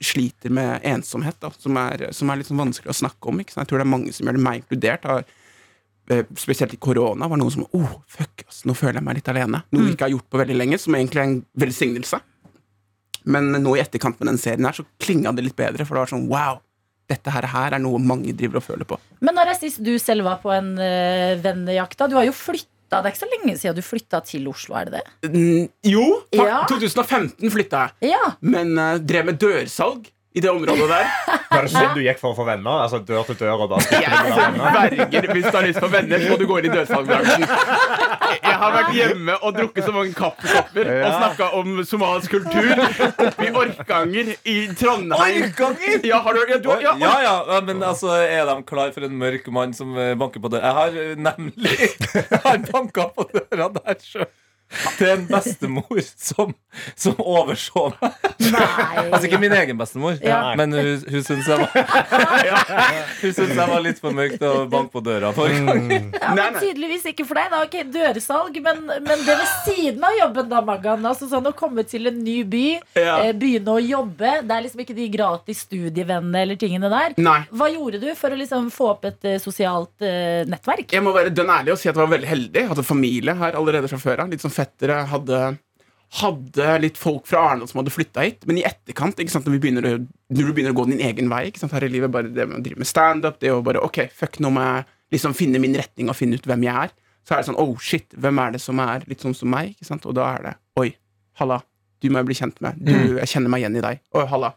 sliter 0.02 0.50
med 0.50 0.82
ensomhet, 0.88 1.36
da, 1.42 1.52
som 1.58 1.76
er, 1.78 2.08
som 2.16 2.30
er 2.30 2.40
litt 2.40 2.48
sånn 2.48 2.60
vanskelig 2.60 2.90
å 2.90 2.98
snakke 3.04 3.30
om. 3.30 3.40
Ikke 3.42 3.54
Så 3.54 3.62
Jeg 3.62 3.70
tror 3.70 3.82
det 3.82 3.86
er 3.86 3.92
mange 3.92 4.14
som 4.14 4.26
gjør 4.26 4.38
det, 4.38 4.44
meg 4.44 4.62
inkludert. 4.62 5.06
Har, 5.06 5.28
spesielt 6.38 6.74
i 6.76 6.80
korona 6.82 7.28
var 7.30 7.40
noen 7.40 7.52
som 7.54 7.64
oh, 7.76 7.94
fuck, 8.10 8.44
ass, 8.48 8.62
nå 8.68 8.74
føler 8.78 9.00
jeg 9.00 9.06
meg 9.06 9.18
litt 9.20 9.30
alene. 9.32 9.62
Noe 9.72 9.86
vi 9.86 9.94
ikke 9.94 10.08
har 10.08 10.14
gjort 10.14 10.28
på 10.32 10.40
veldig 10.42 10.56
lenge, 10.58 10.78
som 10.82 10.96
egentlig 10.98 11.22
er 11.22 11.28
en 11.30 11.38
velsignelse. 11.64 12.20
Men 13.32 13.52
nå 13.62 13.76
i 13.76 13.82
etterkant 13.82 14.18
med 14.20 14.32
den 14.32 14.40
serien 14.42 14.66
her, 14.66 14.76
så 14.76 14.84
klinga 15.02 15.32
det 15.36 15.44
litt 15.46 15.58
bedre, 15.58 15.86
for 15.86 15.96
det 15.96 16.04
var 16.04 16.12
sånn 16.14 16.28
wow. 16.30 16.60
Dette 17.10 17.32
her, 17.34 17.44
her 17.50 17.74
er 17.76 17.82
noe 17.82 17.98
mange 18.00 18.32
driver 18.38 18.60
og 18.60 18.64
føler 18.64 18.88
på. 18.88 18.96
Men 19.20 19.36
når 19.36 19.50
er 19.52 19.58
sist 19.58 19.82
du 19.84 19.90
selv 20.00 20.24
var 20.24 20.38
på 20.42 20.52
en 20.54 20.70
øh, 20.80 21.34
vennejakt? 21.42 21.98
da? 21.98 22.08
Du 22.08 22.16
har 22.16 22.24
jo 22.28 22.34
flytta. 22.34 22.68
Det 22.92 23.00
er 23.02 23.10
ikke 23.12 23.22
så 23.24 23.28
lenge 23.32 23.56
siden 23.58 23.76
du 23.76 23.84
flytta 23.84 24.20
til 24.28 24.46
Oslo, 24.48 24.76
er 24.78 24.88
det 24.88 25.00
det? 25.00 25.30
Mm, 25.34 25.66
jo, 25.90 26.06
Ja. 26.36 26.62
2015 26.70 27.52
flytta 27.52 27.84
jeg. 27.84 28.12
Ja. 28.14 28.32
Men 28.40 28.72
øh, 28.78 29.00
drev 29.02 29.28
med 29.28 29.40
dørsalg 29.42 30.08
i 30.34 30.40
det 30.40 30.48
området 30.50 30.86
der. 30.88 31.08
Var 31.52 31.66
det 31.66 31.70
sånn 31.72 31.90
du 31.92 32.00
gikk 32.00 32.18
for 32.22 32.32
å 32.32 32.36
få 32.38 32.44
venner? 32.48 32.78
Altså 32.86 33.02
dør 33.04 33.26
til 33.28 33.36
dør 33.42 33.66
og 33.66 33.72
bare 33.74 33.98
Jeg 34.00 34.12
verger 34.76 35.26
hvis 35.34 35.44
du 35.50 35.56
har 35.58 35.66
lyst 35.66 35.80
på 35.84 35.90
venner, 35.92 36.22
så 36.22 36.30
må 36.32 36.38
du 36.40 36.46
gå 36.48 36.56
inn 36.62 36.68
i 36.70 36.72
dørsalgbransjen. 36.72 37.44
Jeg 38.42 38.54
har 38.62 38.72
vært 38.78 38.92
hjemme 38.96 39.36
og 39.44 39.58
drukket 39.58 39.84
så 39.88 39.92
mange 39.94 40.14
kaffekopper 40.16 40.88
og 40.88 41.00
Ja. 41.02 41.10
snakka 41.18 41.50
om 41.58 41.82
somalisk 41.84 42.30
kultur 42.38 42.72
oppe 43.26 43.46
i 43.48 43.52
Orkanger 43.62 44.32
i 44.48 44.56
Trondheim. 44.80 45.42
Orkanger? 45.50 46.00
Ja, 46.08 46.22
har 46.24 46.32
du, 46.38 46.42
ja, 46.48 46.58
du, 46.64 46.70
ja, 46.80 46.94
ja, 47.02 47.12
ja, 47.26 47.34
ja, 47.52 47.60
men 47.68 47.82
altså, 47.84 48.14
er 48.24 48.46
de 48.48 48.56
klar 48.68 48.92
for 48.96 49.04
en 49.04 49.18
mørk 49.20 49.48
mann 49.52 49.74
som 49.76 49.92
eh, 49.98 50.14
banker 50.16 50.40
på 50.40 50.48
døra? 50.52 50.64
Jeg 50.70 50.78
har 50.80 51.02
eh, 51.04 51.16
nemlig 51.28 51.76
Jeg 52.14 52.40
har 52.46 52.62
banka 52.72 53.10
på 53.16 53.28
døra 53.34 53.68
der 53.76 54.00
sjøl. 54.00 54.30
Til 54.96 55.08
en 55.12 55.26
bestemor 55.28 56.00
som, 56.16 56.54
som 56.96 57.18
overså 57.20 57.88
meg. 58.00 58.14
Nei. 58.52 59.02
Altså 59.12 59.26
ikke 59.28 59.40
min 59.42 59.52
egen 59.56 59.76
bestemor, 59.78 60.16
Ja. 60.24 60.54
men 60.58 60.72
hun, 60.72 61.02
hun 61.12 61.24
syntes 61.26 61.48
jeg 61.50 61.58
var 61.60 61.68
Hun 63.22 63.32
syntes 63.34 63.52
jeg 63.56 63.68
var 63.72 63.82
litt 63.84 64.00
for 64.02 64.16
mørkt 64.16 64.42
å 64.46 64.52
banke 64.72 64.92
på 64.94 65.02
døra 65.04 65.32
for. 65.36 65.50
Ja, 65.52 66.32
men 66.36 66.56
tydeligvis 66.60 67.04
ikke 67.12 67.26
for 67.28 67.38
deg. 67.38 67.50
da 67.52 67.60
Ok, 67.66 67.76
Dørsalg, 67.92 68.56
men, 68.64 68.80
men 69.04 69.22
det 69.26 69.36
ved 69.38 69.52
siden 69.66 70.02
av 70.08 70.16
jobben, 70.18 70.48
da, 70.50 70.62
Magan. 70.66 71.04
Altså 71.12 71.28
sånn 71.30 71.46
Å 71.50 71.54
komme 71.56 71.84
til 71.88 72.08
en 72.10 72.18
ny 72.24 72.38
by, 72.48 72.64
Ja. 72.98 73.18
eh, 73.26 73.32
begynne 73.36 73.76
å 73.76 73.80
jobbe. 73.82 74.32
Det 74.46 74.56
er 74.56 74.64
liksom 74.66 74.82
ikke 74.84 74.96
de 74.96 75.08
gratis 75.12 75.62
studievennene 75.66 76.42
eller 76.46 76.58
tingene 76.60 76.90
der. 76.92 77.14
Nei. 77.22 77.38
Hva 77.52 77.68
gjorde 77.72 78.00
du 78.02 78.08
for 78.18 78.34
å 78.34 78.38
liksom 78.40 78.70
få 78.74 78.90
opp 78.94 79.06
et 79.10 79.28
eh, 79.28 79.38
sosialt 79.42 79.92
uh, 80.04 80.42
nettverk? 80.48 80.92
Jeg 80.96 81.04
må 81.04 81.12
være 81.14 81.32
dønn 81.34 81.50
ærlig 81.52 81.74
og 81.76 81.80
si 81.80 81.88
at 81.90 81.94
jeg 81.94 82.00
var 82.02 82.12
veldig 82.16 82.30
heldig. 82.32 82.64
Hadde 82.72 82.86
familie 82.86 83.36
her 83.38 83.58
allerede 83.58 83.90
fra 83.92 84.00
før 84.02 84.24
av. 84.24 84.32
Litt 84.32 84.42
sånn 84.44 84.54
fettere. 84.62 85.02
Hadde, 85.10 85.42
hadde 86.22 86.72
litt 86.82 86.98
folk 87.00 87.26
fra 87.28 87.42
Arendal 87.50 87.68
som 87.70 87.80
hadde 87.82 87.92
flytta 87.94 88.24
hit. 88.26 88.46
Men 88.48 88.58
i 88.60 88.64
etterkant, 88.68 89.20
sant, 89.32 89.46
når, 89.46 89.56
vi 89.58 89.62
begynner, 89.66 89.86
å- 89.88 90.00
når 90.02 90.48
du 90.48 90.52
begynner 90.52 90.74
å 90.74 90.80
gå 90.82 90.88
din 90.90 91.00
egen 91.08 91.28
vei 91.32 91.46
sant, 91.56 91.72
her 91.72 91.84
i 91.86 91.92
livet, 91.92 92.10
bare 92.12 92.28
det 92.32 92.48
med 92.48 92.60
å 92.60 92.64
drive 92.66 92.82
med 92.82 92.90
standup, 92.90 93.38
det 93.40 93.52
å 93.52 93.62
bare 93.64 93.80
OK, 93.84 94.06
fuck, 94.12 94.38
nå 94.40 94.50
må 94.52 94.60
jeg 94.66 94.84
liksom 95.16 95.34
finne 95.36 95.60
min 95.60 95.74
retning 95.76 96.08
og 96.12 96.16
finne 96.16 96.36
ut 96.40 96.46
hvem 96.48 96.64
jeg 96.68 96.74
er. 96.88 96.92
Så 97.22 97.34
er 97.36 97.42
det 97.42 97.46
sånn 97.52 97.60
oh 97.62 97.76
shit, 97.78 98.08
hvem 98.18 98.38
er 98.42 98.52
det 98.56 98.60
som 98.60 98.80
er 98.82 99.04
litt 99.06 99.20
sånn 99.22 99.34
som 99.36 99.48
meg? 99.52 99.74
Ikke 99.76 99.86
sant? 99.86 100.06
Og 100.10 100.14
da 100.18 100.26
er 100.36 100.42
det 100.48 100.54
oi, 100.82 100.88
halla, 101.38 101.60
du 102.02 102.08
må 102.10 102.18
jeg 102.18 102.26
bli 102.32 102.34
kjent 102.34 102.60
med. 102.64 102.80
Du, 102.82 102.90
jeg 103.20 103.28
kjenner 103.30 103.52
meg 103.52 103.62
igjen 103.62 103.76
i 103.78 103.84
deg. 103.84 104.00
Oi, 104.18 104.24
halla. 104.26 104.52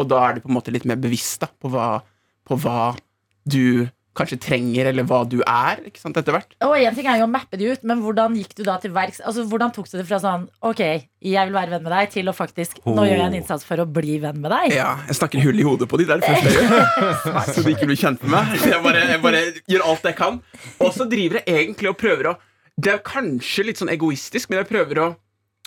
Og 0.00 0.08
da 0.08 0.22
er 0.28 0.34
du 0.38 0.40
på 0.44 0.48
en 0.48 0.56
måte 0.56 0.72
litt 0.72 0.86
mer 0.88 0.96
bevisst 1.00 1.42
da, 1.44 1.50
på 1.60 1.68
hva, 1.72 2.00
på 2.48 2.56
hva 2.62 2.94
du 3.46 3.86
kanskje 4.16 4.38
trenger, 4.42 4.88
eller 4.90 5.04
hva 5.08 5.20
du 5.28 5.38
er, 5.42 5.82
ikke 5.88 6.00
sant, 6.00 6.16
etter 6.18 6.34
hvert. 6.34 6.56
Og 6.64 6.74
en 6.78 6.96
ting 6.96 7.08
er 7.10 7.20
jo 7.20 7.26
å 7.26 7.30
mappe 7.30 7.58
de 7.60 7.68
ut, 7.74 7.84
men 7.86 8.00
hvordan 8.04 8.36
gikk 8.38 8.54
du 8.58 8.62
da 8.66 8.78
til 8.82 8.94
verks? 8.96 9.20
Altså, 9.20 9.44
hvordan 9.50 9.74
tok 9.76 9.90
du 9.92 9.98
det 9.98 10.06
fra 10.08 10.18
sånn 10.22 10.46
Ok, 10.66 10.82
jeg 10.82 11.48
vil 11.50 11.56
være 11.56 11.74
venn 11.74 11.84
med 11.84 11.92
deg, 11.92 12.10
til 12.14 12.30
å 12.30 12.34
faktisk 12.36 12.80
Nå 12.86 13.04
gjør 13.06 13.20
jeg 13.20 13.26
en 13.28 13.38
innsats 13.40 13.66
for 13.68 13.82
å 13.82 13.86
bli 13.98 14.18
venn 14.22 14.40
med 14.42 14.52
deg? 14.54 14.76
Ja, 14.78 14.90
jeg 15.08 15.18
snakker 15.20 15.44
hull 15.44 15.60
i 15.60 15.66
hodet 15.66 15.88
på 15.90 16.00
de 16.00 16.08
der 16.08 16.24
første. 16.24 17.52
Så 17.52 17.62
de 17.62 17.74
ikke 17.76 17.88
blir 17.90 18.00
kjent 18.00 18.24
med 18.24 18.34
meg. 18.34 18.56
Jeg 18.66 18.82
bare, 18.84 19.04
jeg 19.12 19.22
bare 19.22 19.44
gjør 19.70 19.86
alt 19.92 20.10
jeg 20.10 20.18
kan. 20.18 20.40
Og 20.80 20.92
så 20.96 21.06
driver 21.10 21.42
jeg 21.42 21.66
egentlig 21.66 21.92
og 21.92 21.98
prøver 22.00 22.32
å 22.32 22.36
Det 22.76 22.92
er 22.92 23.04
kanskje 23.04 23.68
litt 23.70 23.78
sånn 23.80 23.92
egoistisk, 23.92 24.50
men 24.50 24.60
jeg 24.60 24.68
prøver 24.68 25.00
å 25.00 25.10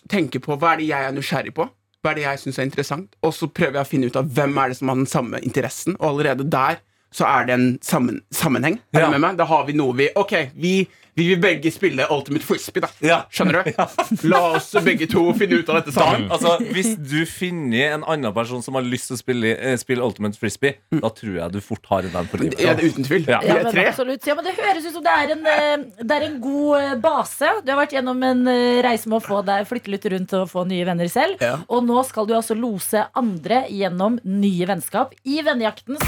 tenke 0.09 0.41
på 0.43 0.57
hva 0.59 0.75
er 0.75 0.81
det 0.81 0.89
jeg 0.91 1.07
er 1.07 1.15
nysgjerrig 1.15 1.53
på. 1.57 1.65
Hva 1.99 2.11
er 2.13 2.19
det 2.19 2.27
jeg 2.27 2.41
syns 2.43 2.59
er 2.59 2.67
interessant? 2.67 3.15
Og 3.25 3.33
så 3.35 3.49
prøver 3.51 3.79
jeg 3.79 3.87
å 3.87 3.89
finne 3.89 4.09
ut 4.09 4.19
av 4.19 4.29
hvem 4.35 4.53
er 4.61 4.71
det 4.71 4.77
som 4.79 4.91
har 4.91 4.99
den 5.01 5.09
samme 5.09 5.41
interessen. 5.43 5.97
Og 5.99 6.13
allerede 6.13 6.45
der 6.47 6.79
så 7.11 7.25
er 7.25 7.45
det 7.45 7.53
en 7.53 7.67
sammen, 7.81 8.21
sammenheng. 8.31 8.79
Er 8.93 8.99
Ja. 9.01 9.09
med 9.09 9.19
meg? 9.19 9.37
Da 9.37 9.45
har 9.45 9.65
vi 9.65 9.73
noe 9.73 9.93
vi 9.97 10.09
Ok, 10.15 10.33
vi, 10.55 10.87
vi 11.19 11.27
vil 11.33 11.39
begge 11.43 11.71
spille 11.73 12.05
Ultimate 12.13 12.45
Frisbee, 12.47 12.83
da. 12.85 12.89
Ja. 13.03 13.17
Skjønner 13.33 13.65
du? 13.65 13.71
La 14.31 14.39
oss 14.55 14.71
begge 14.85 15.07
to 15.11 15.25
finne 15.37 15.59
ut 15.59 15.69
av 15.71 15.81
dette 15.81 15.93
sammen. 15.95 16.29
Altså, 16.31 16.55
Hvis 16.71 16.93
du 16.95 17.25
finner 17.27 17.97
en 17.97 18.05
annen 18.07 18.33
person 18.35 18.63
som 18.63 18.77
har 18.79 18.85
lyst 18.87 19.09
til 19.11 19.17
å 19.17 19.19
spille, 19.19 19.51
eh, 19.57 19.75
spille 19.81 20.05
Ultimate 20.05 20.39
Frisbee, 20.39 20.77
da 20.95 21.11
tror 21.15 21.35
jeg 21.41 21.55
du 21.55 21.59
fort 21.63 21.89
har 21.91 22.07
en 22.07 22.13
venn 22.13 22.29
for 22.31 22.43
livet. 22.43 22.61
Ja, 22.63 22.75
det 22.77 22.85
er 22.85 22.93
uten 22.93 23.07
tvil. 23.07 23.27
Ja. 23.27 23.41
Ja, 23.43 23.59
men 23.65 23.81
absolutt. 23.83 24.27
Ja, 24.29 24.37
men 24.37 24.47
Det 24.47 24.55
høres 24.59 24.87
ut 24.87 24.95
som 24.95 25.03
det 25.05 25.15
er 25.15 25.35
en, 25.35 25.43
eh, 25.51 26.03
det 26.03 26.17
er 26.17 26.27
en 26.29 26.39
god 26.43 26.79
eh, 26.79 26.95
base. 27.03 27.51
Du 27.65 27.73
har 27.73 27.81
vært 27.81 27.97
gjennom 27.97 28.23
en 28.29 28.45
reise 28.85 29.11
med 29.11 29.19
å 29.19 29.25
få 29.25 29.43
deg 29.45 29.67
flytte 29.69 29.91
litt 29.91 30.07
rundt 30.13 30.37
og 30.39 30.47
få 30.51 30.65
nye 30.69 30.87
venner 30.87 31.11
selv. 31.11 31.43
Ja. 31.43 31.57
Og 31.67 31.83
nå 31.87 31.99
skal 32.07 32.29
du 32.29 32.35
altså 32.37 32.55
lose 32.57 33.05
andre 33.19 33.65
gjennom 33.67 34.19
nye 34.23 34.69
vennskap 34.69 35.13
i 35.27 35.41
Vennejaktens 35.45 36.03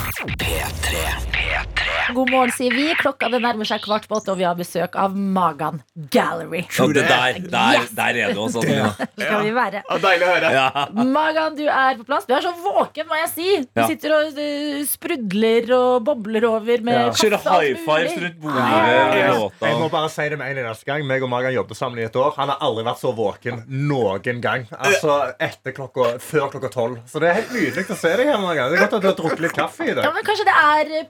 God 2.13 2.29
morgen, 2.31 2.51
sier 2.51 2.73
vi. 2.75 2.87
Klokka 2.99 3.29
det 3.31 3.39
nærmer 3.43 3.67
seg 3.67 3.81
kvart 3.83 4.07
på 4.09 4.17
åtte, 4.17 4.33
og 4.33 4.39
vi 4.39 4.45
har 4.47 4.55
besøk 4.57 4.95
av 4.99 5.13
Magan 5.15 5.81
Gallery. 6.11 6.63
Ja, 6.77 6.87
det 6.87 7.03
der, 7.07 7.37
der, 7.51 7.77
Yes. 7.81 7.91
der 7.95 8.17
er 8.25 8.33
du 8.33 8.39
også. 8.43 8.63
Ja. 8.67 8.89
Skal 8.97 9.43
vi 9.45 9.51
være. 9.55 9.81
Ja, 9.87 9.97
deilig 10.03 10.25
å 10.27 10.31
høre. 10.33 10.51
Ja. 10.55 10.85
Magan, 10.91 11.55
du 11.55 11.63
er 11.69 11.99
på 11.99 12.05
plass. 12.07 12.25
Du 12.27 12.33
er 12.35 12.41
så 12.43 12.51
våken, 12.63 13.07
må 13.09 13.19
jeg 13.21 13.29
si. 13.31 13.47
Du 13.63 13.81
Ja. 13.81 13.87
sitter 13.87 14.15
og 14.17 14.39
eh, 14.39 14.81
sprudler 14.89 15.71
og 15.77 16.03
bobler 16.07 16.45
over 16.49 16.81
med 16.81 16.93
Ja. 16.97 17.05
kaffe 17.09 17.21
Kjører 17.21 17.61
high 17.61 17.75
fives 17.85 18.17
rundt 18.23 18.41
bordet 18.41 19.51
Jeg 19.61 19.77
må 19.79 19.89
bare 19.91 20.09
si 20.09 20.29
det 20.29 20.37
med 20.39 20.51
en 20.57 20.65
eneste 20.65 20.85
gang. 20.85 21.05
Meg 21.07 21.23
og 21.23 21.29
Magan 21.29 21.53
jobbet 21.53 21.77
sammen 21.77 21.99
i 21.99 22.03
et 22.09 22.15
år. 22.15 22.33
Han 22.37 22.49
har 22.49 22.57
aldri 22.61 22.83
vært 22.83 22.99
så 22.99 23.13
våken 23.15 23.63
noen 23.69 24.41
gang. 24.41 24.67
Altså 24.71 25.33
etter 25.39 25.71
klokka, 25.71 26.17
før 26.19 26.49
klokka 26.51 26.69
tolv. 26.71 26.99
Så 27.07 27.19
det 27.19 27.29
er 27.29 27.33
helt 27.41 27.53
nydelig 27.55 27.87
å 27.87 27.95
se 27.97 28.15
deg 28.17 28.27
her, 28.27 28.37
Magan. 28.37 28.71
Det 28.71 28.79
er 28.79 28.85
godt 28.87 28.93
at 28.99 29.01
du 29.01 29.07
har 29.07 29.15
drukket 29.21 29.39
litt 29.47 29.53
kaffe 29.53 29.85
i 29.87 29.93
Ja, 29.95 30.11
men 30.11 30.23
Kanskje 30.23 30.45
det 30.45 30.55
er 30.55 31.05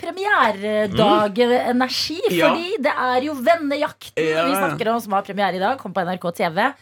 premieredag-energi, 0.90 2.20
Ja. 2.32 2.50
fordi 2.50 2.78
det 2.82 2.94
er 2.98 3.22
jo 3.26 3.34
Vennejakten 3.34 4.24
Ja, 4.24 4.46
vi 4.48 4.56
snakker 4.56 4.88
om, 4.94 5.02
som 5.02 5.14
har 5.14 5.22
premiere 5.22 5.56
i 5.56 5.60
dag. 5.60 5.78
Kom 5.80 5.94
på 5.94 6.02
NRK 6.06 6.32
TV. 6.36 6.74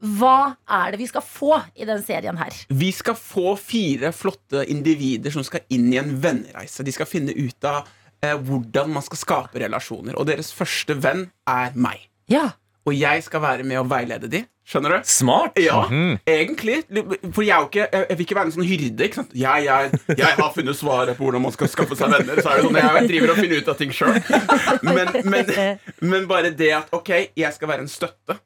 Hva 0.00 0.56
er 0.68 0.92
det 0.92 0.98
vi 1.00 1.06
skal 1.08 1.22
få 1.22 1.62
i 1.74 1.84
den 1.84 2.02
serien 2.02 2.36
her? 2.38 2.50
Vi 2.70 2.92
skal 2.92 3.14
få 3.18 3.56
fire 3.58 4.12
flotte 4.12 4.64
individer 4.70 5.30
som 5.34 5.42
skal 5.42 5.60
inn 5.70 5.92
i 5.92 5.98
en 5.98 6.20
vennereise. 6.22 6.84
De 6.84 6.92
skal 6.92 7.06
finne 7.06 7.34
ut 7.34 7.64
av 7.64 7.86
eh, 8.22 8.36
hvordan 8.36 8.90
man 8.94 9.02
skal 9.02 9.18
skape 9.18 9.58
relasjoner. 9.58 10.14
Og 10.16 10.26
deres 10.26 10.52
første 10.54 10.94
venn 10.94 11.30
er 11.48 11.72
meg. 11.74 11.98
Ja, 12.28 12.50
Og 12.88 12.94
jeg 12.96 13.20
skal 13.26 13.42
være 13.44 13.66
med 13.68 13.80
og 13.82 13.90
veilede 13.90 14.30
de. 14.32 14.40
Skjønner 14.68 14.94
du? 14.94 15.08
Smart. 15.08 15.56
Ja, 15.60 15.82
egentlig. 16.28 16.78
For 17.32 17.44
jeg, 17.44 17.52
er 17.52 17.62
jo 17.62 17.68
ikke, 17.68 17.86
jeg 17.92 18.16
vil 18.18 18.24
ikke 18.26 18.36
være 18.36 18.48
en 18.50 18.54
sånn 18.56 18.66
hyrde. 18.68 19.06
Ikke 19.06 19.20
sant? 19.22 19.30
Jeg, 19.36 19.64
jeg, 19.64 20.00
jeg 20.18 20.34
har 20.40 20.50
funnet 20.54 20.76
svaret 20.76 21.16
på 21.16 21.24
hvordan 21.24 21.44
man 21.46 21.54
skal 21.54 21.70
skaffe 21.72 21.96
seg 21.96 22.12
venner. 22.12 22.40
Så 22.40 22.52
er 22.52 22.60
det 22.60 22.66
sånn 22.66 22.80
Jeg 22.80 23.08
driver 23.12 23.32
og 23.32 23.40
finner 23.40 23.62
ut 23.62 23.70
av 23.72 23.78
ting 23.80 23.94
sjøl. 23.96 24.18
Men, 24.88 25.14
men, 25.24 25.54
men 26.04 26.28
bare 26.30 26.52
det 26.56 26.68
at 26.82 26.92
ok, 26.96 27.14
jeg 27.36 27.56
skal 27.56 27.72
være 27.72 27.86
en 27.86 27.92
støtte 27.92 28.36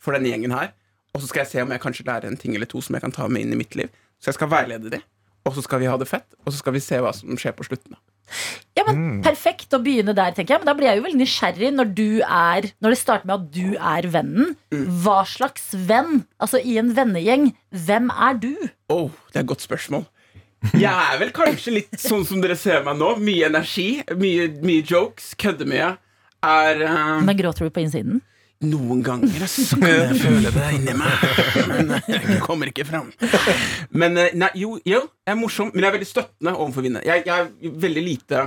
for 0.00 0.16
denne 0.16 0.32
gjengen 0.32 0.52
her. 0.56 0.74
Og 1.14 1.24
så 1.24 1.30
skal 1.30 1.44
jeg 1.44 1.52
se 1.54 1.64
om 1.64 1.72
jeg 1.74 1.82
kanskje 1.82 2.06
lærer 2.06 2.28
en 2.28 2.38
ting 2.40 2.54
eller 2.56 2.68
to 2.70 2.80
som 2.84 2.96
jeg 2.96 3.04
kan 3.04 3.14
ta 3.14 3.26
med 3.28 3.44
inn 3.46 3.56
i 3.56 3.58
mitt 3.58 3.74
liv. 3.78 3.90
Så 4.20 4.30
jeg 4.30 4.36
skal 4.38 4.52
veilede 4.52 4.92
de, 4.92 5.00
og 5.48 5.56
så 5.56 5.64
skal 5.64 5.80
vi 5.82 5.88
ha 5.88 5.96
det 5.98 6.06
fett, 6.08 6.28
og 6.44 6.52
så 6.52 6.60
skal 6.60 6.76
vi 6.76 6.82
se 6.84 7.00
hva 7.00 7.12
som 7.16 7.40
skjer 7.40 7.56
på 7.56 7.66
slutten. 7.66 7.96
da. 7.96 8.00
Ja, 8.78 8.84
men 8.86 9.20
Perfekt 9.24 9.74
å 9.76 9.80
begynne 9.82 10.14
der, 10.16 10.32
tenker 10.36 10.54
jeg. 10.54 10.62
Men 10.62 10.70
da 10.70 10.76
blir 10.78 10.88
jeg 10.90 11.00
jo 11.00 11.04
veldig 11.06 11.20
nysgjerrig 11.20 11.72
når 11.74 11.90
du 11.96 12.06
er 12.22 12.70
Når 12.80 12.94
det 12.94 13.00
starter 13.00 13.28
med 13.28 13.34
at 13.36 13.50
du 13.56 13.74
er 13.76 14.08
vennen. 14.14 14.54
Hva 15.02 15.20
slags 15.28 15.70
venn? 15.74 16.24
Altså 16.40 16.62
i 16.62 16.78
en 16.80 16.94
vennegjeng, 16.96 17.50
hvem 17.74 18.08
er 18.14 18.40
du? 18.40 18.54
Oh, 18.92 19.10
det 19.30 19.40
er 19.40 19.44
et 19.44 19.52
godt 19.52 19.66
spørsmål. 19.66 20.06
Jeg 20.76 20.92
er 20.92 21.20
vel 21.20 21.30
kanskje 21.32 21.72
litt 21.78 22.00
sånn 22.00 22.26
som 22.28 22.42
dere 22.42 22.56
ser 22.58 22.82
meg 22.84 22.98
nå. 23.00 23.14
Mye 23.24 23.48
energi, 23.48 23.88
mye, 24.12 24.50
mye 24.60 24.84
jokes, 24.84 25.32
kødder 25.40 25.68
mye. 25.68 25.94
Er 26.44 26.82
uh... 26.84 27.20
Men 27.24 27.38
gråter 27.38 27.68
du 27.68 27.72
på 27.74 27.82
innsiden? 27.82 28.20
Noen 28.60 29.00
ganger 29.00 29.46
så 29.48 29.78
kan 29.80 29.88
jeg 29.88 30.16
føle 30.20 30.50
det 30.52 30.64
inni 30.76 30.92
meg, 30.92 31.22
men 31.70 31.94
jeg 32.12 32.40
kommer 32.44 32.68
ikke 32.68 32.84
fram. 32.84 33.06
Men 33.96 34.18
eh, 34.20 34.34
nei, 34.36 34.50
jo, 34.60 34.74
jo, 34.84 35.00
jeg 35.24 35.32
er 35.32 35.38
morsom, 35.40 35.70
men 35.72 35.80
jeg 35.80 35.88
er 35.88 35.96
veldig 35.96 36.08
støttende 36.10 36.52
overfor 36.58 36.84
vinnere. 36.84 37.06
Jeg, 37.08 37.24
jeg 37.24 37.46
er 37.46 37.78
veldig 37.86 38.02
lite 38.04 38.42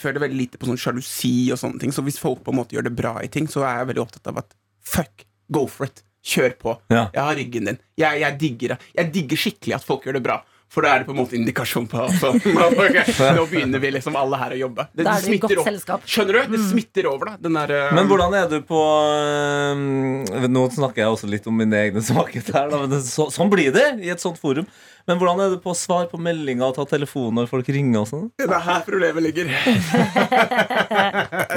føler 0.00 0.22
veldig 0.22 0.38
lite 0.38 0.60
på 0.60 0.68
sånn 0.70 0.80
sjalusi 0.80 1.34
og 1.52 1.60
sånne 1.60 1.82
ting. 1.82 1.92
Så 1.92 2.04
hvis 2.06 2.16
folk 2.20 2.40
på 2.44 2.54
en 2.54 2.60
måte 2.62 2.76
gjør 2.76 2.88
det 2.88 2.94
bra 2.96 3.18
i 3.20 3.28
ting, 3.32 3.48
så 3.50 3.66
er 3.66 3.82
jeg 3.82 3.90
veldig 3.92 4.04
opptatt 4.06 4.32
av 4.32 4.40
at 4.40 4.56
fuck, 4.80 5.26
go 5.52 5.66
for 5.68 5.90
it. 5.90 6.00
Kjør 6.22 6.52
på. 6.54 6.72
Ja. 6.94 7.08
Jeg 7.10 7.22
har 7.26 7.34
ryggen 7.34 7.68
din. 7.68 7.78
Jeg, 7.98 8.20
jeg 8.22 8.38
digger 8.38 8.74
det. 8.74 8.90
Jeg 8.94 9.12
digger 9.16 9.40
skikkelig 9.44 9.74
at 9.74 9.86
folk 9.86 10.04
gjør 10.06 10.20
det 10.20 10.24
bra. 10.24 10.36
For 10.72 10.80
da 10.86 10.94
er 10.94 11.02
det 11.02 11.08
på 11.10 11.12
en 11.12 11.18
måte 11.20 11.36
indikasjon 11.36 11.84
på 11.90 11.98
altså, 12.00 12.30
okay, 12.32 13.02
Nå 13.36 13.42
begynner 13.50 13.82
vi 13.82 13.90
liksom 13.92 14.14
alle 14.16 14.38
her 14.40 14.54
å 14.56 14.60
jobbe. 14.62 14.86
Det, 14.96 15.04
Da 15.04 15.18
er 15.18 15.20
du 15.20 15.26
smitter 15.28 15.52
godt 15.52 15.60
over. 15.60 15.68
selskap. 15.68 16.06
Skjønner 16.08 16.38
du? 16.38 16.54
Det 16.54 16.60
smitter 16.70 17.08
over, 17.10 17.32
da. 17.32 17.34
Den 17.44 17.58
der, 17.60 17.74
uh, 17.90 17.92
Men 17.98 18.08
hvordan 18.08 18.32
er 18.40 18.48
du 18.48 18.56
på 18.64 18.80
øh, 18.80 20.48
Nå 20.48 20.62
snakker 20.72 21.04
jeg 21.04 21.12
også 21.18 21.28
litt 21.28 21.44
om 21.50 21.60
mine 21.60 21.76
egne 21.76 22.00
svakheter. 22.04 22.56
her, 22.56 22.72
da, 22.72 22.80
men 22.86 22.94
det, 22.94 23.02
så, 23.04 23.28
sånn 23.34 23.52
blir 23.52 23.68
det 23.74 23.84
i 24.00 24.08
et 24.14 24.22
sånt 24.24 24.40
forum. 24.40 24.64
Men 25.02 25.18
hvordan 25.18 25.40
er 25.42 25.48
du 25.50 25.56
på 25.58 25.72
å 25.72 25.76
svare 25.76 26.06
på 26.06 26.14
meldinger 26.22 26.62
og 26.68 26.76
ta 26.76 26.84
telefon 26.86 27.34
når 27.34 27.48
folk 27.50 27.66
ringer? 27.74 28.04
og 28.04 28.08
sånn? 28.08 28.28
Det 28.38 28.46
er 28.46 28.60
her 28.62 28.84
problemet 28.86 29.24
ligger. 29.24 29.48
det 29.50 29.56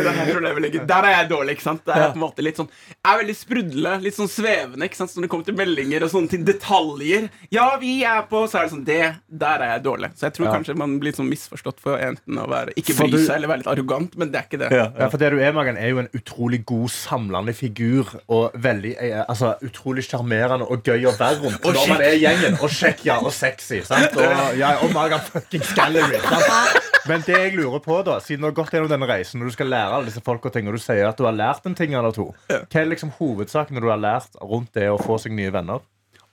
er 0.02 0.18
her 0.18 0.32
problemet 0.32 0.64
ligger 0.66 0.86
Der 0.90 1.08
er 1.08 1.14
jeg 1.20 1.28
dårlig. 1.30 1.56
ikke 1.58 1.66
sant? 1.68 1.84
Det 1.86 1.94
er 1.94 2.10
på 2.10 2.18
en 2.20 2.24
måte 2.26 2.46
litt 2.46 2.58
sånn 2.60 2.70
Jeg 2.72 3.12
er 3.12 3.20
veldig 3.22 3.36
sprudlende, 3.38 3.94
litt 4.06 4.18
sånn 4.18 4.32
svevende 4.32 4.88
ikke 4.90 5.00
sant? 5.00 5.12
Så 5.14 5.20
når 5.20 5.28
det 5.28 5.32
kommer 5.36 5.48
til 5.50 5.58
meldinger 5.60 6.06
og 6.08 6.12
sånne 6.14 6.30
ting, 6.34 6.44
detaljer 6.48 7.24
Ja, 7.54 7.68
vi 7.82 7.94
er 8.08 8.22
på 8.30 8.38
Så 8.50 8.56
er 8.60 8.64
det 8.68 8.74
sånn 8.76 8.86
Det, 8.88 9.00
der 9.28 9.64
er 9.64 9.72
jeg 9.76 9.84
dårlig. 9.86 10.10
Så 10.16 10.28
jeg 10.28 10.36
tror 10.38 10.52
kanskje 10.52 10.76
man 10.80 10.96
blir 11.02 11.16
sånn 11.16 11.30
misforstått 11.30 11.82
for 11.84 12.02
enten 12.02 12.40
å 12.42 12.46
være 12.52 12.76
ikke 12.80 12.96
bry 13.00 13.12
seg 13.18 13.38
eller 13.38 13.52
være 13.52 13.64
litt 13.64 13.72
arrogant, 13.74 14.18
men 14.20 14.32
det 14.34 14.42
er 14.42 14.48
ikke 14.50 14.62
det. 14.62 14.70
Ja, 14.76 15.10
for 15.12 15.22
det 15.22 15.32
du 15.34 15.40
er, 15.42 15.56
Magan, 15.56 15.80
er 15.82 15.94
jo 15.94 16.02
en 16.04 16.10
utrolig 16.16 16.62
god 16.68 16.92
samlende 16.94 17.56
figur. 17.58 18.12
Og 18.32 18.56
veldig, 18.66 18.96
eh, 19.00 19.22
altså, 19.24 19.54
utrolig 19.66 20.06
sjarmerende 20.08 20.68
og 20.72 20.86
gøy 20.86 21.08
å 21.10 21.16
være 21.18 21.42
rundt. 21.44 21.64
Når 21.66 21.92
man 21.94 22.04
er 22.06 22.18
gjengen. 22.22 22.60
Og 22.62 22.72
kjekk, 22.72 23.06
ja. 23.08 23.20
Og 23.22 23.34
sexy. 23.36 23.82
Sant? 23.86 24.16
Og, 24.26 24.58
ja, 24.58 24.76
og 24.84 24.92
Magan 24.94 25.22
fucking 25.22 25.64
Gallery. 25.78 26.20
Sant? 26.24 26.92
Men 27.06 27.22
det 27.28 27.36
jeg 27.38 27.54
lurer 27.54 27.82
på, 27.84 28.00
da, 28.06 28.18
siden 28.24 28.42
du 28.42 28.48
har 28.50 28.56
gått 28.58 28.74
gjennom 28.74 28.90
denne 28.90 29.08
reisen, 29.10 29.40
når 29.40 29.52
du 29.52 29.56
skal 29.58 29.70
lære 29.70 29.98
alle 29.98 30.10
disse 30.10 30.24
folk 30.26 30.48
og 30.50 30.54
ting, 30.56 30.66
og 30.70 30.78
du 30.78 30.82
sier 30.82 31.06
at 31.06 31.20
du 31.20 31.28
har 31.28 31.36
lært 31.38 31.68
en 31.70 31.78
ting 31.78 31.94
eller 31.94 32.16
to, 32.16 32.32
hva 32.50 32.82
er 32.82 32.90
liksom 32.90 33.14
hovedsakene 33.20 33.84
du 33.84 33.90
har 33.92 34.02
lært 34.02 34.34
rundt 34.42 34.74
det 34.78 34.88
å 34.90 34.98
få 35.02 35.20
seg 35.22 35.36
nye 35.38 35.54
venner? 35.54 35.84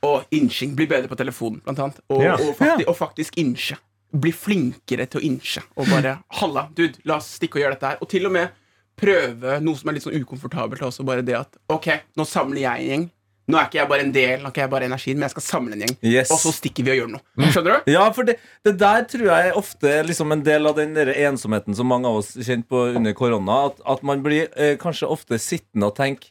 Og 0.02 0.24
inching. 0.34 0.74
Bli 0.76 0.86
bedre 0.90 1.08
på 1.10 1.16
telefonen, 1.18 1.60
blant 1.64 1.78
annet. 1.78 2.00
Og, 2.10 2.22
Ja. 2.24 2.34
og, 2.34 2.56
fakti 2.58 2.86
og 2.88 2.96
faktisk 2.98 3.36
inche. 3.38 3.76
Bli 4.12 4.32
flinkere 4.32 5.06
til 5.08 5.20
å 5.20 5.24
inche. 5.24 5.62
Og 5.76 5.86
bare 5.88 6.18
Halla, 6.40 6.66
dude, 6.74 6.98
la 7.08 7.16
oss 7.16 7.30
stikke 7.38 7.56
og 7.60 7.62
gjøre 7.64 7.76
dette 7.78 7.86
her. 7.92 7.98
Og 8.02 8.08
til 8.12 8.26
og 8.26 8.32
med 8.32 8.50
prøve 8.98 9.60
noe 9.64 9.78
som 9.78 9.88
er 9.88 9.96
litt 9.96 10.04
sånn 10.04 10.18
ukomfortabelt 10.20 10.82
også. 10.84 11.04
Bare 11.06 11.22
det 11.26 11.34
at 11.38 11.56
OK, 11.72 11.88
nå 12.18 12.26
samler 12.28 12.64
jeg 12.66 12.82
en 12.84 12.88
gjeng. 12.92 13.10
Nå 13.50 13.58
er 13.58 13.64
ikke 13.66 13.78
jeg 13.80 13.88
bare 13.90 14.04
en 14.04 14.12
del, 14.14 14.34
nå 14.38 14.46
er 14.46 14.52
ikke 14.52 14.60
jeg 14.62 14.70
bare 14.70 14.86
energien, 14.86 15.16
men 15.18 15.26
jeg 15.26 15.32
skal 15.34 15.42
samle 15.42 15.74
en 15.74 15.80
gjeng. 15.82 15.96
Yes. 16.06 16.30
Og 16.30 16.38
så 16.38 16.52
stikker 16.54 16.84
vi 16.86 16.92
og 16.92 16.98
gjør 17.00 17.08
noe. 17.16 17.48
Skjønner 17.50 17.80
du? 17.82 17.90
Ja, 17.90 18.04
for 18.14 18.28
det, 18.28 18.36
det 18.64 18.76
der 18.78 19.02
tror 19.10 19.24
jeg 19.26 19.48
er 19.48 19.58
ofte 19.58 19.94
liksom 20.06 20.30
en 20.36 20.44
del 20.46 20.70
av 20.70 20.76
den 20.78 20.94
der 20.94 21.10
ensomheten 21.26 21.74
som 21.74 21.90
mange 21.90 22.06
av 22.08 22.20
oss 22.20 22.30
kjente 22.38 22.68
på 22.70 22.84
under 22.96 23.16
korona. 23.18 23.56
At, 23.72 23.82
at 23.96 24.04
man 24.06 24.22
blir 24.22 24.46
eh, 24.54 24.76
kanskje 24.80 25.10
ofte 25.10 25.40
sittende 25.42 25.90
og 25.90 25.96
tenke 25.98 26.30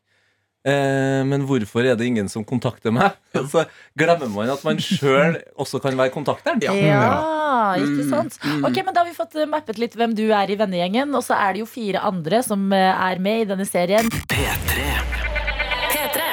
eh, 0.68 1.22
Men 1.28 1.46
hvorfor 1.50 1.86
er 1.86 1.98
det 2.00 2.08
ingen 2.08 2.30
som 2.32 2.46
kontakter 2.48 2.94
meg? 2.96 3.18
Så 3.54 3.66
glemmer 3.98 4.30
man 4.34 4.52
at 4.54 4.64
man 4.68 4.82
sjøl 4.82 5.40
også 5.60 5.82
kan 5.84 5.98
være 5.98 6.14
kontakteren. 6.14 6.62
Ja. 6.64 6.76
Ja, 6.76 7.76
ikke 7.80 8.08
sant? 8.10 8.38
Ok, 8.64 8.82
men 8.84 8.94
Da 8.94 9.04
har 9.04 9.10
vi 9.10 9.18
fått 9.18 9.36
mappet 9.52 9.82
litt 9.82 9.98
hvem 10.00 10.16
du 10.18 10.28
er 10.30 10.52
i 10.52 10.60
vennegjengen. 10.60 11.12
Og 11.18 11.26
så 11.26 11.38
er 11.40 11.56
det 11.56 11.66
jo 11.66 11.70
fire 11.70 12.04
andre 12.12 12.44
som 12.46 12.72
eh, 12.76 12.92
er 13.12 13.22
med 13.24 13.46
i 13.46 13.52
denne 13.54 13.68
serien. 13.70 14.10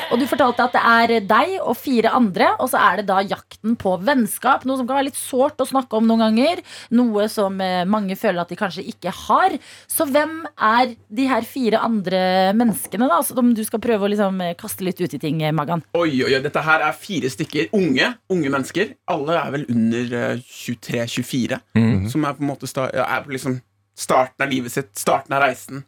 Og 0.08 0.16
du 0.16 0.24
fortalte 0.24 0.64
at 0.64 0.72
det 0.72 0.80
er 0.80 1.26
deg 1.28 1.50
og 1.58 1.74
fire 1.76 2.10
andre, 2.16 2.54
og 2.62 2.70
så 2.72 2.80
er 2.80 3.00
det 3.00 3.08
da 3.10 3.18
jakten 3.20 3.74
på 3.80 3.92
vennskap. 4.00 4.64
Noe 4.64 4.78
som 4.80 4.86
kan 4.88 4.96
være 4.96 5.08
litt 5.10 5.18
sårt 5.20 5.60
å 5.60 5.66
snakke 5.68 5.98
om 5.98 6.06
noen 6.08 6.22
ganger. 6.22 6.62
Noe 6.96 7.26
som 7.28 7.58
eh, 7.60 7.84
mange 7.88 8.16
føler 8.16 8.40
at 8.40 8.48
de 8.48 8.56
kanskje 8.56 8.86
ikke 8.88 9.12
har. 9.26 9.58
Så 9.90 10.06
hvem 10.08 10.40
er 10.54 10.94
de 11.12 11.26
her 11.28 11.44
fire 11.48 11.82
andre 11.84 12.20
menneskene, 12.56 13.08
da? 13.10 13.20
Som 13.26 13.52
du 13.56 13.60
skal 13.66 13.82
prøve 13.84 14.08
å 14.08 14.10
liksom 14.12 14.40
eh, 14.44 14.54
kaste 14.58 14.86
litt 14.86 15.02
ut 15.02 15.12
i 15.12 15.20
ting, 15.20 15.42
eh, 15.44 15.52
Magan. 15.52 15.84
Oi, 15.98 16.22
oi, 16.22 16.30
oi, 16.30 16.40
dette 16.44 16.62
her 16.64 16.86
er 16.86 16.96
fire 16.96 17.32
stykker 17.34 17.76
unge 17.76 18.08
unge 18.32 18.52
mennesker. 18.54 18.94
Alle 19.12 19.36
er 19.42 19.52
vel 19.58 19.66
under 19.74 20.16
eh, 20.22 20.46
23-24. 20.62 21.60
Som 22.08 22.24
er 22.24 22.38
på 22.38 22.46
en 22.46 22.48
måte 22.54 22.70
sta 22.70 22.88
er 22.88 23.28
liksom 23.28 23.60
starten 23.98 24.46
av 24.46 24.52
livet 24.54 24.72
sitt, 24.72 24.94
starten 24.96 25.36
av 25.36 25.44
reisen. 25.44 25.84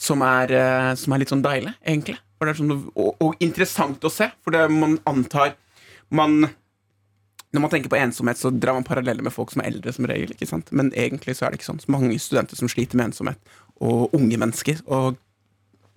Som 0.00 0.24
er, 0.24 0.48
som 0.96 1.12
er 1.12 1.20
litt 1.20 1.30
sånn 1.30 1.42
deilig, 1.44 1.74
egentlig. 1.84 2.16
For 2.40 2.48
det 2.48 2.54
er 2.54 2.60
sånn, 2.62 2.72
og, 2.96 3.10
og 3.20 3.42
interessant 3.44 4.06
å 4.08 4.12
se, 4.12 4.30
for 4.40 4.56
det 4.56 4.64
man 4.72 4.96
antar 5.10 5.58
man 6.08 6.46
når 7.50 7.64
man 7.64 7.72
tenker 7.72 7.90
på 7.90 7.98
ensomhet, 7.98 8.38
så 8.38 8.52
drar 8.54 8.76
man 8.78 8.86
paralleller 8.86 9.26
med 9.26 9.34
folk 9.34 9.50
som 9.50 9.60
er 9.60 9.72
eldre. 9.72 9.92
som 9.92 10.06
regel, 10.06 10.30
ikke 10.36 10.46
sant? 10.46 10.70
Men 10.70 10.92
egentlig 10.94 11.34
så 11.36 11.46
er 11.46 11.50
det 11.50 11.58
ikke 11.58 11.72
sånn. 11.72 11.82
Så 11.82 11.90
mange 11.90 12.14
studenter 12.22 12.58
som 12.58 12.70
sliter 12.70 12.98
med 12.98 13.10
ensomhet, 13.10 13.52
og 13.82 14.14
unge 14.14 14.38
mennesker. 14.38 14.84
Og 14.86 15.18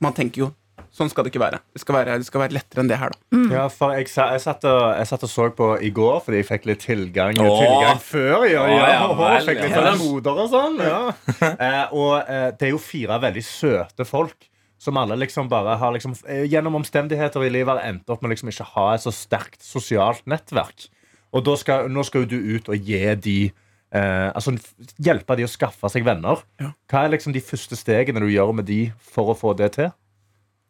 man 0.02 0.18
tenker 0.18 0.48
jo 0.48 0.50
sånn 0.94 1.10
skal 1.10 1.26
det 1.26 1.34
ikke 1.34 1.42
være. 1.42 1.60
Det 1.74 1.82
skal 1.82 1.96
være, 1.98 2.16
det 2.22 2.28
skal 2.28 2.44
være 2.44 2.56
lettere 2.58 2.84
enn 2.84 2.90
det 2.90 2.98
her, 3.02 3.14
da. 3.14 3.42
Ja, 3.54 3.66
for 3.74 3.94
jeg, 3.98 4.10
jeg, 4.14 4.42
satt 4.44 4.66
og, 4.70 4.82
jeg 4.98 5.10
satt 5.10 5.26
og 5.26 5.32
så 5.32 5.48
på 5.58 5.70
i 5.82 5.90
går, 5.94 6.20
fordi 6.26 6.42
jeg 6.42 6.50
fikk 6.50 6.68
litt 6.70 6.84
tilgang, 6.86 7.38
Åh. 7.42 7.62
tilgang 7.62 8.02
før. 8.04 8.46
Ja, 8.50 8.66
ja, 8.70 8.82
ja 8.92 9.04
og 9.08 9.16
vel, 9.22 9.38
fikk 9.48 9.62
litt 9.64 9.78
ja. 9.78 9.94
moder 10.02 10.42
og 10.46 10.50
sånn. 10.54 10.82
Ja. 10.82 11.04
Eh, 11.64 11.94
og 11.96 12.30
eh, 12.30 12.50
det 12.58 12.68
er 12.68 12.72
jo 12.74 12.80
fire 12.82 13.18
veldig 13.22 13.42
søte 13.46 14.06
folk. 14.08 14.48
Som 14.84 14.98
alle 15.00 15.16
liksom 15.16 15.48
bare 15.52 15.78
har 15.80 15.94
liksom, 15.96 16.16
eh, 16.28 16.44
gjennom 16.52 16.76
omstendigheter 16.76 17.46
i 17.46 17.52
livet 17.54 17.78
har 17.78 17.86
endt 17.88 18.10
opp 18.12 18.24
med 18.24 18.34
liksom 18.34 18.50
ikke 18.52 18.66
ha 18.74 18.88
et 18.94 19.06
så 19.06 19.14
sterkt 19.16 19.64
sosialt 19.64 20.26
nettverk. 20.28 20.90
Og 21.34 21.46
da 21.48 21.56
skal, 21.58 21.88
nå 21.90 22.04
skal 22.06 22.26
jo 22.26 22.34
du 22.36 22.58
ut 22.58 22.68
og 22.70 22.90
gi 22.90 23.00
de 23.16 23.38
eh, 23.48 24.30
Altså 24.34 24.54
hjelpe 25.00 25.38
de 25.40 25.48
å 25.48 25.52
skaffe 25.52 25.90
seg 25.90 26.04
venner. 26.06 26.44
Ja. 26.62 26.74
Hva 26.92 27.06
er 27.06 27.14
liksom 27.16 27.34
de 27.36 27.42
første 27.46 27.80
stegene 27.80 28.20
du 28.22 28.28
gjør 28.28 28.52
med 28.60 28.68
de 28.68 28.82
for 29.14 29.32
å 29.32 29.38
få 29.38 29.56
det 29.58 29.72
til? 29.78 29.94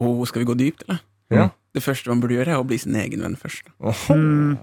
Oh, 0.03 0.21
skal 0.29 0.43
vi 0.43 0.49
gå 0.51 0.55
dypt, 0.59 0.85
eller? 0.87 1.01
Ja. 1.33 1.49
Det 1.73 1.81
første 1.81 2.11
man 2.11 2.21
burde 2.21 2.35
gjøre, 2.37 2.53
er 2.53 2.61
å 2.61 2.67
bli 2.67 2.77
sin 2.77 2.93
egen 2.99 3.23
venn 3.25 3.35
først. 3.39 3.71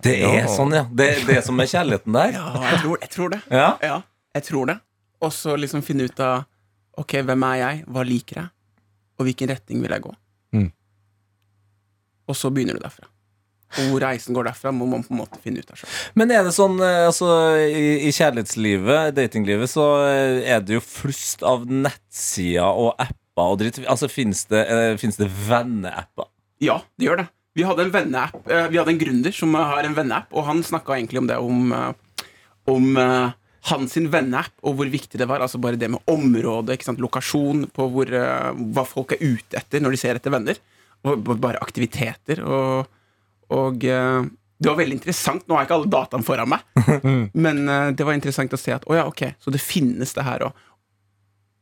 Det 0.05 0.15
er 0.29 0.47
sånn, 0.53 0.77
ja. 0.77 0.85
Det 0.95 1.09
er 1.27 1.43
som 1.43 1.59
er 1.59 1.71
kjærligheten 1.73 2.15
der. 2.15 2.37
Ja, 2.37 2.53
jeg 2.69 2.81
tror, 2.85 3.01
jeg 3.03 3.11
tror 3.17 3.33
det. 3.35 3.41
Ja. 3.51 3.71
Ja, 3.83 3.97
jeg 4.37 4.47
tror 4.47 4.71
det. 4.71 4.77
Og 5.21 5.35
så 5.35 5.57
liksom 5.59 5.83
finne 5.85 6.07
ut 6.07 6.23
av 6.23 6.47
Ok, 7.01 7.17
hvem 7.25 7.45
er 7.49 7.57
jeg? 7.57 7.83
Hva 7.89 8.03
liker 8.05 8.39
jeg? 8.43 8.49
Og 9.21 9.29
hvilken 9.29 9.53
retning 9.53 9.85
vil 9.85 9.93
jeg 9.93 10.07
gå? 10.09 10.13
Mm. 10.57 10.69
Og 12.31 12.39
så 12.39 12.51
begynner 12.55 12.79
du 12.79 12.83
derfra. 12.83 13.11
Og 13.79 13.93
hvor 13.93 14.03
reisen 14.03 14.35
går 14.35 14.49
derfra, 14.49 14.73
må 14.75 14.87
man 14.91 15.05
på 15.07 15.15
en 15.15 15.21
måte 15.21 15.39
finne 15.45 15.63
ut 15.63 15.69
av 15.71 15.79
sjøl. 15.79 15.91
Men 16.19 16.33
er 16.35 16.43
det 16.47 16.55
sånn 16.57 16.81
eh, 16.83 17.05
altså, 17.07 17.29
i, 17.63 18.09
i 18.09 18.15
kjærlighetslivet, 18.17 19.13
datinglivet, 19.15 19.71
så 19.71 19.85
eh, 20.09 20.39
er 20.57 20.65
det 20.65 20.81
jo 20.81 20.83
flust 20.83 21.45
av 21.47 21.69
nettsider 21.71 22.67
og 22.67 22.97
apper 22.97 23.53
og 23.55 23.61
dritt. 23.61 23.79
Altså, 23.87 24.11
Fins 24.11 24.43
det, 24.51 24.65
eh, 24.67 25.13
det 25.21 25.29
venneapper? 25.47 26.31
Ja, 26.65 26.81
det 26.99 27.07
gjør 27.07 27.23
det. 27.23 27.29
Vi 27.59 27.65
hadde 27.67 27.83
en 27.83 27.91
venneapp 27.91 28.45
Vi 28.47 28.79
hadde 28.79 28.93
en 28.93 28.99
gründer 29.01 29.35
som 29.35 29.57
har 29.59 29.83
en 29.83 29.95
venneapp, 29.97 30.29
og 30.31 30.45
han 30.47 30.61
snakka 30.63 30.95
egentlig 30.95 31.19
om 31.19 31.27
det 31.27 31.39
om, 31.43 31.73
om 32.71 32.85
hans 33.69 33.93
sin 33.93 34.09
venneapp 34.13 34.55
og 34.65 34.79
hvor 34.79 34.91
viktig 34.91 35.21
det 35.21 35.29
var. 35.29 35.43
Altså 35.45 35.61
bare 35.61 35.79
det 35.81 35.91
med 35.93 36.05
område, 36.11 36.79
lokasjon, 36.99 37.67
på 37.75 37.89
hvor, 37.93 38.13
eh, 38.13 38.51
hva 38.75 38.85
folk 38.89 39.13
er 39.17 39.25
ute 39.25 39.61
etter 39.61 39.83
når 39.83 39.97
de 39.97 40.01
ser 40.01 40.17
etter 40.17 40.33
venner. 40.33 40.61
Og 41.05 41.25
bare 41.41 41.61
aktiviteter. 41.61 42.43
Og, 42.45 42.89
og 43.57 43.85
eh, 43.85 44.23
det 44.61 44.69
var 44.69 44.81
veldig 44.81 44.99
interessant. 44.99 45.47
Nå 45.49 45.57
har 45.57 45.65
jeg 45.65 45.71
ikke 45.71 45.79
alle 45.79 45.93
dataene 45.93 46.27
foran 46.27 46.51
meg, 46.53 46.65
men 47.47 47.63
eh, 47.65 47.93
det 47.97 48.07
var 48.07 48.17
interessant 48.17 48.57
å 48.57 48.61
se 48.61 48.75
at 48.77 48.85
å 48.89 48.97
ja, 48.99 49.07
ok, 49.09 49.23
så 49.41 49.53
det 49.53 49.63
finnes 49.65 50.13
det 50.17 50.27
her 50.27 50.45
òg. 50.51 50.67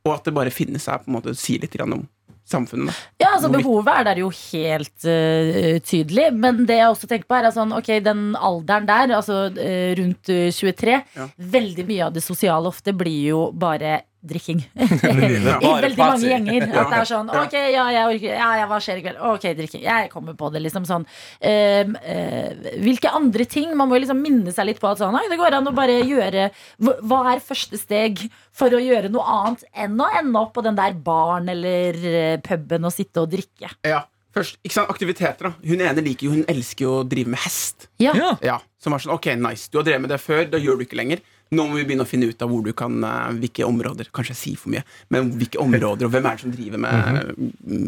Og 0.06 0.14
at 0.14 0.26
det 0.26 0.34
bare 0.34 0.54
finnes, 0.54 0.86
her, 0.88 1.02
på 1.02 1.10
en 1.10 1.18
måte 1.18 1.34
sier 1.38 1.62
litt 1.62 1.76
om 1.84 2.06
samfunnet. 2.50 2.96
Ja, 3.20 3.34
altså 3.34 3.50
Behovet 3.52 3.92
er 3.92 4.08
der 4.08 4.20
jo 4.22 4.30
helt 4.32 5.06
uh, 5.06 5.78
tydelig. 5.84 6.28
Men 6.34 6.64
det 6.68 6.80
jeg 6.80 6.90
også 6.92 7.08
tenker 7.10 7.28
på, 7.28 7.38
er 7.38 7.50
at 7.50 7.56
sånn, 7.56 7.74
ok, 7.76 7.92
den 8.04 8.28
alderen 8.34 8.88
der, 8.88 9.16
altså 9.18 9.46
uh, 9.52 9.90
rundt 9.98 10.32
eh, 10.32 10.48
23 10.54 10.98
Ja. 11.18 11.28
Veldig 11.58 11.84
mye 11.88 12.06
av 12.08 12.14
det 12.14 12.24
sosiale 12.24 12.70
ofte 12.70 12.94
blir 12.96 13.32
jo 13.32 13.48
bare 13.56 14.02
drikking. 14.28 14.60
I 14.74 15.72
veldig 15.82 15.98
mange 15.98 16.26
gjenger. 16.26 16.66
At 16.72 16.90
det 16.90 16.98
er 16.98 17.08
sånn 17.08 17.30
Ok, 17.30 17.54
ja, 17.54 17.84
jeg 17.94 18.14
orker 18.14 18.32
Ja, 18.34 18.48
ja, 18.60 18.66
hva 18.70 18.80
skjer 18.82 19.00
i 19.00 19.04
kveld? 19.04 19.20
Ok, 19.30 19.46
drikking. 19.58 19.84
Jeg 19.86 20.10
kommer 20.12 20.34
på 20.38 20.50
det, 20.54 20.62
liksom 20.64 20.86
sånn. 20.88 21.06
Uh, 21.38 21.94
uh, 22.02 22.72
hvilke 22.82 23.12
andre 23.14 23.46
ting? 23.48 23.70
Man 23.78 23.90
må 23.90 24.00
liksom 24.00 24.20
minne 24.22 24.54
seg 24.54 24.70
litt 24.70 24.82
på 24.82 24.90
at 24.90 25.02
sånn 25.02 25.14
Nei, 25.14 25.26
det 25.30 25.38
går 25.40 25.58
an 25.58 25.70
å 25.70 25.74
bare 25.76 26.00
gjøre 26.02 26.48
Hva 26.78 27.22
er 27.32 27.44
første 27.44 27.78
steg 27.80 28.26
for 28.58 28.74
å 28.74 28.82
gjøre 28.82 29.10
noe 29.12 29.24
annet 29.38 29.64
enn 29.78 29.98
å 30.02 30.08
ende 30.18 30.40
opp 30.40 30.54
på 30.56 30.64
den 30.66 30.78
der 30.78 30.96
baren 31.04 31.48
eller 31.52 31.98
eh, 32.10 32.37
puben 32.44 32.84
og 32.88 32.92
sitte 32.94 33.22
og 33.22 33.30
drikke? 33.32 33.70
Ja, 33.86 34.04
først, 34.34 34.58
ikke 34.64 34.76
sant, 34.76 34.90
Aktiviteter. 34.92 35.48
da 35.50 35.54
Hun 35.68 35.80
ene 35.80 36.04
liker 36.04 36.26
jo, 36.28 36.32
hun 36.36 36.44
elsker 36.48 36.84
jo 36.86 36.92
å 37.00 37.08
drive 37.08 37.28
med 37.32 37.38
hest. 37.44 37.88
Ja. 38.02 38.12
Ja. 38.16 38.36
Ja, 38.42 38.58
Som 38.78 38.92
var 38.94 39.02
sånn, 39.02 39.14
ok, 39.16 39.32
nice, 39.40 39.68
du 39.72 39.78
har 39.80 39.84
drevet 39.88 40.00
med 40.06 40.10
det 40.10 40.20
før, 40.22 40.44
da 40.50 40.58
gjør 40.62 40.78
du 40.78 40.84
ikke 40.86 40.96
lenger. 41.00 41.20
Nå 41.50 41.64
må 41.66 41.78
vi 41.78 41.84
begynne 41.88 42.04
å 42.04 42.08
finne 42.08 42.28
ut 42.28 42.42
av 42.44 42.50
hvor 42.52 42.62
du 42.62 42.72
kan, 42.76 42.98
eh, 43.04 43.30
hvilke 43.40 43.64
områder 43.64 44.10
Kanskje 44.12 44.34
jeg 44.34 44.40
sier 44.42 44.58
for 44.60 44.68
mye, 44.74 44.82
men 45.10 45.30
hvilke 45.40 45.56
områder, 45.62 46.04
og 46.04 46.12
hvem 46.12 46.26
er 46.28 46.36
det 46.36 46.42
som 46.44 46.52
driver 46.52 46.78
med, 46.78 47.32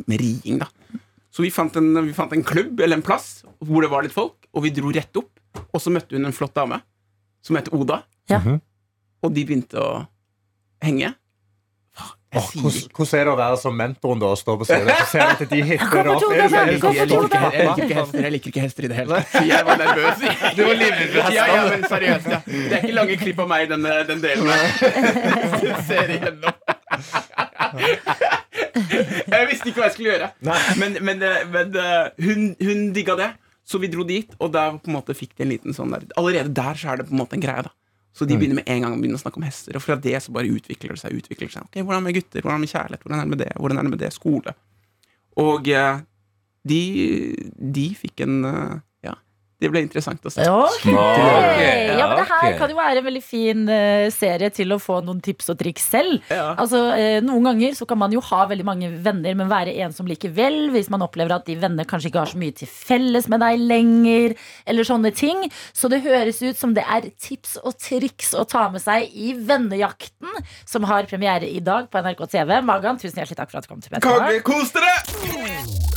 med 0.08 0.20
riing, 0.20 0.58
da. 0.62 0.66
Så 1.30 1.44
vi 1.44 1.50
fant, 1.54 1.76
en, 1.76 1.92
vi 2.06 2.12
fant 2.16 2.32
en 2.32 2.42
klubb, 2.42 2.80
eller 2.80 2.96
en 2.96 3.04
plass, 3.04 3.44
hvor 3.60 3.84
det 3.84 3.90
var 3.92 4.02
litt 4.02 4.14
folk, 4.16 4.48
og 4.56 4.64
vi 4.64 4.70
dro 4.74 4.90
rett 4.90 5.14
opp. 5.20 5.28
Og 5.74 5.78
så 5.82 5.92
møtte 5.92 6.16
hun 6.16 6.24
en 6.26 6.32
flott 6.34 6.54
dame 6.56 6.80
som 7.44 7.56
het 7.60 7.68
Oda, 7.72 8.00
Ja. 8.30 8.40
og 9.22 9.34
de 9.34 9.44
begynte 9.44 9.76
å 9.78 10.06
henge. 10.82 11.14
Hvordan, 12.30 13.08
er 13.18 13.24
det 13.26 13.32
å 13.32 13.38
være 13.40 13.56
som 13.58 13.74
mentoren 13.74 14.20
da 14.22 14.28
og 14.30 14.38
stå 14.38 14.54
på 14.60 14.66
scenen 14.68 14.90
og 14.94 15.08
se 15.10 15.22
at 15.24 15.40
de 15.50 15.62
hitter 15.70 16.10
opp. 16.12 16.26
Jeg 16.30 16.50
liker, 16.68 16.92
jeg, 16.94 17.08
ikke 17.10 17.96
hester, 17.96 18.20
jeg 18.22 18.34
liker 18.36 18.52
ikke 18.52 18.62
hester 18.62 18.86
i 18.86 18.90
det 18.92 18.98
hele 19.00 19.18
tatt. 19.18 19.34
Jeg 19.50 19.66
var 19.66 19.80
nervøs. 19.80 20.22
Du 20.54 20.60
var 20.62 20.78
livredd 20.78 21.16
for 21.16 21.34
Ja, 21.34 21.46
ja, 21.50 21.64
men 21.72 21.82
seriøst, 21.90 22.28
ja. 22.30 22.38
Det 22.46 22.76
er 22.76 22.84
ikke 22.84 22.94
lange 23.00 23.16
klipp 23.24 23.42
av 23.42 23.50
meg, 23.50 23.66
den, 23.72 23.88
den 24.12 24.22
delen. 24.22 24.46
Du 24.46 25.66
ser 25.90 26.14
igjennom. 26.14 26.54
Jeg 29.34 29.50
visste 29.50 29.72
ikke 29.72 29.80
hva 29.82 29.88
jeg 29.88 29.96
skulle 29.96 30.12
gjøre. 30.12 30.30
Men, 30.78 31.00
men, 31.02 31.26
eh, 31.26 31.44
men 31.50 31.76
eh, 31.82 32.24
hun, 32.28 32.46
hun 32.62 32.86
digga 32.94 33.18
det, 33.18 33.30
så 33.66 33.82
vi 33.82 33.90
dro 33.90 34.06
dit. 34.06 34.38
Og 34.38 34.54
der 34.54 34.78
på 34.78 34.90
en 34.92 35.00
måte 35.00 35.18
fikk 35.18 35.34
de 35.34 35.48
en 35.48 35.52
liten 35.56 35.74
sånn 35.76 35.96
der 35.96 36.06
Allerede 36.20 36.54
der 36.54 36.78
så 36.78 36.94
er 36.94 37.02
det 37.02 37.10
på 37.10 37.16
en 37.16 37.24
måte 37.24 37.38
en 37.40 37.42
greie. 37.44 37.66
da 37.66 37.74
Så 38.16 38.26
de 38.26 38.36
begynner 38.36 38.58
med 38.58 38.68
en 38.68 38.84
gang 38.84 38.94
å 38.96 38.98
begynne 38.98 39.18
å 39.18 39.22
snakke 39.22 39.38
om 39.38 39.46
hester. 39.46 39.76
Og 39.78 39.84
fra 39.84 39.96
det 39.96 40.16
så 40.24 40.32
bare 40.34 40.50
utvikler 40.50 40.96
det 40.96 41.02
seg. 41.02 41.14
utvikler 41.20 41.46
det 41.46 41.54
seg 41.54 41.66
Ok, 41.68 41.78
Hvordan 41.78 42.04
med 42.04 42.16
gutter? 42.16 42.42
Hvordan 42.42 42.62
med 42.64 42.72
kjærlighet? 42.72 43.04
Hvordan 43.04 43.20
er 43.20 43.28
det 43.28 43.30
med 43.30 43.42
det? 43.44 43.50
Hvordan 43.56 43.78
er 43.78 43.86
det 43.86 43.92
med 43.94 44.02
det? 44.02 44.10
Skole. 44.16 44.54
Og 45.40 45.70
eh, 45.70 46.00
de, 46.66 46.80
de 47.78 47.86
fikk 47.96 48.24
en 48.26 48.36
eh, 48.50 48.74
det 49.60 49.68
ble 49.68 49.82
interessant 49.84 50.24
å 50.24 50.32
se. 50.32 50.44
Ok. 50.48 50.86
Okay. 50.88 51.90
Ja, 51.98 52.06
men 52.08 52.22
det 52.22 52.26
her 52.30 52.54
kan 52.56 52.70
jo 52.72 52.78
være 52.78 53.02
en 53.02 53.06
veldig 53.06 53.22
fin 53.24 53.66
uh, 53.68 54.06
serie 54.14 54.48
til 54.56 54.72
å 54.72 54.78
få 54.80 55.00
noen 55.04 55.20
tips 55.24 55.52
og 55.52 55.58
triks 55.60 55.84
selv. 55.92 56.16
Ja. 56.32 56.54
Altså, 56.54 56.80
uh, 56.96 57.18
Noen 57.24 57.50
ganger 57.50 57.76
så 57.76 57.84
kan 57.88 58.00
man 58.00 58.14
jo 58.14 58.22
ha 58.30 58.46
veldig 58.48 58.66
mange 58.66 58.88
venner, 59.04 59.36
men 59.36 59.50
være 59.52 59.76
ensom 59.84 60.08
likevel. 60.08 60.70
Hvis 60.72 60.88
man 60.92 61.04
opplever 61.04 61.36
at 61.36 61.44
de 61.48 61.58
vennene 61.60 61.84
kanskje 61.88 62.08
ikke 62.08 62.24
har 62.24 62.32
så 62.32 62.40
mye 62.40 62.56
til 62.56 62.70
felles 62.72 63.28
med 63.28 63.44
deg 63.44 63.60
lenger. 63.60 64.36
Eller 64.70 64.88
sånne 64.88 65.12
ting 65.16 65.42
Så 65.76 65.90
det 65.92 66.02
høres 66.04 66.40
ut 66.40 66.58
som 66.58 66.72
det 66.76 66.84
er 66.88 67.10
tips 67.20 67.58
og 67.60 67.76
triks 67.80 68.32
å 68.32 68.46
ta 68.48 68.66
med 68.72 68.82
seg 68.82 69.12
i 69.12 69.34
Vennejakten, 69.36 70.40
som 70.68 70.88
har 70.88 71.08
premiere 71.10 71.48
i 71.48 71.60
dag 71.64 71.90
på 71.92 72.00
NRK 72.00 72.24
TV. 72.32 72.56
Magan, 72.64 73.00
tusen 73.00 73.20
hjertelig 73.20 73.42
takk 73.42 73.52
for 73.52 73.60
at 73.60 73.68
du 73.68 73.74
kom 73.74 73.84
til 73.84 73.92
P3. 73.92 74.40
Kos 74.46 74.72
dere! 74.76 75.89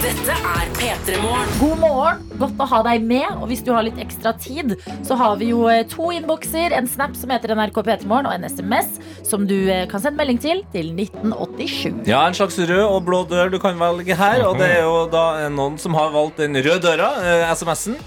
Dette 0.00 0.32
er 0.32 0.68
P3 0.78 1.18
Morgen. 1.20 1.50
God 1.60 1.80
morgen, 1.82 2.20
godt 2.40 2.60
å 2.64 2.66
ha 2.70 2.78
deg 2.86 3.02
med. 3.04 3.26
Og 3.36 3.50
hvis 3.50 3.60
du 3.66 3.68
har 3.74 3.84
litt 3.84 3.98
ekstra 4.00 4.32
tid, 4.40 4.72
så 5.04 5.16
har 5.20 5.34
vi 5.36 5.50
jo 5.50 5.66
eh, 5.68 5.82
to 5.92 6.06
innbokser. 6.16 6.72
En 6.72 6.88
snap 6.88 7.12
som 7.20 7.28
heter 7.34 7.52
NRK 7.52 7.82
P3morgen, 7.84 8.30
og 8.30 8.32
en 8.32 8.46
SMS 8.48 8.96
som 9.28 9.44
du 9.44 9.58
eh, 9.68 9.84
kan 9.90 10.00
sende 10.00 10.16
melding 10.22 10.40
til 10.40 10.62
til 10.72 10.88
1987. 10.94 12.08
Ja, 12.08 12.22
en 12.24 12.38
slags 12.38 12.56
rød 12.56 12.80
og 12.86 13.02
blå 13.10 13.26
dør 13.28 13.52
du 13.52 13.58
kan 13.60 13.76
velge 13.80 14.16
her. 14.16 14.46
Og 14.48 14.56
det 14.62 14.70
er 14.78 14.86
jo 14.86 15.04
da 15.12 15.26
noen 15.52 15.76
som 15.82 15.98
har 15.98 16.16
valgt 16.16 16.40
den 16.40 16.56
røde 16.56 16.80
døra, 16.86 17.12
eh, 17.20 17.52
SMS-en. 17.52 18.00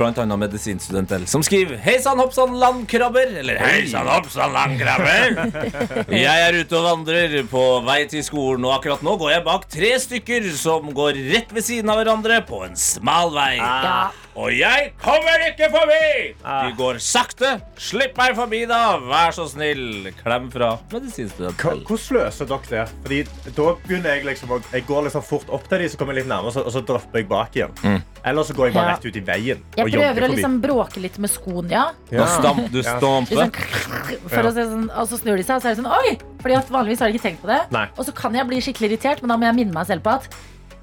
Annet 0.00 0.38
medisinstudent 0.38 1.12
L, 1.14 1.26
som 1.30 1.42
skriver 1.46 1.78
Hei 1.84 1.98
sann, 2.02 2.18
hoppsann, 2.18 2.56
landkrabber. 2.58 3.30
Eller 3.40 3.60
Hei 3.62 3.86
sann, 3.90 4.08
hoppsann, 4.10 4.52
landkrabber. 4.52 5.38
Jeg 6.24 6.48
er 6.48 6.58
ute 6.58 6.78
og 6.80 6.88
vandrer 6.88 7.36
på 7.50 7.62
vei 7.86 8.00
til 8.10 8.24
skolen, 8.26 8.66
og 8.66 8.78
akkurat 8.80 9.04
nå 9.06 9.16
går 9.20 9.34
jeg 9.36 9.44
bak 9.46 9.68
tre 9.70 9.92
stykker 10.02 10.50
som 10.58 10.90
går 10.96 11.20
rett 11.30 11.54
ved 11.54 11.66
siden 11.66 11.92
av 11.92 12.00
hverandre 12.02 12.40
på 12.48 12.64
en 12.66 12.76
smal 12.78 13.32
vei. 13.34 13.54
Ja. 13.60 14.10
Og 14.34 14.50
jeg 14.50 14.88
kommer 14.98 15.42
ikke 15.46 15.68
forbi! 15.70 16.06
Du 16.42 16.72
går 16.80 16.96
sakte. 16.98 17.52
Slipp 17.78 18.16
meg 18.18 18.32
forbi, 18.34 18.64
da. 18.66 18.96
Vær 18.98 19.30
så 19.36 19.44
snill. 19.46 20.08
Klem 20.18 20.48
fra 20.50 20.72
medisinstudent 20.90 21.62
L. 21.70 21.84
Hvordan 21.86 22.16
løser 22.18 22.48
dere 22.50 22.70
det? 22.72 22.86
Fordi 23.04 23.20
da 23.54 23.66
begynner 23.84 24.16
Jeg 24.16 24.24
liksom 24.26 24.54
å 24.56 24.58
Jeg 24.72 24.86
går 24.88 25.06
liksom 25.06 25.22
fort 25.28 25.52
opp 25.54 25.68
til 25.70 25.84
dem, 25.84 25.92
så 25.92 26.00
kommer 26.00 26.16
jeg 26.18 26.24
litt 26.24 26.32
nærmere, 26.32 26.50
og 26.50 26.56
så, 26.56 26.64
og 26.66 26.74
så 26.74 26.82
dropper 26.88 27.22
jeg 27.22 27.28
bak 27.30 27.58
igjen. 27.60 28.02
Eller 28.24 28.48
så 28.48 28.56
går 28.58 28.66
jeg 28.70 28.74
bare 28.74 28.88
Ja. 28.88 28.96
rett 28.96 29.06
ut 29.06 29.16
i 29.16 29.24
veien. 29.30 29.62
Jeg 29.76 29.86
og 29.86 29.92
prøver 29.94 30.26
å 30.26 30.30
liksom 30.34 30.58
bråke 30.64 31.04
litt 31.04 31.18
med 31.22 31.30
skoen, 31.30 31.70
ja. 31.70 31.84
Nå 32.10 32.26
stamp, 32.34 32.72
du 32.74 32.80
stamper. 32.82 33.44
Liksom, 33.54 34.28
for 34.34 34.50
å 34.50 34.52
se 34.56 34.66
sånn, 34.72 34.90
og 34.90 35.08
så 35.12 35.20
snur 35.22 35.36
de 35.38 35.46
seg, 35.46 35.56
og 35.56 35.62
så 35.62 35.70
er 35.70 35.74
det 35.76 35.82
sånn 35.84 35.92
Oi! 35.94 36.18
Fordi 36.42 36.58
vanligvis 36.74 36.98
har 37.04 37.08
de 37.12 37.18
ikke 37.18 37.28
tenkt 37.28 37.42
på 37.46 37.52
det. 37.54 37.60
Nei. 37.70 37.86
Og 37.96 38.04
så 38.08 38.14
kan 38.16 38.34
jeg 38.34 38.46
bli 38.50 38.58
skikkelig 38.64 38.90
irritert, 38.90 39.22
men 39.22 39.30
da 39.30 39.36
må 39.38 39.46
jeg 39.46 39.54
minne 39.62 39.72
meg 39.78 39.86
selv 39.86 40.02
på 40.02 40.10
at 40.18 40.26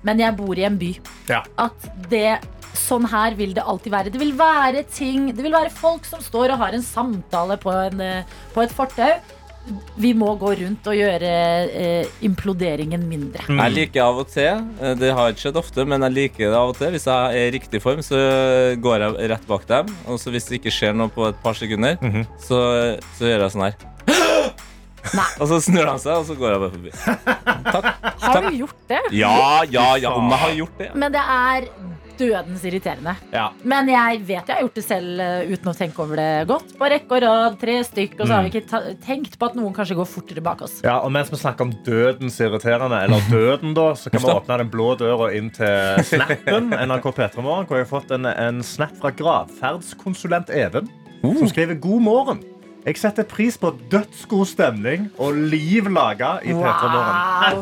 Men 0.03 0.17
jeg 0.17 0.33
bor 0.39 0.57
i 0.57 0.63
en 0.65 0.77
by. 0.81 0.95
Ja. 1.29 1.43
At 1.61 1.75
det 2.09 2.39
Sånn 2.77 3.05
her 3.11 3.35
vil 3.39 3.53
det 3.57 3.63
alltid 3.67 3.91
være. 3.93 4.11
Det 4.13 4.19
vil 4.21 4.33
være 4.37 4.83
ting 4.91 5.29
Det 5.35 5.43
vil 5.43 5.53
være 5.55 5.71
folk 5.73 6.05
som 6.07 6.23
står 6.23 6.53
og 6.55 6.61
har 6.63 6.75
en 6.77 6.83
samtale 6.85 7.57
på, 7.61 7.71
en, 7.87 8.01
eh, 8.01 8.33
på 8.55 8.63
et 8.63 8.73
fortau. 8.75 9.13
Vi 10.01 10.09
må 10.17 10.31
gå 10.41 10.55
rundt 10.57 10.87
og 10.89 10.95
gjøre 10.97 11.31
eh, 11.77 12.07
imploderingen 12.25 13.03
mindre. 13.05 13.43
Jeg 13.45 13.75
liker 13.75 14.01
av 14.07 14.23
og 14.23 14.31
til, 14.33 14.63
eh, 14.81 14.95
det 14.97 15.11
har 15.13 15.29
ikke 15.29 15.43
skjedd 15.43 15.59
ofte, 15.61 15.85
men 15.85 16.01
jeg 16.07 16.15
liker 16.15 16.47
det 16.49 16.57
av 16.57 16.71
og 16.73 16.79
til. 16.79 16.89
Hvis 16.95 17.05
jeg 17.05 17.37
er 17.43 17.51
i 17.51 17.53
riktig 17.53 17.83
form, 17.83 18.01
så 18.05 18.17
går 18.81 19.05
jeg 19.05 19.29
rett 19.35 19.45
bak 19.51 19.67
dem. 19.69 19.93
Og 20.09 20.17
så 20.23 20.33
hvis 20.33 20.49
det 20.49 20.57
ikke 20.61 20.73
skjer 20.73 20.97
noe 20.97 21.13
på 21.13 21.27
et 21.29 21.37
par 21.43 21.59
sekunder, 21.59 22.01
så, 22.41 22.61
så 23.19 23.29
gjør 23.29 23.45
jeg 23.45 23.55
sånn 23.57 23.67
her. 23.67 23.77
Nei. 25.17 25.29
Og 25.41 25.47
så 25.49 25.57
snur 25.65 25.87
han 25.89 26.01
seg, 26.01 26.13
og 26.21 26.27
så 26.27 26.35
går 26.37 26.51
jeg 26.53 26.61
bare 26.61 26.73
forbi. 26.75 26.91
Har 28.21 28.45
du 28.45 28.57
gjort 28.63 28.83
det? 28.91 28.99
Ja, 29.17 29.63
ja, 29.69 29.87
ja, 29.97 30.11
om 30.13 30.29
jeg 30.29 30.41
har 30.43 30.53
gjort 30.59 30.77
det. 30.81 30.89
ja. 30.91 30.97
Men 31.03 31.15
det 31.15 31.23
er 31.37 31.69
dødens 32.19 32.63
irriterende. 32.67 33.15
Ja. 33.33 33.49
Men 33.63 33.89
jeg 33.91 34.21
vet 34.27 34.49
jeg 34.49 34.55
har 34.55 34.65
gjort 34.65 34.77
det 34.79 34.83
selv 34.85 35.23
eh, 35.23 35.51
uten 35.51 35.71
å 35.71 35.75
tenke 35.77 36.03
over 36.03 36.19
det 36.19 36.29
godt. 36.49 36.75
På 36.79 36.89
rekke 36.91 37.17
og 37.17 37.23
rad, 37.25 37.57
tre 37.61 37.77
stykk, 37.87 38.19
og 38.19 38.25
så 38.25 38.35
har 38.35 38.45
vi 38.45 38.53
ikke 38.53 38.69
ta 38.69 38.81
tenkt 39.05 39.37
på 39.39 39.49
at 39.49 39.57
noen 39.59 39.75
kanskje 39.75 39.97
går 39.99 40.09
fortere 40.09 40.43
bak 40.45 40.63
oss. 40.67 40.79
Ja, 40.85 40.99
og 41.01 41.13
Mens 41.15 41.31
vi 41.33 41.39
snakker 41.41 41.67
om 41.67 41.73
dødens 41.85 42.39
irriterende, 42.43 43.01
eller 43.05 43.27
døden, 43.31 43.75
da, 43.77 43.91
så 43.99 44.11
kan 44.13 44.23
vi 44.23 44.31
åpne 44.33 44.61
den 44.63 44.71
blå 44.73 44.93
døra 44.99 45.31
inn 45.37 45.51
til 45.55 46.05
Snappen. 46.07 46.71
NRK 46.87 47.11
P3 47.11 47.43
Morgen, 47.43 47.67
hvor 47.69 47.79
jeg 47.79 47.87
har 47.87 47.91
fått 47.91 48.15
en, 48.15 48.29
en 48.31 48.63
snap 48.65 48.95
fra 49.01 49.13
gravferdskonsulent 49.15 50.51
Even, 50.55 50.89
som 51.21 51.47
skriver 51.51 51.79
god 51.81 52.07
morgen. 52.07 52.41
Jeg 52.81 52.97
setter 52.97 53.25
pris 53.29 53.59
på 53.61 53.69
dødsgod 53.91 54.47
stemning 54.49 55.03
og 55.21 55.35
liv 55.51 55.85
laga 55.93 56.39
i 56.41 56.49
P3 56.49 56.87
Morgen. 56.89 57.59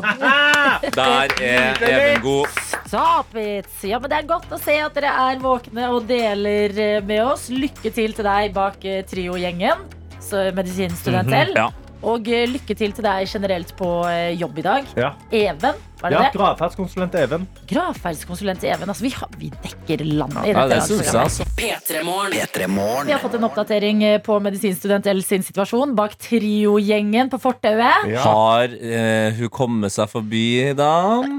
Der 0.96 1.34
er 1.44 1.82
Even 1.84 2.22
god. 2.24 2.54
Stop 2.86 3.36
it! 3.36 3.68
Ja, 3.84 3.98
men 4.00 4.08
Det 4.08 4.16
er 4.16 4.30
godt 4.30 4.48
å 4.56 4.58
se 4.60 4.78
at 4.80 4.96
dere 4.96 5.12
er 5.26 5.42
våkne 5.42 5.90
og 5.92 6.08
deler 6.08 6.72
eh, 6.72 7.04
med 7.04 7.20
oss. 7.26 7.50
Lykke 7.52 7.92
til 7.92 8.16
til 8.16 8.24
deg 8.24 8.54
bak 8.56 8.80
eh, 8.88 9.02
Trio-gjengen, 9.10 9.84
så 10.24 10.48
medisinstudent 10.56 11.36
L. 11.36 11.52
Ja. 11.58 11.68
Og 12.00 12.32
eh, 12.32 12.48
lykke 12.48 12.78
til 12.80 12.96
til 12.96 13.04
deg 13.04 13.28
generelt 13.28 13.76
på 13.76 13.92
eh, 14.08 14.32
jobb 14.40 14.56
i 14.56 14.66
dag. 14.70 14.88
Ja. 14.96 15.12
Even, 15.36 15.84
var 16.02 16.10
det 16.10 16.16
Ja, 16.16 16.22
det? 16.26 16.32
Gravferdskonsulent 16.38 17.14
Even. 17.20 17.46
Gravferdskonsulent 17.70 18.64
Even. 18.64 18.88
Altså, 18.88 19.04
vi, 19.04 19.12
har, 19.14 19.28
vi 19.38 19.50
dekker 19.62 20.04
landet 20.06 20.46
i 20.46 20.52
Ja, 20.54 20.64
dette 20.66 20.80
det 20.80 20.88
syns 20.88 21.06
jeg, 21.10 21.20
altså. 21.22 21.46
P3 21.60 22.02
Morgen. 22.06 22.34
P3 22.40 22.68
Vi 23.06 23.12
har 23.12 23.22
fått 23.22 23.36
en 23.38 23.46
oppdatering 23.50 24.02
eh, 24.08 24.18
på 24.24 24.40
medisinstudent 24.42 25.06
L 25.12 25.22
sin 25.26 25.44
situasjon 25.46 25.94
bak 25.98 26.16
Trio-gjengen 26.20 27.30
på 27.32 27.40
fortauet. 27.42 28.10
Ja. 28.10 28.24
Har 28.26 28.74
eh, 28.74 29.36
hun 29.38 29.48
kommet 29.52 29.92
seg 29.94 30.10
forbi, 30.12 30.72
da? 30.78 30.92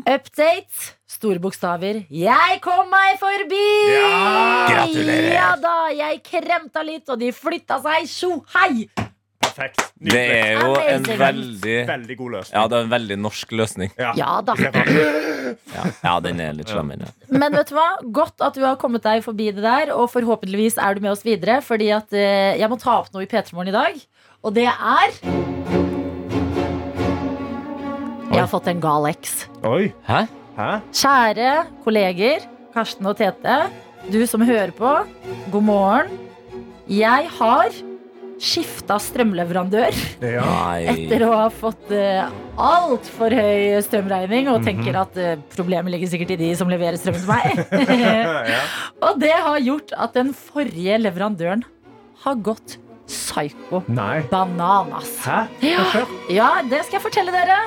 Update. 0.06 0.96
Store 1.12 1.42
bokstaver. 1.44 2.06
Jeg 2.08 2.60
kom 2.64 2.88
meg 2.90 3.18
forbi! 3.20 3.66
Gratulerer. 4.72 5.34
Ja 5.36 5.50
da, 5.60 5.76
jeg 5.94 6.22
kremta 6.26 6.84
litt, 6.88 7.04
og 7.12 7.20
de 7.22 7.34
flytta 7.36 7.82
seg. 7.84 8.08
Tjo 8.10 8.38
hei! 8.56 8.88
Perfekt. 9.52 9.82
Det 10.00 10.22
er 10.22 10.62
jo 10.62 10.76
en 10.80 11.06
veldig 11.20 11.76
Veldig 11.90 12.16
god 12.18 12.36
løsning. 12.38 12.56
Ja, 12.56 12.64
det 12.72 12.78
er 12.78 12.86
en 12.86 12.92
veldig 12.94 13.18
norsk 13.20 13.52
løsning. 13.60 13.92
Ja 14.00 14.30
da. 14.48 14.56
Ja, 15.76 15.84
ja 16.06 16.14
den 16.24 16.40
er 16.40 16.56
litt 16.56 16.72
slemmere. 16.72 17.12
Men 17.28 17.52
vet 17.58 17.72
du 17.72 17.76
hva? 17.76 17.90
Godt 18.16 18.44
at 18.46 18.56
du 18.56 18.64
har 18.64 18.78
kommet 18.82 19.04
deg 19.04 19.24
forbi 19.26 19.50
det 19.52 19.64
der, 19.66 19.92
og 19.96 20.08
forhåpentligvis 20.14 20.80
er 20.80 20.96
du 20.96 21.04
med 21.04 21.12
oss 21.14 21.26
videre. 21.28 21.60
Fordi 21.66 21.92
at 21.96 22.16
eh, 22.16 22.56
jeg 22.62 22.72
må 22.72 22.80
ta 22.82 23.02
opp 23.02 23.12
noe 23.14 23.26
i 23.26 23.30
P3 23.30 23.52
Morgen 23.58 23.74
i 23.74 23.76
dag, 23.76 24.00
og 24.42 24.56
det 24.56 24.70
er 24.72 25.20
Jeg 28.32 28.40
har 28.40 28.50
fått 28.50 28.72
en 28.72 28.80
gal 28.82 29.10
eks. 29.12 29.36
Oi. 29.68 29.92
Hæ? 30.08 30.24
Hæ? 30.56 30.72
Kjære 30.96 31.52
kolleger, 31.84 32.48
Karsten 32.74 33.08
og 33.12 33.20
Tete, 33.20 33.58
du 34.12 34.22
som 34.28 34.42
hører 34.48 34.72
på, 34.76 34.96
god 35.52 35.66
morgen. 35.68 36.20
Jeg 36.88 37.28
har 37.38 37.76
skifta 38.42 38.98
strømleverandør 39.02 39.98
ja. 40.26 40.46
etter 40.92 41.26
å 41.28 41.32
ha 41.44 41.48
fått 41.54 41.92
uh, 41.94 42.32
altfor 42.58 43.36
høy 43.38 43.78
strømregning 43.86 44.50
og 44.52 44.66
tenker 44.66 44.98
at 45.04 45.20
uh, 45.22 45.36
problemet 45.54 45.94
ligger 45.94 46.10
sikkert 46.12 46.34
i 46.36 46.40
de 46.42 46.52
som 46.58 46.72
leverer 46.72 46.98
strømmen 47.00 47.22
til 47.22 47.30
meg. 47.30 47.60
og 49.06 49.22
det 49.22 49.36
har 49.36 49.60
gjort 49.62 49.94
at 50.08 50.18
den 50.18 50.34
forrige 50.38 50.98
leverandøren 51.04 51.66
har 52.26 52.42
gått 52.42 52.80
psyko 53.12 53.84
Nei. 53.92 54.22
bananas. 54.32 55.14
Hæ? 55.26 55.44
Ja, 55.66 55.86
ja, 56.32 56.50
det 56.66 56.86
skal 56.88 57.00
jeg 57.00 57.06
fortelle 57.10 57.36
dere. 57.36 57.60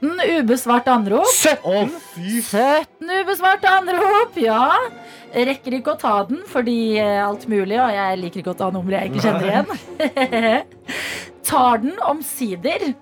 17 0.00 0.40
ubesvarte 0.40 0.90
anrop. 0.92 1.26
17? 1.26 1.90
17 2.16 3.12
ubesvarte 3.22 3.70
anrop, 3.70 4.36
ja. 4.40 4.68
Rekker 5.36 5.78
ikke 5.78 5.94
å 5.94 6.00
ta 6.00 6.18
den 6.28 6.44
fordi 6.48 6.96
eh, 7.00 7.22
alt 7.24 7.48
mulig, 7.50 7.78
og 7.80 7.90
jeg 7.94 8.20
liker 8.20 8.42
ikke 8.42 8.54
å 8.54 8.60
ta 8.60 8.70
numre 8.74 9.00
jeg 9.00 9.12
ikke 9.12 9.24
kjenner 9.24 9.50
igjen. 9.50 10.70
Tar 11.50 11.82
den 11.82 11.98
omsider. 12.04 12.92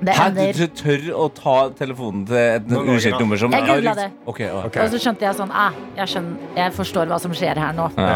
Det 0.00 0.14
Hæ, 0.16 0.30
ender 0.30 0.56
du 0.56 0.66
tør 0.72 1.02
å 1.12 1.26
ta 1.36 1.54
telefonen 1.76 2.22
til 2.24 2.38
et 2.40 2.64
det 2.64 2.76
nummer 3.20 3.40
som 3.40 3.52
Jeg 3.52 3.66
googla 3.68 3.92
det. 3.98 4.06
Okay, 4.24 4.48
okay. 4.48 4.84
Og 4.86 4.94
så 4.94 5.00
skjønte 5.02 5.26
jeg 5.26 5.36
sånn 5.36 5.50
ah, 5.52 5.76
jeg, 5.98 6.08
skjønner, 6.14 6.46
jeg 6.56 6.72
forstår 6.78 7.10
hva 7.10 7.18
som 7.20 7.34
skjer 7.36 7.60
her 7.60 7.76
nå. 7.76 7.90
Ja. 7.98 8.14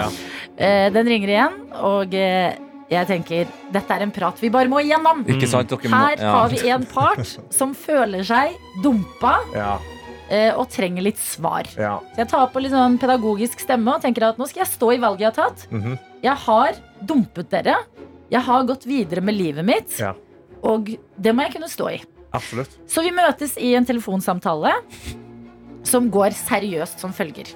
ja. 0.57 0.71
den 0.95 1.11
ringer 1.13 1.35
igjen, 1.35 1.59
og 1.85 2.17
eh, 2.17 2.57
jeg 2.91 3.07
tenker 3.09 3.49
dette 3.73 3.91
er 3.97 4.03
en 4.05 4.13
prat 4.15 4.39
vi 4.43 4.51
bare 4.53 4.69
må 4.69 4.81
igjennom. 4.85 5.23
Må 5.25 5.89
Her 5.89 6.17
har 6.21 6.49
vi 6.53 6.69
en 6.69 6.85
part 6.87 7.25
som 7.55 7.75
føler 7.75 8.23
seg 8.27 8.55
dumpa 8.85 9.39
Ja. 9.55 9.79
eh, 10.31 10.53
og 10.55 10.69
trenger 10.71 11.03
litt 11.03 11.19
svar. 11.19 11.65
Ja. 11.77 11.99
Så 12.15 12.23
jeg 12.25 12.29
tar 12.29 12.47
på 12.53 12.61
litt 12.63 12.73
sånn 12.73 12.99
pedagogisk 13.01 13.61
stemme 13.61 13.95
og 13.97 14.03
tenker 14.03 14.29
at 14.29 14.39
nå 14.39 14.47
skal 14.49 14.65
jeg 14.65 14.73
stå 14.75 14.93
i 14.95 14.99
valget 14.99 15.21
jeg 15.21 15.33
har 15.33 15.39
tatt. 15.51 15.67
Mhm. 15.71 15.99
Jeg 16.23 16.37
har 16.47 16.73
dumpet 17.05 17.51
dere. 17.51 17.77
Jeg 18.31 18.41
har 18.43 18.65
gått 18.65 18.85
videre 18.87 19.21
med 19.23 19.35
livet 19.37 19.65
mitt. 19.65 19.99
Ja. 19.99 20.15
Og 20.63 20.87
det 21.21 21.35
må 21.35 21.43
jeg 21.45 21.53
kunne 21.53 21.69
stå 21.69 21.91
i. 21.93 22.01
Absolutt. 22.33 22.71
Så 22.89 23.03
vi 23.03 23.11
møtes 23.13 23.57
i 23.61 23.75
en 23.77 23.85
telefonsamtale 23.85 24.73
som 25.85 26.11
går 26.11 26.33
seriøst 26.35 26.99
som 27.01 27.13
følger. 27.13 27.53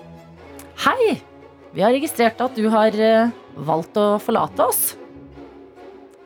Hei! 0.85 1.21
Vi 1.75 1.83
har 1.85 1.93
registrert 1.93 2.41
at 2.41 2.55
du 2.57 2.69
har 2.73 2.95
eh, 2.97 3.31
valgt 3.57 3.97
å 4.01 4.19
forlate 4.23 4.61
oss. 4.69 4.97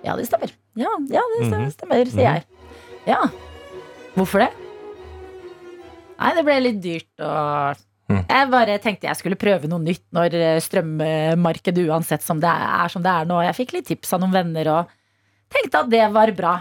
Ja, 0.05 0.17
det 0.19 0.27
stemmer. 0.29 0.51
Ja, 0.79 0.91
ja 1.13 1.23
det 1.37 1.47
stemmer, 1.47 1.71
stemmer 1.75 2.11
sier 2.11 2.27
jeg. 2.27 2.45
Ja. 3.07 3.21
Hvorfor 4.17 4.43
det? 4.45 4.51
Nei, 6.23 6.35
det 6.37 6.45
ble 6.47 6.61
litt 6.69 6.83
dyrt 6.85 7.25
og 7.25 7.81
Mhm. 8.13 8.27
Jeg 8.29 8.49
bare 8.51 8.79
tenkte 8.83 9.07
jeg 9.09 9.17
skulle 9.17 9.39
prøve 9.41 9.69
noe 9.71 9.81
nytt 9.81 10.03
når 10.13 10.35
eh, 10.37 10.59
strømmarkedet 10.61 11.85
uansett 11.89 12.21
som 12.25 12.41
det 12.43 12.51
er 12.51 12.91
som 12.93 13.01
det 13.05 13.09
er 13.09 13.25
nå. 13.31 13.39
Jeg 13.47 13.57
fikk 13.57 13.73
litt 13.73 13.87
tips 13.89 14.13
av 14.13 14.21
noen 14.21 14.35
venner 14.35 14.69
og 14.75 14.91
tenkte 15.55 15.81
at 15.85 15.89
det 15.93 16.03
var 16.13 16.33
bra. 16.37 16.55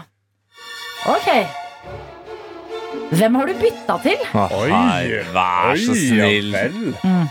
Ok. 1.12 1.28
Hvem 3.12 3.36
har 3.36 3.50
du 3.50 3.54
bytta 3.60 3.98
til? 4.06 4.22
Oi, 4.32 4.70
vær 5.34 5.76
så 5.82 5.96
snill. 5.98 6.54
Ja 6.54 6.68
vel. 6.70 7.28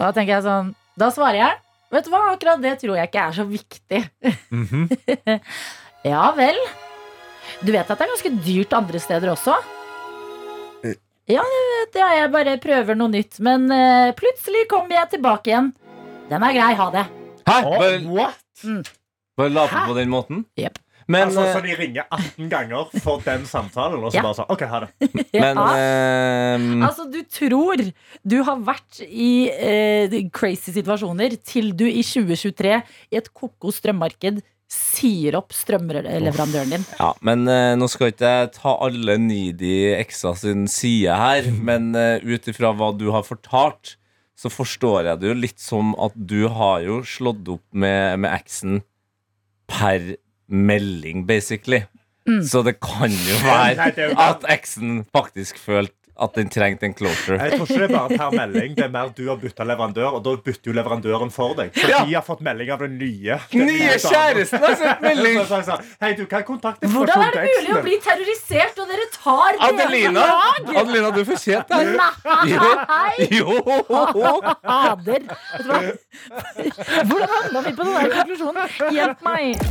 Da 0.00 0.10
tenker 0.16 0.32
jeg 0.38 0.44
sånn 0.48 0.70
Da 0.98 1.10
svarer 1.12 1.38
jeg 1.44 1.58
Vet 1.90 2.06
du 2.06 2.12
hva, 2.12 2.20
akkurat 2.34 2.60
det 2.62 2.76
tror 2.82 2.96
jeg 2.98 3.10
ikke 3.10 3.26
er 3.26 3.36
så 3.36 3.44
viktig 3.48 4.00
Mhm. 4.50 4.88
Ja 6.12 6.30
vel 6.36 6.58
Du 7.60 7.72
vet 7.74 7.84
at 7.90 7.98
det 7.98 8.06
er 8.06 8.12
ganske 8.14 8.32
dyrt 8.46 8.72
andre 8.78 9.00
steder 9.02 9.32
også? 9.34 9.56
Ja, 11.30 11.42
det 11.46 11.64
vet 11.70 11.92
det 11.94 12.06
Jeg 12.18 12.30
bare 12.34 12.56
prøver 12.62 12.98
noe 12.98 13.12
nytt 13.12 13.40
Men 13.44 13.66
uh, 13.70 14.10
plutselig 14.18 14.66
kommer 14.70 14.96
jeg 14.96 15.12
tilbake 15.16 15.52
igjen 15.52 15.72
Den 16.30 16.46
er 16.46 16.54
grei, 16.56 16.70
ha 16.78 16.88
det 16.94 17.04
Hæ? 17.46 17.58
Bare, 17.66 18.30
mm. 18.64 18.80
bare 19.38 19.52
la 19.54 19.66
på 19.70 19.84
på 19.90 19.94
den 19.96 20.10
måten? 20.12 20.44
Jep. 20.60 20.78
Men, 21.10 21.26
altså, 21.28 21.42
eh, 21.42 21.54
så 21.56 21.62
de 21.64 21.74
ringer 21.78 22.06
18 22.14 22.50
ganger 22.52 22.92
for 23.02 23.24
den 23.24 23.46
samtalen, 23.48 23.98
og 24.04 24.12
så 24.12 24.20
Ja. 24.20 24.22
bare 24.28 24.38
sånn 24.38 24.52
OK, 24.54 24.62
ha 24.70 24.80
det. 24.84 24.90
men 25.44 25.58
ja. 25.58 25.66
eh, 25.74 26.86
Altså, 26.86 27.08
du 27.10 27.20
tror 27.26 27.82
du 28.22 28.36
har 28.46 28.62
vært 28.68 29.02
i 29.08 29.50
eh, 29.50 30.16
crazy 30.32 30.74
situasjoner 30.76 31.34
til 31.42 31.72
du 31.74 31.86
i 31.88 32.04
2023 32.06 32.78
i 33.10 33.20
et 33.20 33.30
koko 33.34 33.74
strømmarked 33.74 34.42
sier 34.70 35.34
opp 35.34 35.50
strømleverandøren 35.56 36.70
din. 36.76 36.84
Ja, 37.00 37.10
men 37.26 37.42
uh, 37.50 37.74
nå 37.74 37.88
skal 37.90 38.12
ikke 38.12 38.28
jeg 38.30 38.52
ta 38.54 38.76
alle 38.86 39.16
needy 39.18 39.90
eksa 39.96 40.30
sin 40.38 40.68
side 40.70 41.16
her, 41.18 41.48
men 41.68 41.90
uh, 41.98 42.22
ut 42.22 42.46
ifra 42.52 42.70
hva 42.78 42.92
du 42.94 43.08
har 43.10 43.26
fortalt, 43.26 43.96
så 44.38 44.48
forstår 44.52 45.10
jeg 45.10 45.20
det 45.20 45.32
jo 45.32 45.36
litt 45.42 45.60
som 45.60 45.90
at 46.00 46.14
du 46.14 46.46
har 46.54 46.84
jo 46.86 47.00
slått 47.02 47.50
opp 47.50 47.66
med, 47.74 48.22
med 48.22 48.30
eksen 48.30 48.78
per 49.70 50.14
melding, 50.50 51.26
basically. 51.26 51.82
Mm. 52.28 52.42
Så 52.44 52.62
det 52.62 52.76
kan 52.84 53.10
jo 53.10 53.38
være 53.44 54.28
at 54.28 54.44
eksen 54.52 55.04
faktisk 55.16 55.58
følte 55.58 55.94
at 56.20 56.34
den 56.36 56.50
trengte 56.52 56.84
en 56.86 56.94
closure. 56.94 57.38
Jeg 57.40 57.56
tror 57.56 57.66
ikke 57.66 57.78
det 57.80 57.86
er 57.88 57.94
bare 57.96 58.18
per 58.20 58.34
melding. 58.36 58.74
Det 58.76 58.84
er 58.84 58.92
mer 58.92 59.08
du 59.16 59.22
har 59.28 59.38
bytta 59.40 59.64
leverandør, 59.64 60.18
og 60.18 60.24
da 60.26 60.34
bytter 60.44 60.70
jo 60.70 60.74
leverandøren 60.76 61.30
for 61.32 61.54
deg. 61.58 61.70
For 61.76 61.88
Ja. 61.88 62.02
de 62.04 62.14
har 62.18 62.24
fått 62.26 62.42
melding 62.44 62.70
av 62.74 62.78
den 62.84 62.98
nye. 63.00 63.38
den 63.52 63.66
Nye 63.70 63.96
kjæresten 63.98 64.60
har 64.66 64.74
sendt 64.76 65.00
melding! 65.04 65.40
Hei, 66.02 66.12
du 66.18 66.24
kan 66.30 66.44
kontakte 66.44 66.86
Hvordan 66.92 67.24
er 67.26 67.30
det 67.38 67.46
mulig 67.48 67.74
å 67.78 67.82
bli 67.86 67.96
terrorisert, 68.04 68.78
og 68.84 68.88
dere 68.92 69.06
tar 69.16 69.56
det 69.56 69.68
Adelina, 69.70 70.26
Adelina, 70.82 71.10
du 71.16 71.24
fortjente 71.24 71.80
det. 71.80 71.96
Nei! 71.96 73.28
Jo! 73.40 73.56
Fader. 74.60 75.22
Hvordan 77.04 77.28
havna 77.34 77.60
vi 77.64 77.72
på 77.76 77.84
den 77.84 77.94
der 77.94 78.14
konklusjonen? 78.14 78.68
Hjelp 78.94 79.24
meg. 79.26 79.64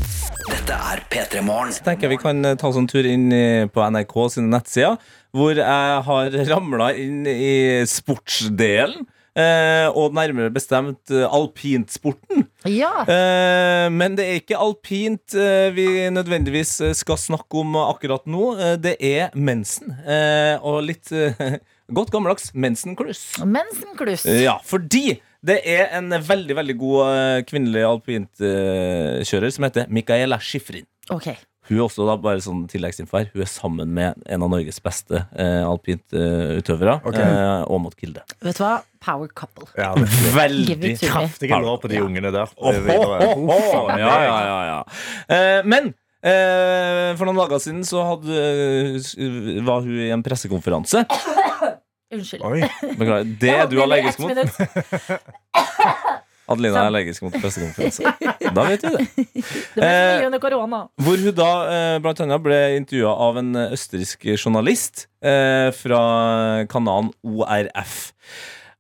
Dette 0.50 0.74
er 0.94 1.02
P3 1.12 1.42
Morgen. 1.46 1.74
Så 1.76 1.84
tenker 1.86 2.08
jeg 2.08 2.16
vi 2.18 2.22
kan 2.22 2.40
eh, 2.48 2.56
ta 2.60 2.70
oss 2.70 2.78
en 2.80 2.88
tur 2.90 3.06
inn 3.06 3.28
på 3.74 3.84
NRK 3.94 4.16
sine 4.34 4.50
nettsider, 4.54 4.96
hvor 5.36 5.56
jeg 5.60 6.04
har 6.10 6.36
ramla 6.50 6.92
inn 6.98 7.24
i 7.30 7.86
sportsdelen. 7.90 9.08
Eh, 9.40 9.86
og 9.96 10.16
nærmere 10.18 10.50
bestemt 10.52 11.12
eh, 11.14 11.24
alpintsporten. 11.24 12.42
Ja. 12.68 13.06
Eh, 13.08 13.86
men 13.94 14.18
det 14.18 14.26
er 14.26 14.40
ikke 14.42 14.58
alpint 14.60 15.36
eh, 15.38 15.70
vi 15.72 15.86
nødvendigvis 16.12 16.74
eh, 16.84 16.96
skal 16.98 17.16
snakke 17.22 17.62
om 17.62 17.78
akkurat 17.86 18.26
nå. 18.28 18.50
Eh, 18.58 18.74
det 18.82 18.96
er 19.06 19.30
mensen. 19.40 19.94
Eh, 20.02 20.58
og 20.66 20.82
litt 20.90 21.14
godt 22.00 22.12
gammeldags 22.12 22.50
mensenkluss. 22.58 23.38
Mensenkluss. 23.46 24.26
Ja, 24.44 24.58
fordi 24.66 25.20
det 25.46 25.62
er 25.72 25.94
en 26.02 26.12
veldig 26.26 26.58
veldig 26.58 26.76
god 26.82 27.46
kvinnelig 27.48 27.86
alpintkjører 27.88 29.54
som 29.56 29.70
heter 29.70 29.88
Micaela 29.94 30.42
Schifrin. 30.44 30.90
Ok. 31.16 31.32
Hun 31.70 31.78
er 31.78 31.84
også 31.86 32.06
da 32.08 32.16
bare 32.18 32.42
sånn 32.42 32.64
tilleggsinfo 32.72 33.18
her 33.20 33.28
Hun 33.34 33.44
er 33.46 33.50
sammen 33.52 33.92
med 33.94 34.18
en 34.26 34.42
av 34.46 34.50
Norges 34.50 34.80
beste 34.82 35.20
eh, 35.38 35.62
alpintutøvere, 35.70 36.96
Ok. 37.06 37.20
eh, 37.22 37.64
Åmot 37.70 37.96
Kilde. 38.00 38.24
Vet 38.42 38.58
du 38.58 38.64
hva? 38.66 38.80
Power 39.06 39.30
couple. 39.38 39.68
Ja, 39.78 39.94
Veldig 40.36 40.96
kraftige 41.00 41.60
lår 41.64 41.78
på 41.84 41.88
de 41.92 42.02
ungene 42.04 42.32
der. 42.36 42.50
Åh, 42.58 42.76
åh, 42.76 43.16
åh, 43.30 43.46
åh. 43.54 43.94
Ja, 43.96 44.16
ja, 44.26 44.38
ja, 44.50 44.60
ja. 44.72 44.80
Eh, 45.30 45.62
men 45.70 45.94
eh, 46.20 47.14
for 47.16 47.30
noen 47.30 47.40
dager 47.40 47.62
siden 47.64 47.86
så 47.88 48.02
hadde, 48.10 48.34
eh, 48.34 49.62
var 49.70 49.86
hun 49.86 50.02
i 50.04 50.10
en 50.12 50.26
pressekonferanse. 50.26 51.06
Unnskyld. 52.10 52.42
Oi. 52.42 52.66
Beklager. 52.98 53.30
Det 53.40 53.54
er 53.54 53.68
du 53.70 53.78
har 53.78 53.86
allergisk 53.86 54.18
ett 54.18 54.26
mot. 54.26 54.34
minutt. 54.34 54.58
Adelina 56.50 56.82
er 56.82 56.90
allergisk 56.90 57.26
mot 57.26 57.36
pressekonferanse. 57.38 58.14
Da 58.56 58.66
vet 58.66 58.86
vi 58.86 58.94
det. 58.96 59.26
Det 59.80 59.92
under 60.26 60.42
korona. 60.42 60.84
Hvor 61.00 61.22
hun 61.22 61.36
da 61.38 61.50
eh, 61.70 61.98
blant 62.04 62.22
annet 62.26 62.46
ble 62.46 62.60
intervjua 62.80 63.12
av 63.30 63.42
en 63.42 63.52
eh, 63.56 63.76
østerriksk 63.78 64.26
journalist 64.36 65.08
eh, 65.22 65.70
fra 65.78 66.02
kanalen 66.72 67.12
ORF. 67.22 68.00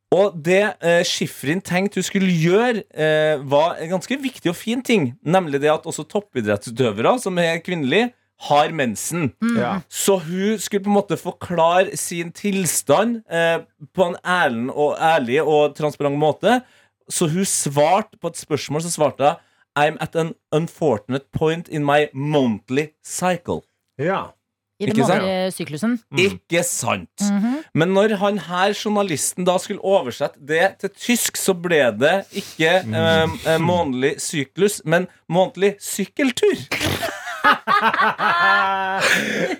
Og 0.10 0.34
det 0.42 0.64
eh, 0.82 1.04
Schifrin 1.06 1.62
tenkte 1.62 2.02
hun 2.02 2.08
skulle 2.08 2.34
gjøre, 2.34 2.82
eh, 2.98 3.42
var 3.46 3.78
en 3.78 3.94
ganske 3.94 4.18
viktig 4.18 4.50
og 4.50 4.58
fin 4.58 4.82
ting. 4.82 5.12
Nemlig 5.22 5.62
det 5.62 5.70
at 5.70 5.86
også 5.86 6.08
toppidrettsutøvere 6.10 7.14
som 7.22 7.38
er 7.38 7.62
kvinnelige, 7.62 8.10
har 8.48 8.72
mensen. 8.72 9.34
Ja. 9.58 9.82
Så 9.92 10.16
hun 10.24 10.60
skulle 10.64 10.86
på 10.86 10.90
en 10.90 10.96
måte 10.96 11.18
forklare 11.20 11.98
sin 12.00 12.32
tilstand 12.32 13.18
eh, 13.28 13.60
på 13.92 14.06
en 14.08 14.16
ærlig 14.24 14.72
og, 14.72 14.94
ærlig 14.96 15.42
og 15.44 15.76
transparent 15.76 16.16
måte. 16.18 16.62
Så 17.10 17.28
hun 17.32 17.46
svarte 17.46 18.18
på 18.22 18.28
et 18.32 18.38
spørsmål, 18.38 18.82
så 18.86 18.92
svarte 18.94 19.32
hun 19.34 19.46
I'm 19.80 19.98
at 20.02 20.16
an 20.16 20.34
unfortunate 20.52 21.26
point 21.32 21.68
in 21.70 21.86
my 21.86 22.08
monthly 22.14 22.88
cycle. 23.06 23.62
Ja. 24.00 24.32
I 24.80 24.86
den 24.86 24.96
Ikke 24.96 25.06
sant? 25.08 25.24
vanlige 25.24 25.52
syklusen. 25.52 26.00
Ikke 26.18 26.64
sant? 26.64 27.22
Mhm. 27.22 27.56
Men 27.74 27.88
når 27.94 28.16
han 28.16 28.38
her 28.40 28.74
journalisten 28.86 29.46
da 29.46 29.58
skulle 29.60 29.84
oversette 29.84 30.40
det 30.48 30.78
til 30.80 30.90
tysk, 30.96 31.38
så 31.38 31.54
ble 31.54 31.82
det 32.00 32.14
ikke 32.32 32.72
eh, 32.88 33.36
eh, 33.46 33.60
månedlig 33.60 34.14
syklus, 34.24 34.82
men 34.86 35.08
månedlig 35.30 35.76
sykkeltur. 35.84 36.56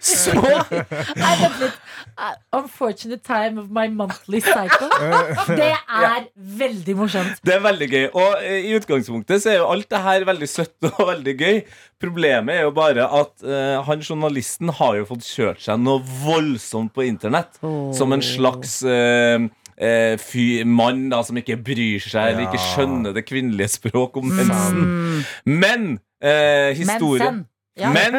Så 0.02 0.34
I 0.36 1.36
vent 1.42 1.60
litt. 1.62 1.78
Uh, 2.20 2.34
Unfortunate 2.60 3.22
time 3.24 3.62
of 3.62 3.70
my 3.72 3.88
monthly 3.88 4.42
cycle. 4.44 4.90
Det 5.48 5.72
er 6.10 6.26
veldig 6.36 6.96
morsomt. 7.00 7.40
Det 7.46 7.56
er 7.56 7.62
veldig 7.64 7.90
gøy. 7.92 8.08
Og 8.12 8.42
eh, 8.44 8.68
i 8.70 8.74
utgangspunktet 8.78 9.44
så 9.44 9.54
er 9.54 9.62
jo 9.62 9.70
alt 9.72 9.88
det 9.92 10.02
her 10.04 10.26
veldig 10.28 10.50
søtt 10.50 10.90
og 10.92 11.00
veldig 11.14 11.36
gøy. 11.40 11.62
Problemet 12.00 12.58
er 12.58 12.68
jo 12.68 12.74
bare 12.76 13.08
at 13.22 13.34
uh, 13.46 13.80
han 13.88 14.04
journalisten 14.04 14.72
har 14.80 15.00
jo 15.00 15.08
fått 15.14 15.28
kjørt 15.28 15.64
seg 15.64 15.80
noe 15.84 16.04
voldsomt 16.26 16.94
på 16.96 17.08
internett. 17.08 17.60
Som 17.96 18.16
en 18.16 18.24
slags 18.24 18.80
eh, 19.80 20.18
fy, 20.20 20.64
mann 20.68 21.08
da 21.12 21.22
som 21.26 21.40
ikke 21.40 21.60
bryr 21.64 22.04
seg 22.04 22.34
eller 22.34 22.48
ikke 22.48 22.62
skjønner 22.74 23.16
det 23.16 23.26
kvinnelige 23.28 23.72
språk 23.80 24.20
om 24.20 24.28
mensen. 24.32 25.24
Men 25.46 25.90
eh, 26.22 26.76
historien. 26.80 27.46
Ja. 27.80 27.94
Men 27.96 28.18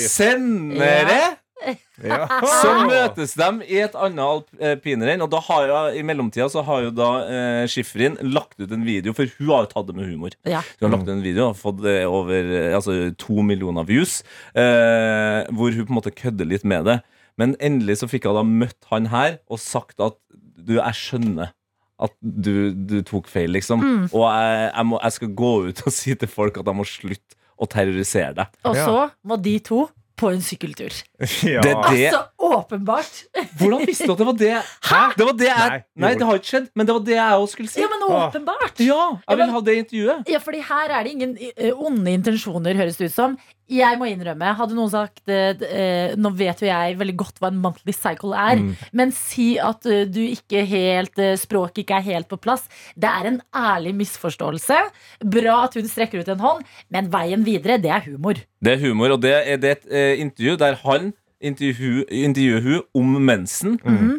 senere 0.08 1.20
Ja. 2.00 2.24
så 2.62 2.70
møtes 2.88 3.34
de 3.36 3.48
i 3.68 3.80
et 3.84 3.96
annet 3.98 4.46
alpinrenn. 4.64 5.20
Og 5.24 5.28
da 5.32 5.40
har 5.44 5.66
jo, 5.68 5.80
i 6.00 6.04
mellomtida 6.06 6.46
så 6.52 6.62
har 6.64 6.86
jo 6.86 6.92
da 6.96 7.08
eh, 7.26 7.64
Schifrin 7.68 8.16
lagt 8.32 8.56
ut 8.60 8.72
en 8.72 8.86
video, 8.86 9.12
for 9.16 9.28
hun 9.36 9.52
har 9.52 9.66
jo 9.66 9.70
tatt 9.74 9.90
det 9.90 9.96
med 9.98 10.08
humor. 10.08 10.36
Ja. 10.48 10.62
Hun 10.80 10.88
har 10.88 10.94
lagt 10.96 11.08
ut 11.08 11.14
en 11.18 11.24
video 11.24 11.50
og 11.50 11.58
fått 11.60 11.82
det 11.84 11.98
over 12.08 12.52
eh, 12.62 12.72
altså, 12.78 12.96
to 13.20 13.44
millioner 13.44 13.84
views, 13.88 14.20
eh, 14.56 15.44
hvor 15.52 15.76
hun 15.76 15.84
på 15.86 15.92
en 15.92 16.00
måte 16.00 16.14
kødder 16.16 16.48
litt 16.48 16.64
med 16.64 16.88
det. 16.88 17.00
Men 17.40 17.56
endelig 17.60 18.00
så 18.00 18.08
fikk 18.10 18.28
hun 18.28 18.40
da 18.40 18.46
møtt 18.48 18.88
han 18.90 19.10
her 19.12 19.38
og 19.52 19.60
sagt 19.62 20.00
at 20.00 20.16
du, 20.60 20.78
jeg 20.78 20.96
skjønner 20.96 21.52
at 22.00 22.14
du, 22.20 22.72
du 22.72 23.02
tok 23.04 23.28
feil, 23.28 23.52
liksom. 23.52 23.82
Og 24.08 24.24
jeg, 24.24 24.70
jeg, 24.72 24.86
må, 24.88 24.96
jeg 25.04 25.16
skal 25.18 25.34
gå 25.36 25.52
ut 25.68 25.82
og 25.84 25.92
si 25.92 26.16
til 26.16 26.32
folk 26.32 26.56
at 26.56 26.68
jeg 26.72 26.80
må 26.80 26.88
slutte 26.88 27.36
å 27.60 27.68
terrorisere 27.70 28.34
deg. 28.40 28.60
Og 28.66 28.78
så 28.78 29.08
må 29.28 29.36
de 29.40 29.58
to 29.64 29.84
på 30.20 30.28
en 30.34 30.42
sykkeltur. 30.44 30.92
Ja. 31.48 31.62
Det, 31.64 31.72
det, 31.72 32.08
Altså, 32.10 32.20
åpenbart. 32.50 33.22
Hvordan 33.58 33.86
visste 33.88 34.08
du 34.08 34.12
at 34.12 34.20
det 34.20 34.26
var 34.28 34.36
det? 34.40 34.50
Hæ? 34.90 35.00
Det 35.16 35.26
var 35.28 35.36
det 35.38 35.48
jeg, 35.48 35.70
Nei, 35.70 35.78
nei, 36.04 36.10
det 36.18 36.28
har 36.28 36.40
ikke 36.40 36.50
skjedd, 36.50 36.66
men 36.76 36.88
det 36.88 36.96
var 36.96 37.06
det 37.06 37.16
jeg 37.16 37.38
òg 37.44 37.46
skulle 37.54 37.72
si. 37.72 37.80
Ja, 37.82 37.88
men 37.92 38.04
åpenbart. 38.08 38.82
Ja, 38.84 39.00
jeg 39.28 39.40
vil 39.40 39.54
ha 39.54 39.62
det 39.68 39.76
intervjuet. 39.84 40.32
Ja, 40.34 40.42
fordi 40.44 40.60
her 40.68 40.96
er 40.98 41.06
det 41.06 41.14
ingen 41.16 41.34
eh, 41.50 41.72
onde 41.72 42.12
intensjoner, 42.18 42.76
høres 42.80 43.00
det 43.00 43.10
ut 43.12 43.16
som. 43.16 43.38
Jeg 43.70 43.98
må 44.00 44.08
innrømme, 44.10 44.48
hadde 44.58 44.74
noen 44.74 44.90
sagt 44.90 45.28
eh, 45.30 45.54
eh, 45.62 46.14
Nå 46.18 46.32
vet 46.34 46.58
jo 46.64 46.66
jeg 46.66 46.96
veldig 46.98 47.14
godt 47.20 47.38
hva 47.38 47.52
en 47.52 47.60
monthly 47.62 47.94
cycle 47.94 48.34
er, 48.34 48.56
Mm. 48.60 48.72
men 48.98 49.12
si 49.14 49.52
at 49.62 49.86
eh, 49.86 50.04
du 50.10 50.18
ikke 50.24 50.64
helt 50.66 51.18
eh, 51.22 51.36
språket 51.38 51.84
ikke 51.84 52.00
er 52.00 52.06
helt 52.08 52.28
på 52.28 52.36
plass. 52.42 52.66
Det 52.98 53.06
er 53.08 53.28
en 53.30 53.40
ærlig 53.54 53.94
misforståelse. 54.00 54.80
Bra 55.24 55.60
at 55.68 55.74
hun 55.78 55.86
strekker 55.88 56.20
ut 56.24 56.28
en 56.34 56.42
hånd, 56.42 56.64
men 56.90 57.10
veien 57.12 57.44
videre, 57.46 57.78
det 57.80 57.90
er 57.94 58.02
humor. 58.10 58.34
Det 58.60 58.72
er 58.74 58.82
humor, 58.88 59.14
og 59.14 59.22
det 59.22 59.34
er 59.46 59.56
det 59.62 59.70
et 59.78 59.86
eh, 59.92 60.20
intervju 60.24 60.56
der 60.60 60.74
han 60.84 61.12
intervju, 61.40 62.04
intervjuer 62.10 62.60
hun 62.66 62.82
om 62.94 63.22
mensen 63.24 63.78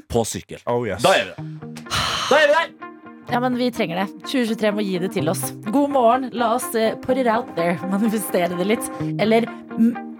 på 0.09 0.23
sykkel. 0.25 0.63
Oh, 0.65 0.87
yes. 0.87 1.03
Da 1.03 1.11
er 1.19 1.27
vi 1.27 1.35
der. 1.35 1.83
Da 2.31 2.39
er 2.39 2.47
vi 2.47 2.55
der. 2.55 2.80
Ja, 3.31 3.39
men 3.39 3.55
vi 3.57 3.71
trenger 3.71 3.95
det. 3.95 4.07
2023 4.27 4.71
må 4.75 4.83
gi 4.83 4.97
det 4.99 5.11
til 5.15 5.29
oss. 5.31 5.41
God 5.71 5.89
morgen. 5.93 6.29
La 6.35 6.49
oss 6.57 6.65
eh, 6.75 6.95
put 6.99 7.17
it 7.17 7.27
out 7.31 7.47
there. 7.55 7.77
Manifestere 7.93 8.49
det 8.57 8.67
litt. 8.67 8.89
Eller 9.23 9.47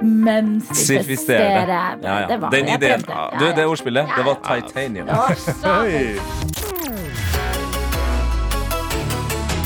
mensifistere. 0.02 1.68
Ja, 1.68 1.90
ja. 2.02 2.28
Det 2.30 2.38
var 2.42 2.56
Den 2.56 2.72
jeg 2.72 2.80
ideen. 2.80 3.04
Du, 3.04 3.12
Ja, 3.12 3.52
det 3.52 3.58
ja. 3.58 3.68
ordspillet, 3.68 4.16
det 4.16 4.26
var 4.26 4.40
titanium. 4.48 5.08
Ja. 5.12 5.28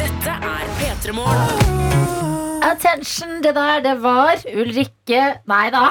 Dette 0.02 0.36
er 0.41 0.66
P3 0.82 1.14
Morgen. 1.14 2.62
Attention, 2.66 3.41
det 3.46 3.54
der, 3.56 3.80
det 3.86 3.96
var 4.02 4.41
Ulrikke 4.58 5.22
Nei 5.48 5.68
da. 5.70 5.86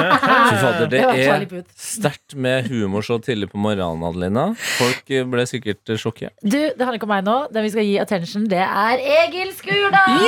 Fy 0.00 0.56
fader, 0.60 0.88
det 0.90 1.00
er 1.04 1.44
sterkt 1.76 2.34
med 2.36 2.68
humor 2.70 3.04
så 3.06 3.18
tidlig 3.22 3.50
på 3.52 3.60
morgenen, 3.60 4.02
Adelina. 4.06 4.46
Folk 4.78 5.10
eh, 5.12 5.26
ble 5.28 5.46
sikkert 5.48 5.92
eh, 5.92 6.00
sjokkert. 6.00 6.34
Du, 6.42 6.58
det 6.58 6.80
handler 6.80 6.98
ikke 7.00 7.08
om 7.08 7.14
meg 7.14 7.26
nå. 7.26 7.36
Den 7.54 7.66
vi 7.66 7.72
skal 7.74 7.86
gi 7.88 7.96
attention, 8.02 8.46
det 8.50 8.62
er 8.64 9.02
Egil 9.20 9.52
Skurdal. 9.56 10.26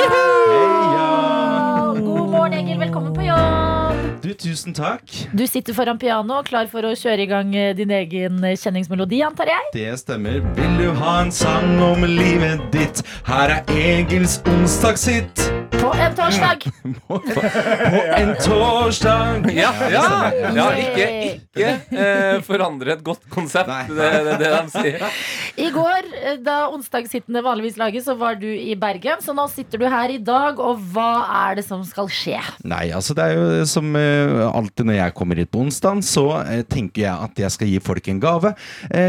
God 2.03 2.29
morgen, 2.33 2.57
Egil. 2.57 2.79
Velkommen 2.83 3.13
på 3.15 3.25
jobb. 3.27 4.01
Du, 4.23 4.31
tusen 4.39 4.75
takk. 4.75 5.03
Du 5.35 5.43
sitter 5.47 5.75
foran 5.75 5.99
piano, 5.99 6.39
klar 6.47 6.69
for 6.71 6.87
å 6.87 6.93
kjøre 6.97 7.25
i 7.25 7.29
gang 7.29 7.51
eh, 7.59 7.73
din 7.77 7.91
egen 7.93 8.39
kjenningsmelodi, 8.41 9.19
antar 9.25 9.51
jeg? 9.51 9.73
Det 9.75 9.97
stemmer. 10.01 10.39
Vil 10.57 10.77
du 10.79 10.87
ha 11.01 11.17
en 11.25 11.33
sang 11.33 11.75
om 11.83 12.07
livet 12.07 12.63
ditt? 12.73 13.03
Her 13.27 13.59
er 13.59 13.75
Egils 13.75 14.39
onsdagshit. 14.55 15.52
På 15.83 15.91
en 15.93 16.15
torsdag. 16.15 16.63
På 17.07 17.19
en 18.17 18.35
torsdag. 18.39 19.49
Ja, 19.51 19.71
ja, 19.91 20.05
ja 20.55 20.67
ikke, 20.79 21.07
ikke 21.51 21.71
eh, 21.91 22.37
forandre 22.45 22.95
et 22.95 23.03
godt 23.03 23.25
konsept. 23.33 23.71
Det 23.91 24.07
er 24.07 24.23
det, 24.23 24.37
det 24.39 24.51
de 24.53 24.71
sier. 24.71 25.03
I 25.59 25.67
går, 25.75 26.07
eh, 26.21 26.37
da 26.43 26.69
onsdagshittene 26.71 27.43
vanligvis 27.43 27.75
lages, 27.81 28.07
så 28.07 28.15
var 28.19 28.39
du 28.39 28.47
i 28.47 28.77
Bergen. 28.79 29.19
Så 29.25 29.35
nå 29.35 29.45
sitter 29.51 29.81
du 29.81 29.87
her 29.91 30.13
i 30.13 30.21
dag, 30.23 30.61
og 30.63 30.79
hva 30.93 31.09
er 31.49 31.59
det 31.59 31.65
som 31.67 31.83
skal 31.87 32.07
skje? 32.07 32.39
Nei, 32.63 32.85
altså 32.95 33.15
det 33.17 33.27
er 33.27 33.37
jo 33.37 33.67
som 33.69 33.91
eh, 33.99 34.39
alltid 34.47 34.87
når 34.87 34.99
jeg 35.01 35.17
kommer 35.19 35.43
hit 35.43 35.51
på 35.51 35.65
onsdag, 35.65 35.99
så 36.07 36.25
tenker 36.71 37.05
jeg 37.05 37.27
at 37.27 37.43
jeg 37.45 37.57
skal 37.57 37.73
gi 37.73 37.83
folk 37.83 38.07
en 38.07 38.23
gave. 38.23 38.53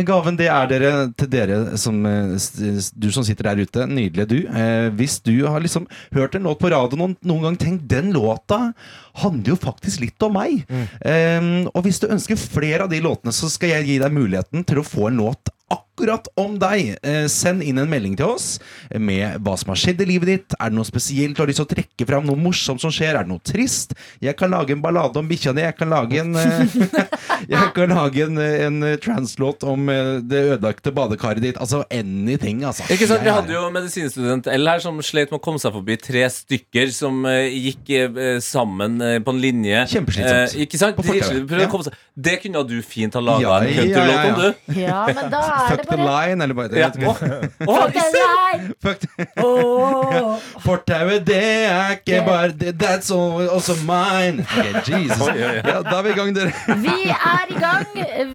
Gaven 0.05 0.37
det 0.41 0.51
er 0.51 0.69
dere, 0.71 0.93
til 1.15 1.31
dere 1.31 1.63
som 1.81 2.03
Du 2.05 3.09
som 3.15 3.25
sitter 3.27 3.53
der 3.53 3.63
ute, 3.63 3.87
nydelige 3.87 4.29
du. 4.31 4.39
Eh, 4.49 4.91
hvis 4.99 5.21
du 5.25 5.47
har 5.47 5.63
liksom 5.63 5.87
hørt 6.15 6.35
en 6.35 6.47
låt 6.49 6.61
på 6.65 6.73
radioen 6.73 7.05
og 7.05 7.29
noen 7.29 7.49
gang 7.49 7.61
tenkt 7.61 7.89
den 7.91 8.13
låta 8.17 8.71
handler 9.23 9.55
jo 9.55 9.59
faktisk 9.61 10.03
litt 10.05 10.27
om 10.27 10.35
meg. 10.39 10.65
Eh, 10.71 11.51
og 11.71 11.85
hvis 11.87 12.01
du 12.03 12.09
ønsker 12.11 12.41
flere 12.41 12.87
av 12.87 12.93
de 12.93 13.03
låtene, 13.05 13.35
så 13.35 13.51
skal 13.53 13.77
jeg 13.77 13.91
gi 13.91 14.01
deg 14.03 14.17
muligheten 14.17 14.67
til 14.67 14.83
å 14.83 14.87
få 14.87 15.11
en 15.11 15.23
låt 15.23 15.53
akkurat 15.75 16.29
om 16.35 16.57
deg. 16.59 16.97
Eh, 17.03 17.27
send 17.31 17.63
inn 17.63 17.79
en 17.79 17.91
melding 17.91 18.17
til 18.19 18.35
oss 18.35 18.59
med 18.91 19.39
hva 19.45 19.55
som 19.59 19.73
har 19.73 19.79
skjedd 19.81 20.03
i 20.05 20.09
livet 20.09 20.31
ditt. 20.31 20.57
Er 20.59 20.73
det 20.73 20.79
noe 20.79 20.89
spesielt 20.89 21.37
du 21.37 21.43
har 21.43 21.51
lyst 21.51 21.61
til 21.63 21.69
å 21.69 21.71
trekke 21.71 22.09
fram? 22.09 22.27
Noe 22.29 22.41
morsomt 22.41 22.83
som 22.83 22.93
skjer? 22.95 23.15
Er 23.15 23.27
det 23.27 23.33
noe 23.33 23.43
trist? 23.45 23.95
Jeg 24.23 24.37
kan 24.39 24.53
lage 24.53 24.75
en 24.75 24.83
ballade 24.85 25.21
om 25.21 25.29
bikkja 25.31 25.55
di. 25.57 25.65
Jeg 25.65 25.77
kan 25.79 25.93
lage 25.93 26.21
en 26.21 26.35
eh, 26.41 26.77
Jeg 27.55 27.71
kan 27.77 27.95
lage 27.95 28.27
en, 28.27 28.41
en 28.41 28.89
eh, 28.91 28.97
translåt 29.03 29.65
om 29.69 29.89
eh, 29.93 30.19
det 30.25 30.43
ødelagte 30.57 30.93
badekaret 30.95 31.45
ditt. 31.45 31.61
Altså 31.63 31.85
anything, 31.95 32.65
altså. 32.67 32.87
Ikke 32.93 33.09
sant, 33.11 33.25
Vi 33.25 33.35
hadde 33.35 33.55
jo 33.55 33.65
medisinstudent 33.75 34.51
L 34.53 34.71
her 34.71 34.83
som 34.83 34.99
slet 35.05 35.33
med 35.33 35.41
å 35.41 35.45
komme 35.45 35.63
seg 35.63 35.75
forbi 35.75 35.99
tre 36.01 36.27
stykker 36.33 36.91
som 36.95 37.23
eh, 37.31 37.55
gikk 37.71 37.95
eh, 37.95 38.39
sammen 38.45 38.99
eh, 39.04 39.04
på 39.27 39.31
en 39.35 39.41
linje. 39.43 39.83
Kjempeslitsomt. 39.93 40.55
Eh, 40.55 40.63
ikke 40.65 40.79
sant? 40.81 40.97
Dritslitsomt. 40.99 41.51
Ja. 41.61 41.69
komme 41.73 41.87
seg. 41.89 41.97
Det 42.29 42.35
kunne 42.43 42.63
du 42.69 42.77
fint 42.87 43.15
ha 43.19 43.23
laga 43.25 43.41
Ja, 43.43 43.57
en 43.61 43.69
ja, 43.69 43.75
countrylåt 43.81 44.15
ja, 44.15 44.21
om, 44.21 44.27
ja. 44.27 44.35
du. 44.37 44.81
Ja, 44.81 45.01
men 45.09 45.31
da 45.33 45.41
er 45.45 45.69
Fuck 45.71 45.81
det 45.83 45.89
the 45.91 45.97
bare 45.97 46.29
line, 46.29 46.43
eller 46.47 46.55
bare 46.55 46.69
Ja. 46.79 46.91
jeg 46.95 47.09
oh, 47.09 47.17
Fuck 47.83 47.93
the 47.99 48.07
line! 48.17 48.73
Fuck 48.85 48.99
the- 49.01 49.27
Åh. 49.45 50.37
Fortauet, 50.65 51.27
det 51.27 51.43
er 51.45 51.91
ikke 51.99 52.23
bare 52.27 52.49
det, 52.53 52.75
That's 52.83 53.11
all, 53.15 53.49
also 53.51 53.75
mine. 53.83 54.47
Okay, 54.59 54.75
Jesus. 54.89 55.29
Ja, 55.37 55.81
da 55.83 55.99
er 55.99 56.03
vi 56.03 56.11
i 56.11 56.19
gang, 56.19 56.35
dere. 56.37 56.53
Vi 56.83 56.97
er 57.11 57.47
i 57.51 57.61
gang. 57.61 58.35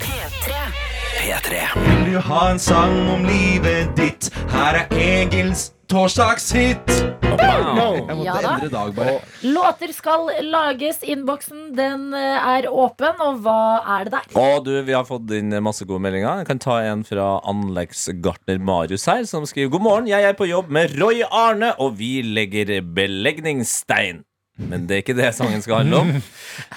P3. 0.00 0.83
Vil 1.24 2.02
du 2.04 2.18
ha 2.20 2.40
en 2.50 2.58
sang 2.60 2.92
om 3.08 3.22
livet 3.24 3.94
ditt? 3.96 4.26
Her 4.52 4.76
er 4.82 4.90
Egils 5.00 5.70
torsdagshit. 5.88 6.84
Jeg 7.24 7.62
måtte 7.78 8.26
Ja 8.26 8.34
da. 8.44 8.50
endre 8.58 8.68
dag, 8.68 8.90
bare. 8.92 9.14
Låter 9.40 9.94
skal 9.96 10.28
lages. 10.44 11.00
Innboksen 11.00 11.70
den 11.78 12.12
eh, 12.12 12.50
er 12.58 12.68
åpen, 12.68 13.16
og 13.24 13.40
hva 13.46 13.56
er 13.96 14.04
det 14.10 14.12
der? 14.18 14.28
Og 14.36 14.68
du, 14.68 14.74
Vi 14.84 14.92
har 14.92 15.08
fått 15.08 15.32
inn 15.38 15.48
masse 15.64 15.88
gode 15.88 16.04
meldinger. 16.04 16.42
Jeg 16.42 16.50
kan 16.50 16.60
ta 16.60 16.76
en 16.90 17.06
fra 17.08 17.30
anleggsgartner 17.48 18.60
Marius 18.60 19.08
her, 19.08 19.24
som 19.24 19.48
skriver 19.48 19.72
God 19.78 19.86
morgen, 19.88 20.12
jeg 20.12 20.28
er 20.28 20.36
på 20.36 20.50
jobb 20.50 20.68
med 20.76 20.92
Roy 21.00 21.24
Arne, 21.24 21.72
og 21.80 21.96
vi 22.02 22.18
legger 22.20 22.76
belegningsstein. 22.84 24.26
Men 24.56 24.84
det 24.86 24.94
er 24.94 25.00
ikke 25.02 25.16
det 25.18 25.32
sangen 25.34 25.62
skal 25.64 25.80
handle 25.82 25.98
om. 26.04 26.10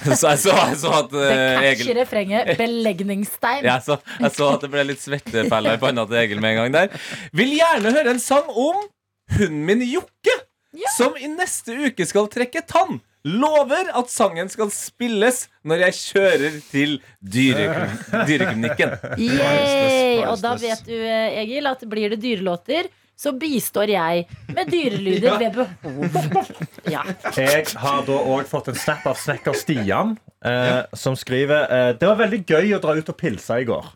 Så 0.02 0.32
jeg 0.32 0.40
så, 0.42 0.54
jeg 0.58 0.78
så 0.82 0.94
at 0.98 1.12
Det 1.14 1.26
eh, 1.30 1.66
catchy 1.68 1.94
refrenget. 2.00 2.54
Belegningsstein. 2.58 3.64
jeg 3.68 3.84
så, 3.86 4.00
jeg 4.20 4.32
så 4.34 4.48
at 4.56 4.64
det 4.66 4.72
ble 4.74 4.86
litt 4.90 5.04
svettepeller 5.04 5.78
i 5.78 5.82
panna 5.82 6.08
til 6.10 6.18
Egil 6.24 6.42
med 6.42 6.56
en 6.56 6.62
gang 6.64 6.74
der. 6.78 7.02
Vil 7.38 7.54
gjerne 7.60 7.94
høre 7.94 8.16
en 8.16 8.24
sang 8.24 8.50
om 8.50 8.80
hunden 9.38 9.62
min 9.68 9.84
Jokke, 9.92 10.34
som 10.98 11.14
i 11.22 11.30
neste 11.30 11.76
uke 11.90 12.06
skal 12.10 12.28
trekke 12.34 12.64
tann. 12.70 12.98
Lover 13.28 13.90
at 14.00 14.10
sangen 14.14 14.48
skal 14.50 14.70
spilles 14.72 15.44
når 15.68 15.82
jeg 15.88 15.96
kjører 16.00 16.54
til 16.72 16.94
dyrekl- 17.22 18.24
dyreklinikken. 18.30 18.94
Dyre 19.20 20.30
Og 20.32 20.38
da 20.42 20.54
vet 20.62 20.86
du, 20.88 20.94
eh, 20.96 21.42
Egil, 21.44 21.68
at 21.68 21.84
blir 21.92 22.14
det 22.16 22.22
dyrelåter, 22.24 22.88
så 23.18 23.34
bistår 23.34 23.90
jeg 23.90 24.26
med 24.54 24.70
dyrelyder 24.70 25.38
ved 25.42 25.58
behov. 25.58 26.52
Ja. 26.86 27.02
Jeg 27.36 27.66
har 27.82 28.04
da 28.08 28.18
òg 28.36 28.46
fått 28.50 28.70
en 28.72 28.78
snap 28.78 29.08
av 29.10 29.18
snekker 29.18 29.58
Stian, 29.58 30.16
eh, 30.46 30.84
som 30.94 31.18
skriver 31.18 31.66
eh, 31.66 31.90
Det 31.98 32.08
var 32.08 32.20
veldig 32.22 32.44
gøy 32.46 32.76
å 32.78 32.82
dra 32.84 32.94
ut 33.00 33.10
og 33.14 33.18
pilse 33.20 33.58
i 33.62 33.68
går. 33.68 33.90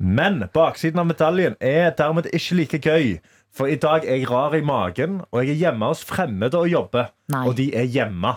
Men 0.00 0.44
baksiden 0.54 1.00
av 1.02 1.08
medaljen 1.08 1.56
er 1.60 1.90
dermed 1.96 2.28
ikke 2.36 2.60
like 2.60 2.82
gøy. 2.84 3.18
For 3.50 3.66
i 3.66 3.80
dag 3.80 4.04
er 4.06 4.20
jeg 4.20 4.28
rar 4.30 4.54
i 4.54 4.62
magen, 4.62 5.22
og 5.32 5.42
jeg 5.42 5.56
er 5.56 5.64
hjemme 5.64 5.88
hos 5.90 6.04
fremmede 6.06 6.60
og 6.60 6.70
jobber. 6.70 7.10
Nei. 7.34 7.42
Og 7.48 7.56
de 7.58 7.70
er 7.74 7.88
hjemme. 7.90 8.36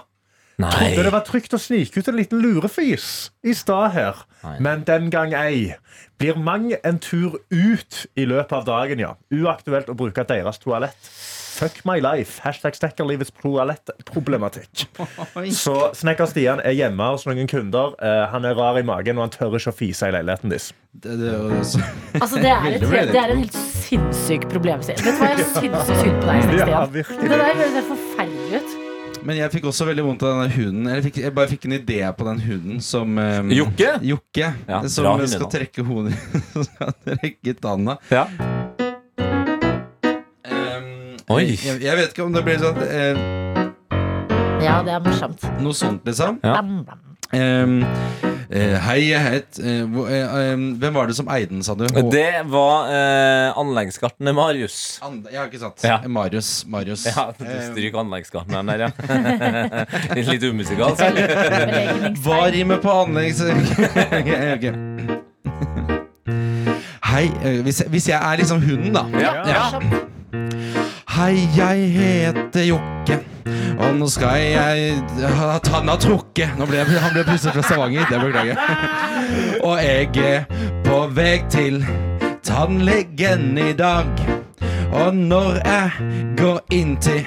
Trodde 0.61 1.03
det 1.07 1.11
var 1.15 1.23
trygt 1.25 1.53
å 1.55 1.59
snike 1.59 1.97
ut 1.99 2.07
en 2.11 2.17
liten 2.19 2.41
lurefis 2.43 3.31
i 3.43 3.53
stad 3.57 3.91
her. 3.95 4.19
Nei. 4.43 4.57
Men 4.61 4.83
den 4.85 5.09
gang 5.09 5.33
ei. 5.33 5.75
Blir 6.21 6.37
mang 6.37 6.69
en 6.83 6.99
tur 7.01 7.39
ut 7.49 8.03
i 8.15 8.25
løpet 8.29 8.53
av 8.59 8.65
dagen, 8.67 8.99
ja. 9.01 9.15
Uaktuelt 9.33 9.89
å 9.89 9.95
bruke 9.97 10.23
deres 10.29 10.59
toalett. 10.61 11.09
Fuck 11.53 11.83
my 11.85 11.99
life. 12.01 12.39
Hashtag 12.45 12.73
snekkerlivets 12.77 13.31
toalettproblematikk. 13.41 14.87
Så 15.53 15.75
Snekker 15.97 16.25
Stian 16.29 16.61
er 16.65 16.73
hjemme 16.77 17.11
hos 17.13 17.25
noen 17.29 17.47
kunder. 17.49 17.93
Eh, 18.01 18.23
han 18.31 18.45
er 18.49 18.55
rar 18.57 18.77
i 18.79 18.85
magen, 18.85 19.17
og 19.19 19.27
han 19.27 19.33
tør 19.33 19.57
ikke 19.59 19.73
å 19.73 19.75
fise 19.77 20.09
i 20.09 20.15
leiligheten 20.15 20.49
deres. 20.53 20.71
Det, 20.93 21.17
det, 21.21 21.33
så- 21.65 21.81
Altså, 22.21 22.41
det, 22.41 22.51
er 22.53 22.67
et, 22.77 22.81
det 23.11 23.17
er 23.21 23.31
en 23.33 23.39
helt 23.41 23.53
sinnssyk 23.57 24.47
problemstilling. 24.51 25.05
Vet 25.05 25.17
du 25.17 25.21
hva, 25.23 25.29
jeg 25.33 25.45
syns 25.49 25.85
så 25.89 25.99
synd 26.01 26.19
på 26.21 26.27
deg, 26.29 26.35
Ja, 26.37 26.65
Stian. 26.65 26.91
Det 26.93 26.93
virkelig. 26.99 27.29
der 27.29 27.61
høres 27.61 27.77
helt. 27.93 28.02
Men 29.23 29.37
jeg 29.39 29.51
fikk 29.53 29.65
også 29.69 29.85
veldig 29.87 30.03
vondt 30.03 30.23
av 30.27 30.33
denne 30.35 30.49
hunden. 30.51 30.87
Eller 30.87 30.99
jeg, 30.99 31.05
fikk, 31.07 31.17
jeg 31.23 31.33
bare 31.37 31.47
fikk 31.51 31.67
en 31.69 31.75
idé 31.77 31.99
på 32.17 32.25
den 32.27 32.41
hunden 32.43 32.81
som 32.83 33.13
um, 33.17 33.51
Jokke? 33.55 33.93
Jokke 34.03 34.49
Ja, 34.67 34.81
som 34.91 35.05
hundenavn. 35.07 35.31
skal 35.31 35.49
trekke 35.53 35.85
hodet 35.87 36.17
Som 36.53 36.65
skal 36.67 36.91
trekke 37.07 37.53
tanna. 37.63 37.95
Ja. 38.11 38.25
Um, 40.43 41.15
Oi. 41.37 41.45
Jeg, 41.55 41.79
jeg 41.85 41.97
vet 42.01 42.11
ikke 42.13 42.25
om 42.27 42.35
det 42.35 42.43
blir 42.45 42.59
sånn 42.61 42.77
uh, 42.83 43.23
Ja, 44.63 44.77
det 44.83 44.93
er 44.97 45.01
morsomt. 45.03 45.47
noe 45.63 45.75
sånt, 45.75 46.03
liksom. 46.07 46.39
Ja. 46.43 46.59
Bam, 46.59 46.83
bam. 46.87 47.12
Um, 47.33 47.79
eh, 48.53 48.75
hei, 48.85 48.99
jeg 49.09 49.21
het 49.25 49.57
eh, 49.57 49.79
eh, 49.81 50.53
um, 50.53 50.65
Hvem 50.77 50.93
var 50.93 51.07
det 51.09 51.15
som 51.17 51.29
eide 51.33 51.49
den, 51.49 51.63
sa 51.65 51.73
du? 51.73 51.87
Det 52.13 52.43
var 52.45 52.91
eh, 52.93 53.57
anleggsgartner 53.57 54.35
Marius. 54.37 54.99
And, 55.01 55.25
ja, 55.33 55.47
ikke 55.49 55.63
sant? 55.63 55.81
Ja. 55.81 55.97
Eh, 56.03 56.09
Marius. 56.13 56.51
Marius. 56.69 57.07
Ja, 57.09 57.31
du 57.33 57.45
stryker 57.71 58.03
anleggsgartneren 58.03 58.69
der, 58.69 58.85
ja. 58.85 58.91
Litt 60.29 60.45
umusikalsk. 60.45 61.01
Hva 62.21 62.39
rimer 62.53 62.81
på 62.83 62.93
anleggs... 63.01 63.41
Ok, 64.13 64.29
ok. 64.53 64.65
Hei, 67.13 67.27
hvis 67.65 67.81
jeg, 67.81 67.89
hvis 67.93 68.07
jeg 68.09 68.17
er 68.17 68.39
liksom 68.41 68.61
hunden, 68.61 68.93
da. 68.93 69.05
Ja. 69.21 69.33
Ja. 69.49 69.63
Hei, 71.17 71.47
jeg 71.57 71.89
heter 71.97 72.69
Jokke. 72.69 73.19
Og 73.79 73.95
nå 73.97 74.07
skal 74.11 74.37
jeg 74.37 74.93
Han 75.73 75.89
har 75.89 75.99
trukket. 76.01 76.57
Nå 76.59 76.67
ble 76.69 76.83
han 76.85 77.13
ble 77.13 77.25
plutselig 77.27 77.53
fra 77.55 77.63
Stavanger. 77.65 78.05
Det 78.09 78.19
beklager 78.21 78.53
jeg. 78.53 79.59
Og 79.63 79.77
jeg 79.83 80.09
er 80.25 80.45
på 80.85 80.99
vei 81.15 81.37
til 81.49 81.83
tannlegen 82.43 83.57
i 83.57 83.73
dag. 83.73 84.09
Og 84.93 85.15
når 85.15 85.59
jeg 85.65 85.91
går 86.37 86.59
inn 86.71 86.97
til 87.01 87.23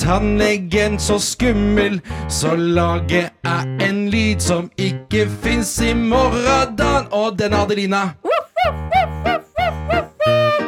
tannlegen 0.00 0.98
så 0.98 1.18
skummel, 1.22 2.00
så 2.28 2.56
lager 2.56 3.28
jeg 3.44 3.88
en 3.88 4.08
lyd 4.10 4.40
som 4.42 4.70
ikke 4.76 5.28
fins 5.42 5.76
i 5.80 5.94
morgendagen. 5.94 7.06
Og 7.12 7.38
den, 7.38 7.54
Adelina. 7.54 8.08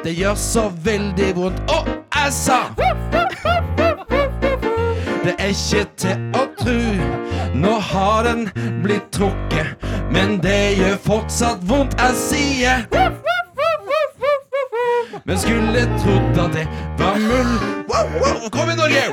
Det 0.04 0.14
gjør 0.18 0.34
så 0.34 0.70
veldig 0.84 1.36
vondt. 1.36 1.62
Og 1.70 1.88
jeg 2.14 2.32
sa! 2.32 3.81
Det 5.24 5.34
er 5.38 5.52
ikke 5.54 5.84
til 5.96 6.16
å 6.34 6.46
tru. 6.58 6.78
Nå 7.54 7.76
har 7.92 8.24
den 8.26 8.48
blitt 8.82 9.10
trukket, 9.14 9.76
men 10.10 10.40
det 10.42 10.74
gjør 10.80 10.96
fortsatt 11.04 11.62
vondt, 11.68 11.94
jeg 12.00 12.18
sier. 12.18 12.86
Men 15.24 15.38
skulle 15.38 15.84
trodd 16.02 16.40
at 16.42 16.56
det 16.56 16.66
var 16.98 17.20
mull. 17.22 17.52
Kom 18.50 18.70
i 18.72 18.74
Norge! 18.74 19.04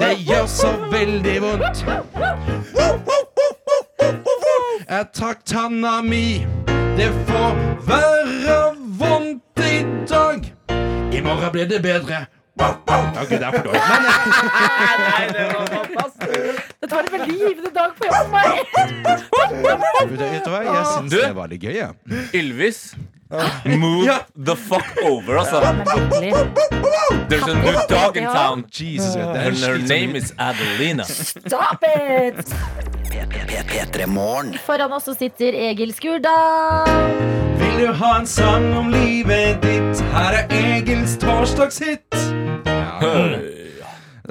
Det 0.00 0.12
gjør 0.26 0.46
så 0.50 0.72
veldig 0.90 1.36
vondt. 1.44 1.84
Jeg 4.88 5.06
trakk 5.14 5.44
tanna 5.46 6.00
mi. 6.02 6.46
Det 6.96 7.12
får 7.28 7.58
være 7.86 8.58
vondt 8.98 9.66
i 9.70 9.84
dag. 10.10 10.50
I 11.12 11.20
morgen 11.22 11.52
blir 11.52 11.68
det 11.70 11.82
bedre. 11.82 12.26
Wow, 12.58 13.24
gud, 13.28 13.38
det 13.38 13.46
er 13.46 13.50
for 13.52 13.62
dårlig. 13.66 13.82
Men 13.90 14.02
Det 16.80 16.88
tar 16.90 17.00
en 17.00 17.12
veldig 17.12 17.34
givende 17.38 17.70
dag 17.74 17.90
på 17.98 18.04
jobb 18.06 18.14
for 18.22 18.30
meg. 18.32 18.46
vet 20.10 20.44
du 20.44 20.50
hva? 20.50 20.60
Jeg 20.64 20.84
syns 20.92 21.10
Du? 21.12 21.18
det 21.20 21.34
var 21.36 21.46
litt 21.52 21.62
gøy, 21.62 21.76
jeg. 21.76 21.92
Ylvis. 22.34 22.80
Move 23.66 24.14
the 24.46 24.54
fuck 24.56 24.86
over, 25.04 25.38
altså. 25.42 25.60
There's 27.28 27.48
a 27.50 27.54
new 27.58 27.74
dog 27.90 28.16
in 28.16 28.24
town. 28.24 28.64
Jesus, 28.70 29.14
det 29.14 29.22
And 29.22 29.36
er 29.36 29.40
her 29.42 29.50
slitsomt. 29.52 29.88
name 29.88 30.16
is 30.16 30.32
Adelina. 30.38 31.02
Stop 31.04 31.82
it! 31.82 32.54
P3 33.66 34.06
Morgen. 34.06 34.54
Foran 34.66 34.92
oss 34.92 35.04
så 35.04 35.14
sitter 35.18 35.52
Egil 35.70 35.92
Skurdal. 35.94 36.86
Vil 37.58 37.86
du 37.86 37.92
ha 37.92 38.12
en 38.20 38.26
sang 38.26 38.70
om 38.78 38.88
livet 38.92 39.58
ditt? 39.62 40.00
Her 40.14 40.32
er 40.44 40.46
Egils 40.54 41.16
torsdagshit. 41.20 42.14
Hood. 43.14 43.45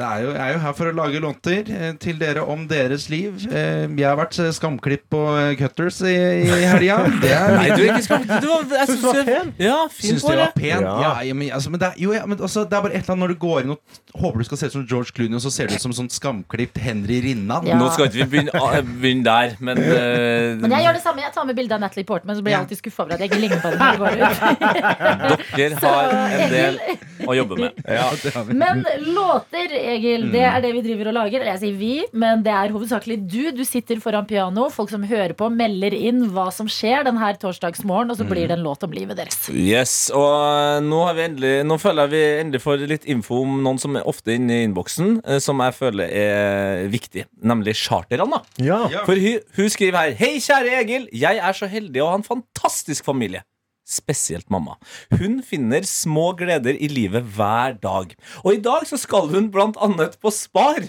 Er 0.04 0.24
jo, 0.24 0.32
jeg 0.36 0.42
er 0.44 0.54
jo 0.56 0.62
her 0.64 0.74
for 0.76 0.90
å 0.90 0.94
lage 0.96 1.22
låter 1.24 1.70
eh, 1.72 1.94
til 2.02 2.18
dere 2.20 2.44
om 2.52 2.66
deres 2.68 3.08
liv. 3.12 3.46
Eh, 3.48 3.86
jeg 3.88 4.08
har 4.08 4.18
vært 4.20 4.40
eh, 4.44 4.52
skamklipp 4.56 5.16
eh, 5.16 5.54
cutters 5.60 6.02
i, 6.04 6.16
i 6.46 6.64
helga. 6.66 6.98
Er 7.36 7.56
Nei, 7.56 7.70
du 7.72 7.82
er 7.84 7.94
ikke 7.94 8.06
skamklipp. 8.06 8.44
Du 8.44 8.50
var, 8.52 8.66
jeg 8.80 8.90
syns 8.92 9.02
du 9.02 9.08
var 9.08 9.24
pen. 9.28 9.54
Ja, 9.62 9.78
fin 9.92 10.20
på 10.20 10.32
det. 10.32 10.40
var 10.42 10.54
pen? 10.56 10.86
Ja. 10.86 11.14
Ja, 11.26 11.34
men, 11.34 11.52
altså, 11.56 11.72
men, 11.74 11.82
det 11.82 11.92
er, 11.92 12.00
jo, 12.02 12.14
ja, 12.16 12.26
men 12.28 12.40
altså, 12.40 12.66
det 12.68 12.78
er 12.78 12.84
bare 12.86 12.94
et 12.94 13.04
eller 13.04 13.16
annet 13.16 13.24
når 13.26 13.34
du 13.34 13.40
går 13.46 13.64
inn 13.64 13.74
og 13.76 14.20
håper 14.20 14.44
du 14.44 14.48
skal 14.50 14.62
se 14.62 14.70
ut 14.70 14.76
som 14.78 14.86
George 14.90 15.16
Clooney, 15.16 15.38
og 15.40 15.44
så 15.46 15.52
ser 15.54 15.70
du 15.70 15.76
ut 15.76 15.84
som 15.84 15.96
sånn 15.96 16.12
skamklipt 16.14 16.80
Henry 16.82 17.22
Rinnan. 17.26 17.68
Ja. 17.70 17.80
Nå 17.80 17.90
skal 17.96 18.10
ikke 18.10 18.22
vi 18.24 18.28
begynne, 18.36 18.84
begynne 19.00 19.26
der, 19.28 19.56
men, 19.60 19.82
uh, 19.82 20.56
Men 20.64 20.76
jeg 20.78 20.88
gjør 20.88 21.00
det 21.00 21.04
samme. 21.06 21.24
Jeg 21.26 21.36
tar 21.36 21.48
med 21.50 21.58
bilde 21.58 21.78
av 21.78 21.84
Natalie 21.84 22.08
Portman, 22.08 22.38
så 22.38 22.46
blir 22.46 22.56
jeg 22.56 22.64
alltid 22.66 22.82
skuffa 22.82 23.06
over 23.06 23.18
at 23.18 23.24
jeg 23.24 23.32
ikke 23.32 23.42
ligner 23.44 23.64
på 23.64 23.74
henne 23.74 23.86
dere 25.56 25.80
har 25.82 26.14
en 26.16 26.52
del 26.52 26.78
å 27.26 27.36
jobbe 27.38 27.58
med. 27.60 27.80
Ja, 27.88 28.08
det 28.22 28.34
har 28.36 28.46
vi. 28.48 28.58
Men 28.60 28.84
låter, 29.16 29.76
Egil, 29.86 30.28
det 30.34 30.44
er 30.48 30.62
det 30.64 30.72
vi 30.76 30.84
driver 30.86 31.12
og 31.12 31.18
lager. 31.20 31.42
Eller 31.42 31.56
jeg 31.56 31.62
sier 31.64 31.78
vi, 31.80 31.94
men 32.18 32.44
det 32.46 32.54
er 32.54 32.74
hovedsakelig 32.74 33.18
du. 33.24 33.42
Du 33.56 33.64
sitter 33.68 34.02
foran 34.04 34.28
piano. 34.30 34.68
Folk 34.74 34.92
som 34.92 35.06
hører 35.08 35.36
på, 35.38 35.50
melder 35.54 35.96
inn 35.96 36.26
hva 36.34 36.48
som 36.54 36.70
skjer 36.72 37.06
denne 37.08 37.32
torsdagsmorgen, 37.42 38.12
og 38.14 38.20
så 38.20 38.28
blir 38.28 38.50
det 38.50 38.58
en 38.58 38.66
låt 38.66 38.84
om 38.86 38.94
livet 38.96 39.20
deres. 39.20 39.40
Yes, 39.52 39.96
og 40.16 40.28
eh, 40.28 40.82
nå, 40.86 41.02
har 41.08 41.18
vi 41.18 41.26
endelig, 41.30 41.54
nå 41.70 41.80
føler 41.82 42.06
jeg 42.06 42.16
vi 42.16 42.24
endelig 42.44 42.64
får 42.66 42.86
litt 42.92 43.10
info 43.12 43.42
om 43.46 43.58
noen 43.66 43.82
som 43.82 43.98
er 43.98 44.08
ofte 44.10 44.36
inne 44.36 44.60
i 44.60 44.68
innboksen, 44.68 45.20
eh, 45.24 45.42
som 45.44 45.64
jeg 45.64 45.78
føler 45.78 46.14
er 46.26 46.86
viktig, 46.94 47.28
nemlig 47.46 47.78
charterne. 47.80 48.42
Ja. 48.62 48.84
For 49.08 49.20
hun, 49.20 49.42
hun 49.58 49.72
skriver 49.72 50.02
her 50.02 50.16
Hei, 50.20 50.38
kjære 50.44 50.80
Egil. 50.82 51.10
Jeg 51.16 51.42
er 51.42 51.58
så 51.58 51.70
heldig 51.70 52.04
å 52.04 52.12
ha 52.12 52.20
en 52.20 52.26
fantastisk 52.26 53.06
familie. 53.08 53.46
Spesielt 53.86 54.50
mamma. 54.50 54.80
Hun 55.14 55.42
finner 55.46 55.86
små 55.86 56.32
gleder 56.40 56.74
i 56.74 56.90
livet 56.90 57.26
hver 57.38 57.78
dag. 57.82 58.14
Og 58.44 58.54
i 58.56 58.62
dag 58.62 58.88
så 58.90 58.98
skal 58.98 59.30
hun 59.34 59.52
blant 59.54 59.78
annet 59.78 60.18
på 60.22 60.34
Spar. 60.34 60.88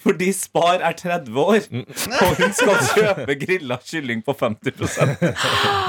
Fordi 0.00 0.30
Spar 0.32 0.80
er 0.80 0.94
30 0.96 1.40
år, 1.40 1.66
og 2.24 2.38
hun 2.38 2.54
skal 2.56 2.78
kjøpe 2.88 3.36
grilla 3.42 3.76
kylling 3.84 4.22
på 4.24 4.32
50% 4.40 5.18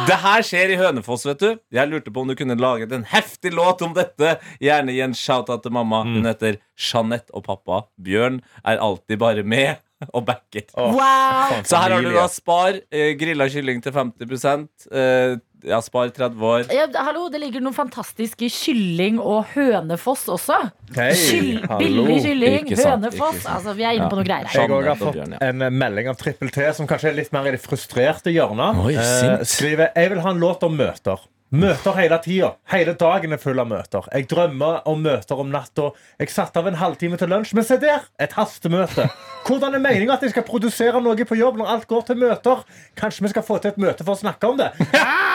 Det 0.10 0.18
her 0.26 0.44
skjer 0.44 0.74
i 0.74 0.80
Hønefoss, 0.80 1.26
vet 1.30 1.40
du. 1.40 1.50
Jeg 1.74 1.92
lurte 1.92 2.12
på 2.12 2.26
om 2.26 2.32
du 2.32 2.36
kunne 2.36 2.58
laget 2.60 2.92
en 2.96 3.08
heftig 3.08 3.54
låt 3.56 3.84
om 3.86 3.96
dette. 3.96 4.36
Gjerne 4.64 4.96
gi 4.96 5.02
en 5.06 5.16
shout-out 5.16 5.64
til 5.64 5.76
mamma. 5.76 6.04
Hun 6.08 6.28
heter 6.28 6.60
Jeanette, 6.76 7.32
og 7.32 7.48
pappa 7.48 7.86
Bjørn 7.96 8.42
er 8.66 8.84
alltid 8.84 9.22
bare 9.22 9.48
med 9.48 9.76
og 10.12 10.26
backer. 10.28 10.66
Wow! 10.76 11.62
Så 11.64 11.80
her 11.80 11.96
har 11.96 12.04
du 12.04 12.12
da 12.14 12.28
Spar, 12.32 12.82
eh, 12.92 13.14
grilla 13.20 13.48
kylling 13.52 13.82
til 13.84 13.96
50 13.96 14.68
eh, 14.92 15.38
Ja, 15.66 15.80
Spar 15.82 16.10
30 16.14 16.46
år. 16.46 16.66
Ja, 16.74 16.86
hallo, 17.08 17.26
det 17.34 17.40
ligger 17.42 17.64
noe 17.66 17.74
fantastisk 17.74 18.44
i 18.46 18.50
kylling 18.54 19.18
og 19.18 19.48
hønefoss 19.56 20.28
også. 20.30 20.60
Hei, 20.94 21.10
Kyll, 21.18 21.52
billig 21.80 22.20
kylling, 22.28 22.70
sant, 22.78 23.08
hønefoss. 23.08 23.48
Altså, 23.50 23.74
vi 23.78 23.88
er 23.88 23.98
inne 23.98 24.10
på 24.12 24.20
noe 24.20 24.28
greier 24.28 24.46
her. 24.52 24.62
Jeg 24.62 24.76
også 24.78 24.94
har 24.94 25.02
fått 25.02 25.38
en 25.50 25.66
melding 25.82 26.12
av 26.14 26.20
Trippel 26.22 26.54
T, 26.54 26.68
som 26.78 26.90
kanskje 26.90 27.10
er 27.14 27.18
litt 27.24 27.34
mer 27.34 27.50
i 27.50 27.56
det 27.58 27.64
frustrerte 27.66 28.34
hjørnet. 28.36 28.84
Oi, 28.86 28.94
Eh, 28.96 29.42
skriver 29.46 29.90
Jeg 29.96 30.10
vil 30.14 30.22
ha 30.22 30.30
en 30.36 30.40
låt 30.40 30.64
om 30.64 30.78
møter. 30.78 31.26
Møter 31.56 31.94
hele 31.96 32.18
tida. 32.20 32.48
Hele 32.74 32.96
dagen 33.00 33.32
er 33.36 33.40
full 33.40 33.60
av 33.62 33.68
møter. 33.70 34.08
Jeg 34.12 34.26
drømmer 34.28 34.82
om 34.90 35.02
møter 35.06 35.40
om 35.40 35.52
natta. 35.54 35.92
Jeg 36.20 36.32
satte 36.34 36.60
av 36.60 36.68
en 36.68 36.76
halvtime 36.80 37.20
til 37.22 37.30
lunsj, 37.32 37.54
men 37.56 37.64
se 37.64 37.78
der! 37.80 38.02
Et 38.20 38.34
hastemøte. 38.36 39.06
Hvordan 39.46 39.78
er 39.78 39.84
meninga 39.84 40.18
at 40.18 40.26
jeg 40.26 40.34
skal 40.34 40.44
produsere 40.48 41.00
noe 41.06 41.16
på 41.30 41.38
jobb 41.38 41.62
når 41.62 41.72
alt 41.76 41.88
går 41.88 42.08
til 42.10 42.20
møter? 42.26 42.66
Kanskje 42.98 43.28
vi 43.28 43.32
skal 43.36 43.46
få 43.46 43.60
til 43.62 43.72
et 43.76 43.78
møte 43.78 44.04
for 44.04 44.18
å 44.18 44.24
snakke 44.26 44.52
om 44.52 44.58
det? 44.60 44.72
Ah! 44.98 45.22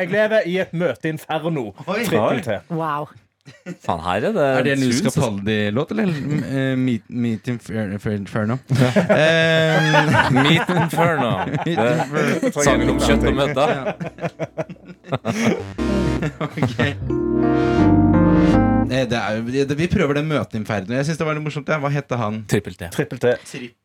Jeg 0.00 0.08
lever 0.12 0.40
i 0.46 0.56
et 0.62 0.72
møteinferno. 0.72 1.66
Trippel 1.86 2.42
T. 2.46 2.48
Wow. 2.70 3.08
Faen, 3.82 3.98
her 4.04 4.12
er 4.14 4.20
det 4.20 4.42
Er 4.42 4.62
det 4.62 4.72
en 4.76 4.82
altså. 4.86 5.02
Capaldi-låt, 5.10 5.90
eller 5.90 6.06
uh, 6.12 6.78
Meet, 6.78 7.02
meet 7.10 7.48
Infer- 7.50 7.90
Infer- 7.96 8.14
Inferno? 8.14 8.54
Eh, 8.70 10.30
Meet 10.44 10.70
Inferno. 10.76 11.32
Det 11.64 11.74
er 11.74 12.54
Sangen 12.62 12.94
om 12.94 13.02
kjøtt 13.02 13.26
og 13.26 13.34
møter. 13.34 13.68
ok. 16.46 18.11
Eh, 18.92 19.06
Det 19.08 19.18
er, 19.18 19.38
jo- 19.40 19.66
det, 19.70 19.76
vi 19.78 19.86
prøver 19.88 20.14
det 20.20 20.24
møtet 20.28 20.58
Inferno. 20.60 20.92
Jeg 20.94 21.06
synes 21.08 21.18
det 21.22 21.26
var 21.26 21.34
litt 21.38 21.44
morsomt. 21.46 21.68
Ja. 21.72 21.78
Hva 21.80 21.90
hette 21.94 22.18
han? 22.20 22.42
Trippel 22.50 22.74
T. 22.76 22.88
Trippel 22.92 23.18
T. 23.22 23.32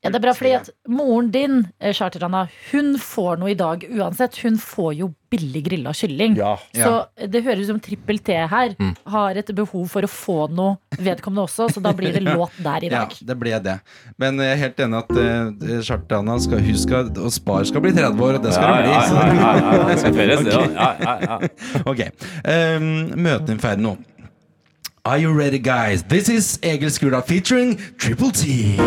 Ja, 0.03 0.10
det 0.12 0.16
er 0.20 0.24
bra, 0.28 0.34
fordi 0.36 0.53
at 0.58 0.70
moren 0.88 1.32
din, 1.32 1.62
eh, 1.80 1.93
Charter-Anna, 1.95 2.47
hun 2.72 2.95
får 2.99 3.39
noe 3.39 3.51
i 3.51 3.58
dag 3.60 3.86
uansett. 3.89 4.36
Hun 4.43 4.58
får 4.60 4.97
jo 4.99 5.14
billig 5.30 5.62
grilla 5.66 5.91
kylling. 5.91 6.38
Ja. 6.39 6.53
Så 6.74 6.91
det 7.28 7.41
høres 7.43 7.66
ut 7.66 7.72
som 7.74 7.80
Trippel 7.84 8.20
T 8.24 8.32
her 8.47 8.76
Mm. 8.80 8.93
har 9.12 9.36
et 9.36 9.49
behov 9.55 9.89
for 9.89 10.01
å 10.01 10.08
få 10.08 10.49
noe 10.49 10.78
vedkommende 10.97 11.43
også, 11.43 11.68
så 11.74 11.82
da 11.84 11.91
blir 11.91 12.14
det 12.14 12.24
låt 12.24 12.51
der 12.64 12.84
i 12.86 12.89
Ja, 12.89 13.03
dag. 13.05 13.14
det 13.26 13.36
ble 13.39 13.60
det. 13.60 13.80
Men 14.18 14.38
jeg 14.39 14.53
er 14.53 14.62
helt 14.62 14.78
enig 14.78 14.97
at 15.03 15.12
uh, 15.12 15.82
Chartana 15.84 16.39
skal, 16.39 16.60
hun 16.64 16.78
skal, 16.78 17.12
og 17.20 17.32
Spar 17.36 17.64
skal 17.66 17.82
bli 17.82 17.91
30 17.91 18.20
år, 18.24 18.36
og 18.36 18.43
det 18.43 18.53
skal 18.53 18.70
Ja, 18.70 18.76
det 18.78 18.84
bli. 18.84 18.93
ja, 18.93 19.34
ja, 19.34 19.58
ja, 19.58 19.78
ja, 19.78 19.88
det 19.89 19.99
skal 19.99 20.14
feires, 20.14 20.43
det, 20.43 20.55
Ok. 20.55 20.72
ja. 20.74 20.95
Ja, 21.01 21.20
ja. 21.20 21.39
Ok. 21.86 22.01
Um, 22.47 23.22
Møte 23.22 23.51
Inferno. 23.51 23.97
Are 25.08 25.18
you 25.18 25.32
ready, 25.32 25.58
guys? 25.58 26.03
This 26.03 26.28
is 26.28 26.60
Egil 26.62 26.89
Skurdal 26.89 27.24
featuring 27.24 27.78
Triple 27.97 28.30
T. 28.32 28.76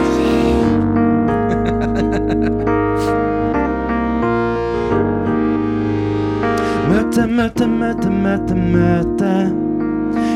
Møte, 6.90 7.24
møte, 7.24 7.66
møte, 7.66 8.10
møte, 8.10 8.54
møte. 8.54 9.32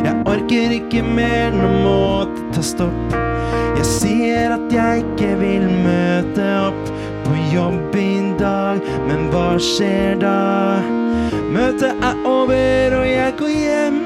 Jeg 0.06 0.14
orker 0.24 0.72
ikke 0.78 1.04
mer, 1.04 1.52
nå 1.52 1.68
må 1.84 2.00
det 2.32 2.48
ta 2.56 2.64
stopp. 2.64 3.20
Jeg 3.76 3.84
sier 3.84 4.56
at 4.56 4.72
jeg 4.72 5.04
ikke 5.04 5.36
vil 5.44 5.68
møte 5.84 6.48
opp 6.62 6.92
på 7.28 7.36
jobb 7.52 8.00
i 8.00 8.08
dag, 8.40 8.80
men 9.04 9.28
hva 9.36 9.60
skjer 9.60 10.16
da? 10.24 10.80
Møtet 11.52 11.92
er 12.00 12.24
over 12.24 13.02
og 13.02 13.06
jeg 13.10 13.36
går 13.36 13.52
hjem, 13.52 14.00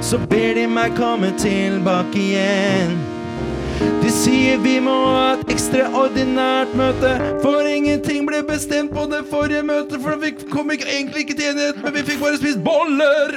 så 0.00 0.18
ber 0.30 0.54
de 0.54 0.66
meg 0.66 0.96
komme 0.96 1.32
tilbake 1.38 2.18
igjen. 2.18 2.98
De 4.00 4.10
sier 4.12 4.58
vi 4.60 4.74
må 4.84 4.92
ha 4.92 5.26
et 5.34 5.52
ekstraordinært 5.54 6.72
møte, 6.76 7.12
for 7.40 7.64
ingenting 7.68 8.26
ble 8.28 8.42
bestemt 8.48 8.92
på 8.92 9.06
det 9.08 9.22
forrige 9.30 9.62
møtet, 9.64 10.00
for 10.04 10.20
vi 10.20 10.32
kom 10.52 10.72
ikke, 10.74 10.88
egentlig 10.88 11.24
ikke 11.24 11.36
til 11.38 11.50
enighet, 11.52 11.80
men 11.84 11.96
vi 11.96 12.04
fikk 12.10 12.20
bare 12.20 12.40
spist 12.40 12.60
boller. 12.64 13.36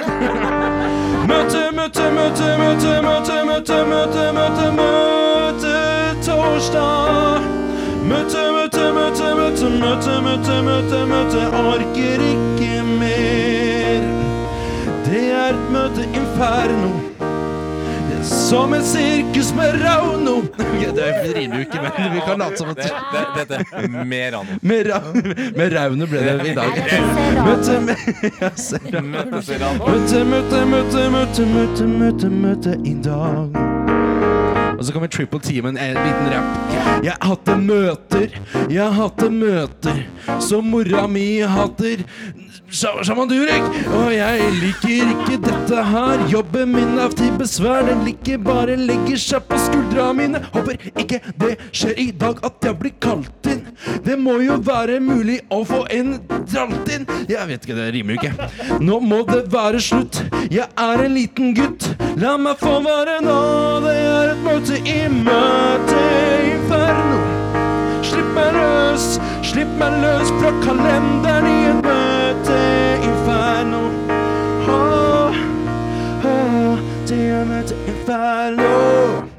Møte, 1.28 1.64
møte, 1.76 2.08
møte, 2.16 2.50
møte, 2.60 2.94
møte, 3.08 3.40
møte, 3.48 3.80
møte, 3.88 4.24
møte, 4.36 4.70
møte 4.80 5.74
torsdag. 6.26 7.50
Møte, 8.04 8.46
møte, 8.56 8.88
møte, 8.98 9.34
møte, 9.40 9.74
møte, 9.80 10.16
møte, 10.28 10.62
møte, 10.68 11.04
møte, 11.12 11.46
orker 11.64 12.26
ikke 12.32 12.82
mer. 12.98 13.63
Det 15.14 15.28
er 15.30 15.52
et 15.54 15.66
møte 15.70 16.02
inferno. 16.10 16.88
Det 17.20 18.16
er 18.16 18.22
som 18.26 18.72
et 18.74 18.82
sirkus 18.82 19.52
med 19.54 19.76
Rauno. 19.78 20.40
Okay, 20.58 20.88
det 20.96 21.10
rimer 21.36 21.60
jo 21.60 21.66
ikke, 21.68 21.82
men 21.84 22.16
vi 22.16 22.22
kan 22.26 22.42
late 22.42 22.58
som 22.58 22.72
at 22.72 22.80
Det, 22.82 22.90
det, 23.12 23.44
dette 23.52 23.78
er 23.78 24.04
mer 24.10 24.40
an. 24.40 24.50
med, 24.62 24.90
ra 24.90 24.98
med 25.54 25.76
Rauno 25.76 26.08
ble 26.10 26.24
det 26.26 26.48
i 26.50 26.56
dag. 26.58 26.82
Møte 27.46 27.78
med. 27.86 28.02
Møte 29.14 29.60
Møte, 29.86 30.24
møte, 30.32 30.64
møte, 30.74 31.06
møte, 31.14 31.86
møte, 31.94 32.34
møte, 32.34 32.74
i 32.82 32.98
dag. 33.06 33.54
Og 34.74 34.82
så 34.84 34.92
kommer 34.92 35.08
Triple 35.14 35.38
T 35.40 35.62
med 35.62 35.78
en 35.78 35.94
liten 35.94 36.32
rapp. 36.34 37.04
Jeg 37.06 37.14
har 37.22 37.56
møter, 37.62 38.34
jeg 38.66 38.90
har 38.98 39.30
møter 39.30 40.02
som 40.42 40.66
mora 40.74 41.06
mi 41.06 41.38
hater. 41.38 42.02
Sja- 42.70 42.96
Sjaman 43.04 43.28
Durek, 43.28 43.62
og 43.94 44.08
jeg 44.10 44.46
liker 44.58 45.10
ikke 45.12 45.36
dette 45.44 45.82
her. 45.84 46.22
Jobben 46.32 46.72
min 46.74 46.96
er 46.98 47.12
til 47.14 47.30
besvær, 47.38 47.84
den 47.86 48.00
liker 48.06 48.38
bare 48.42 48.74
legger 48.80 49.20
seg 49.20 49.44
på 49.48 49.58
skuldra 49.62 50.08
mine. 50.16 50.40
Håper 50.54 50.80
ikke 50.98 51.20
det 51.38 51.52
skjer 51.76 51.94
i 52.02 52.08
dag 52.10 52.40
at 52.44 52.66
jeg 52.66 52.78
blir 52.80 52.94
kalt 53.04 53.46
inn. 53.52 53.60
Det 54.04 54.16
må 54.18 54.38
jo 54.42 54.56
være 54.64 54.98
mulig 55.04 55.38
å 55.54 55.60
få 55.68 55.84
en 55.94 56.16
dralt 56.50 56.90
inn. 56.96 57.06
Jeg 57.30 57.46
vet 57.52 57.68
ikke, 57.68 57.76
det 57.78 57.90
rimer 57.94 58.16
jo 58.16 58.24
ikke. 58.24 58.80
Nå 58.82 58.98
må 59.04 59.22
det 59.28 59.44
være 59.54 59.80
slutt. 59.84 60.22
Jeg 60.50 60.66
er 60.74 61.04
en 61.04 61.14
liten 61.14 61.54
gutt. 61.54 61.86
La 62.18 62.34
meg 62.40 62.58
få 62.58 62.80
være 62.84 63.20
nå. 63.22 63.38
Det 63.86 63.94
er 64.00 64.34
et 64.34 64.42
møte 64.48 64.80
i 64.82 64.98
møte 65.20 66.02
inferno. 66.50 67.22
Slipp 68.04 68.34
meg 68.36 68.50
løs, 68.56 69.06
slipp 69.46 69.70
meg 69.80 69.94
løs 70.02 70.28
fra 70.40 70.50
kalenderen 70.64 71.46
i 71.48 71.62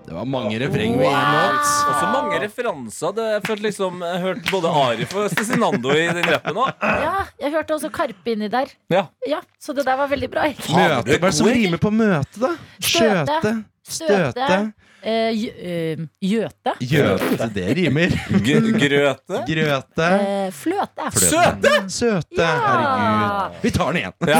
det 0.06 0.14
var 0.14 0.26
mange 0.26 0.60
refreng 0.60 0.96
med 0.98 1.06
én 1.06 1.32
låt. 1.34 1.68
Også 1.90 2.08
mange 2.14 2.40
referanser. 2.44 3.14
Det, 3.18 3.26
jeg 3.34 3.44
følte 3.48 3.66
liksom 3.66 4.02
Jeg 4.06 4.22
hørte 4.24 4.52
både 4.54 4.72
Arif 4.82 5.16
og 5.18 5.30
Cezinando 5.34 5.94
i 5.96 6.06
den 6.14 6.30
rappen 6.30 6.60
òg. 6.62 6.86
Ja, 7.06 7.14
jeg 7.42 7.54
hørte 7.56 7.78
også 7.78 7.92
Karpe 7.94 8.36
inni 8.36 8.50
der. 8.54 8.72
Ja. 8.94 9.06
Ja, 9.28 9.42
så 9.60 9.74
det 9.74 9.86
der 9.88 9.98
var 10.00 10.12
veldig 10.12 10.30
bra. 10.32 10.48
Møte, 10.50 10.66
hva 10.76 11.16
er 11.16 11.26
det 11.26 11.34
som 11.38 11.50
rimer 11.50 11.82
på 11.82 11.92
møte, 11.94 12.42
da? 12.42 12.54
Skjøte. 12.80 13.56
Støte. 13.86 14.50
Eh, 15.06 15.32
jø- 15.38 15.56
eh, 15.62 16.00
Gjøte. 16.26 16.72
Gjøte, 16.82 17.48
det 17.54 17.66
rimer. 17.78 18.14
G 18.42 18.56
grøte. 18.82 19.42
Grøte. 19.46 20.08
Eh, 20.26 20.48
fløte. 20.52 21.10
Søte! 21.14 21.74
Søte. 21.94 22.40
Ja. 22.42 22.48
Herregud. 22.66 23.60
Vi 23.62 23.72
tar 23.76 23.92
den 23.94 24.02
igjen. 24.02 24.16
Ja. 24.26 24.40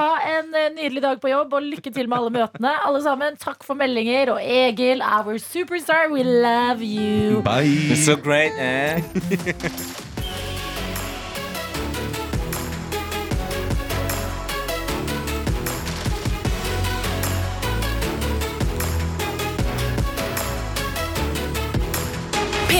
Ha 0.00 0.08
en 0.34 0.50
eh, 0.58 0.68
nydelig 0.74 1.02
dag 1.06 1.20
på 1.22 1.30
jobb, 1.30 1.54
og 1.54 1.62
lykke 1.68 1.92
til 1.94 2.08
med 2.10 2.18
alle 2.18 2.32
møtene. 2.34 2.74
Alle 2.88 3.02
sammen, 3.06 3.38
Takk 3.44 3.62
for 3.66 3.78
meldinger. 3.78 4.34
Og 4.34 4.40
Egil, 4.42 5.02
our 5.06 5.38
superstar, 5.38 6.10
we 6.10 6.24
love 6.26 6.82
you. 6.82 7.40
Bye. 7.46 7.94
So 7.96 8.16
great, 8.16 8.58
eh? 8.58 9.00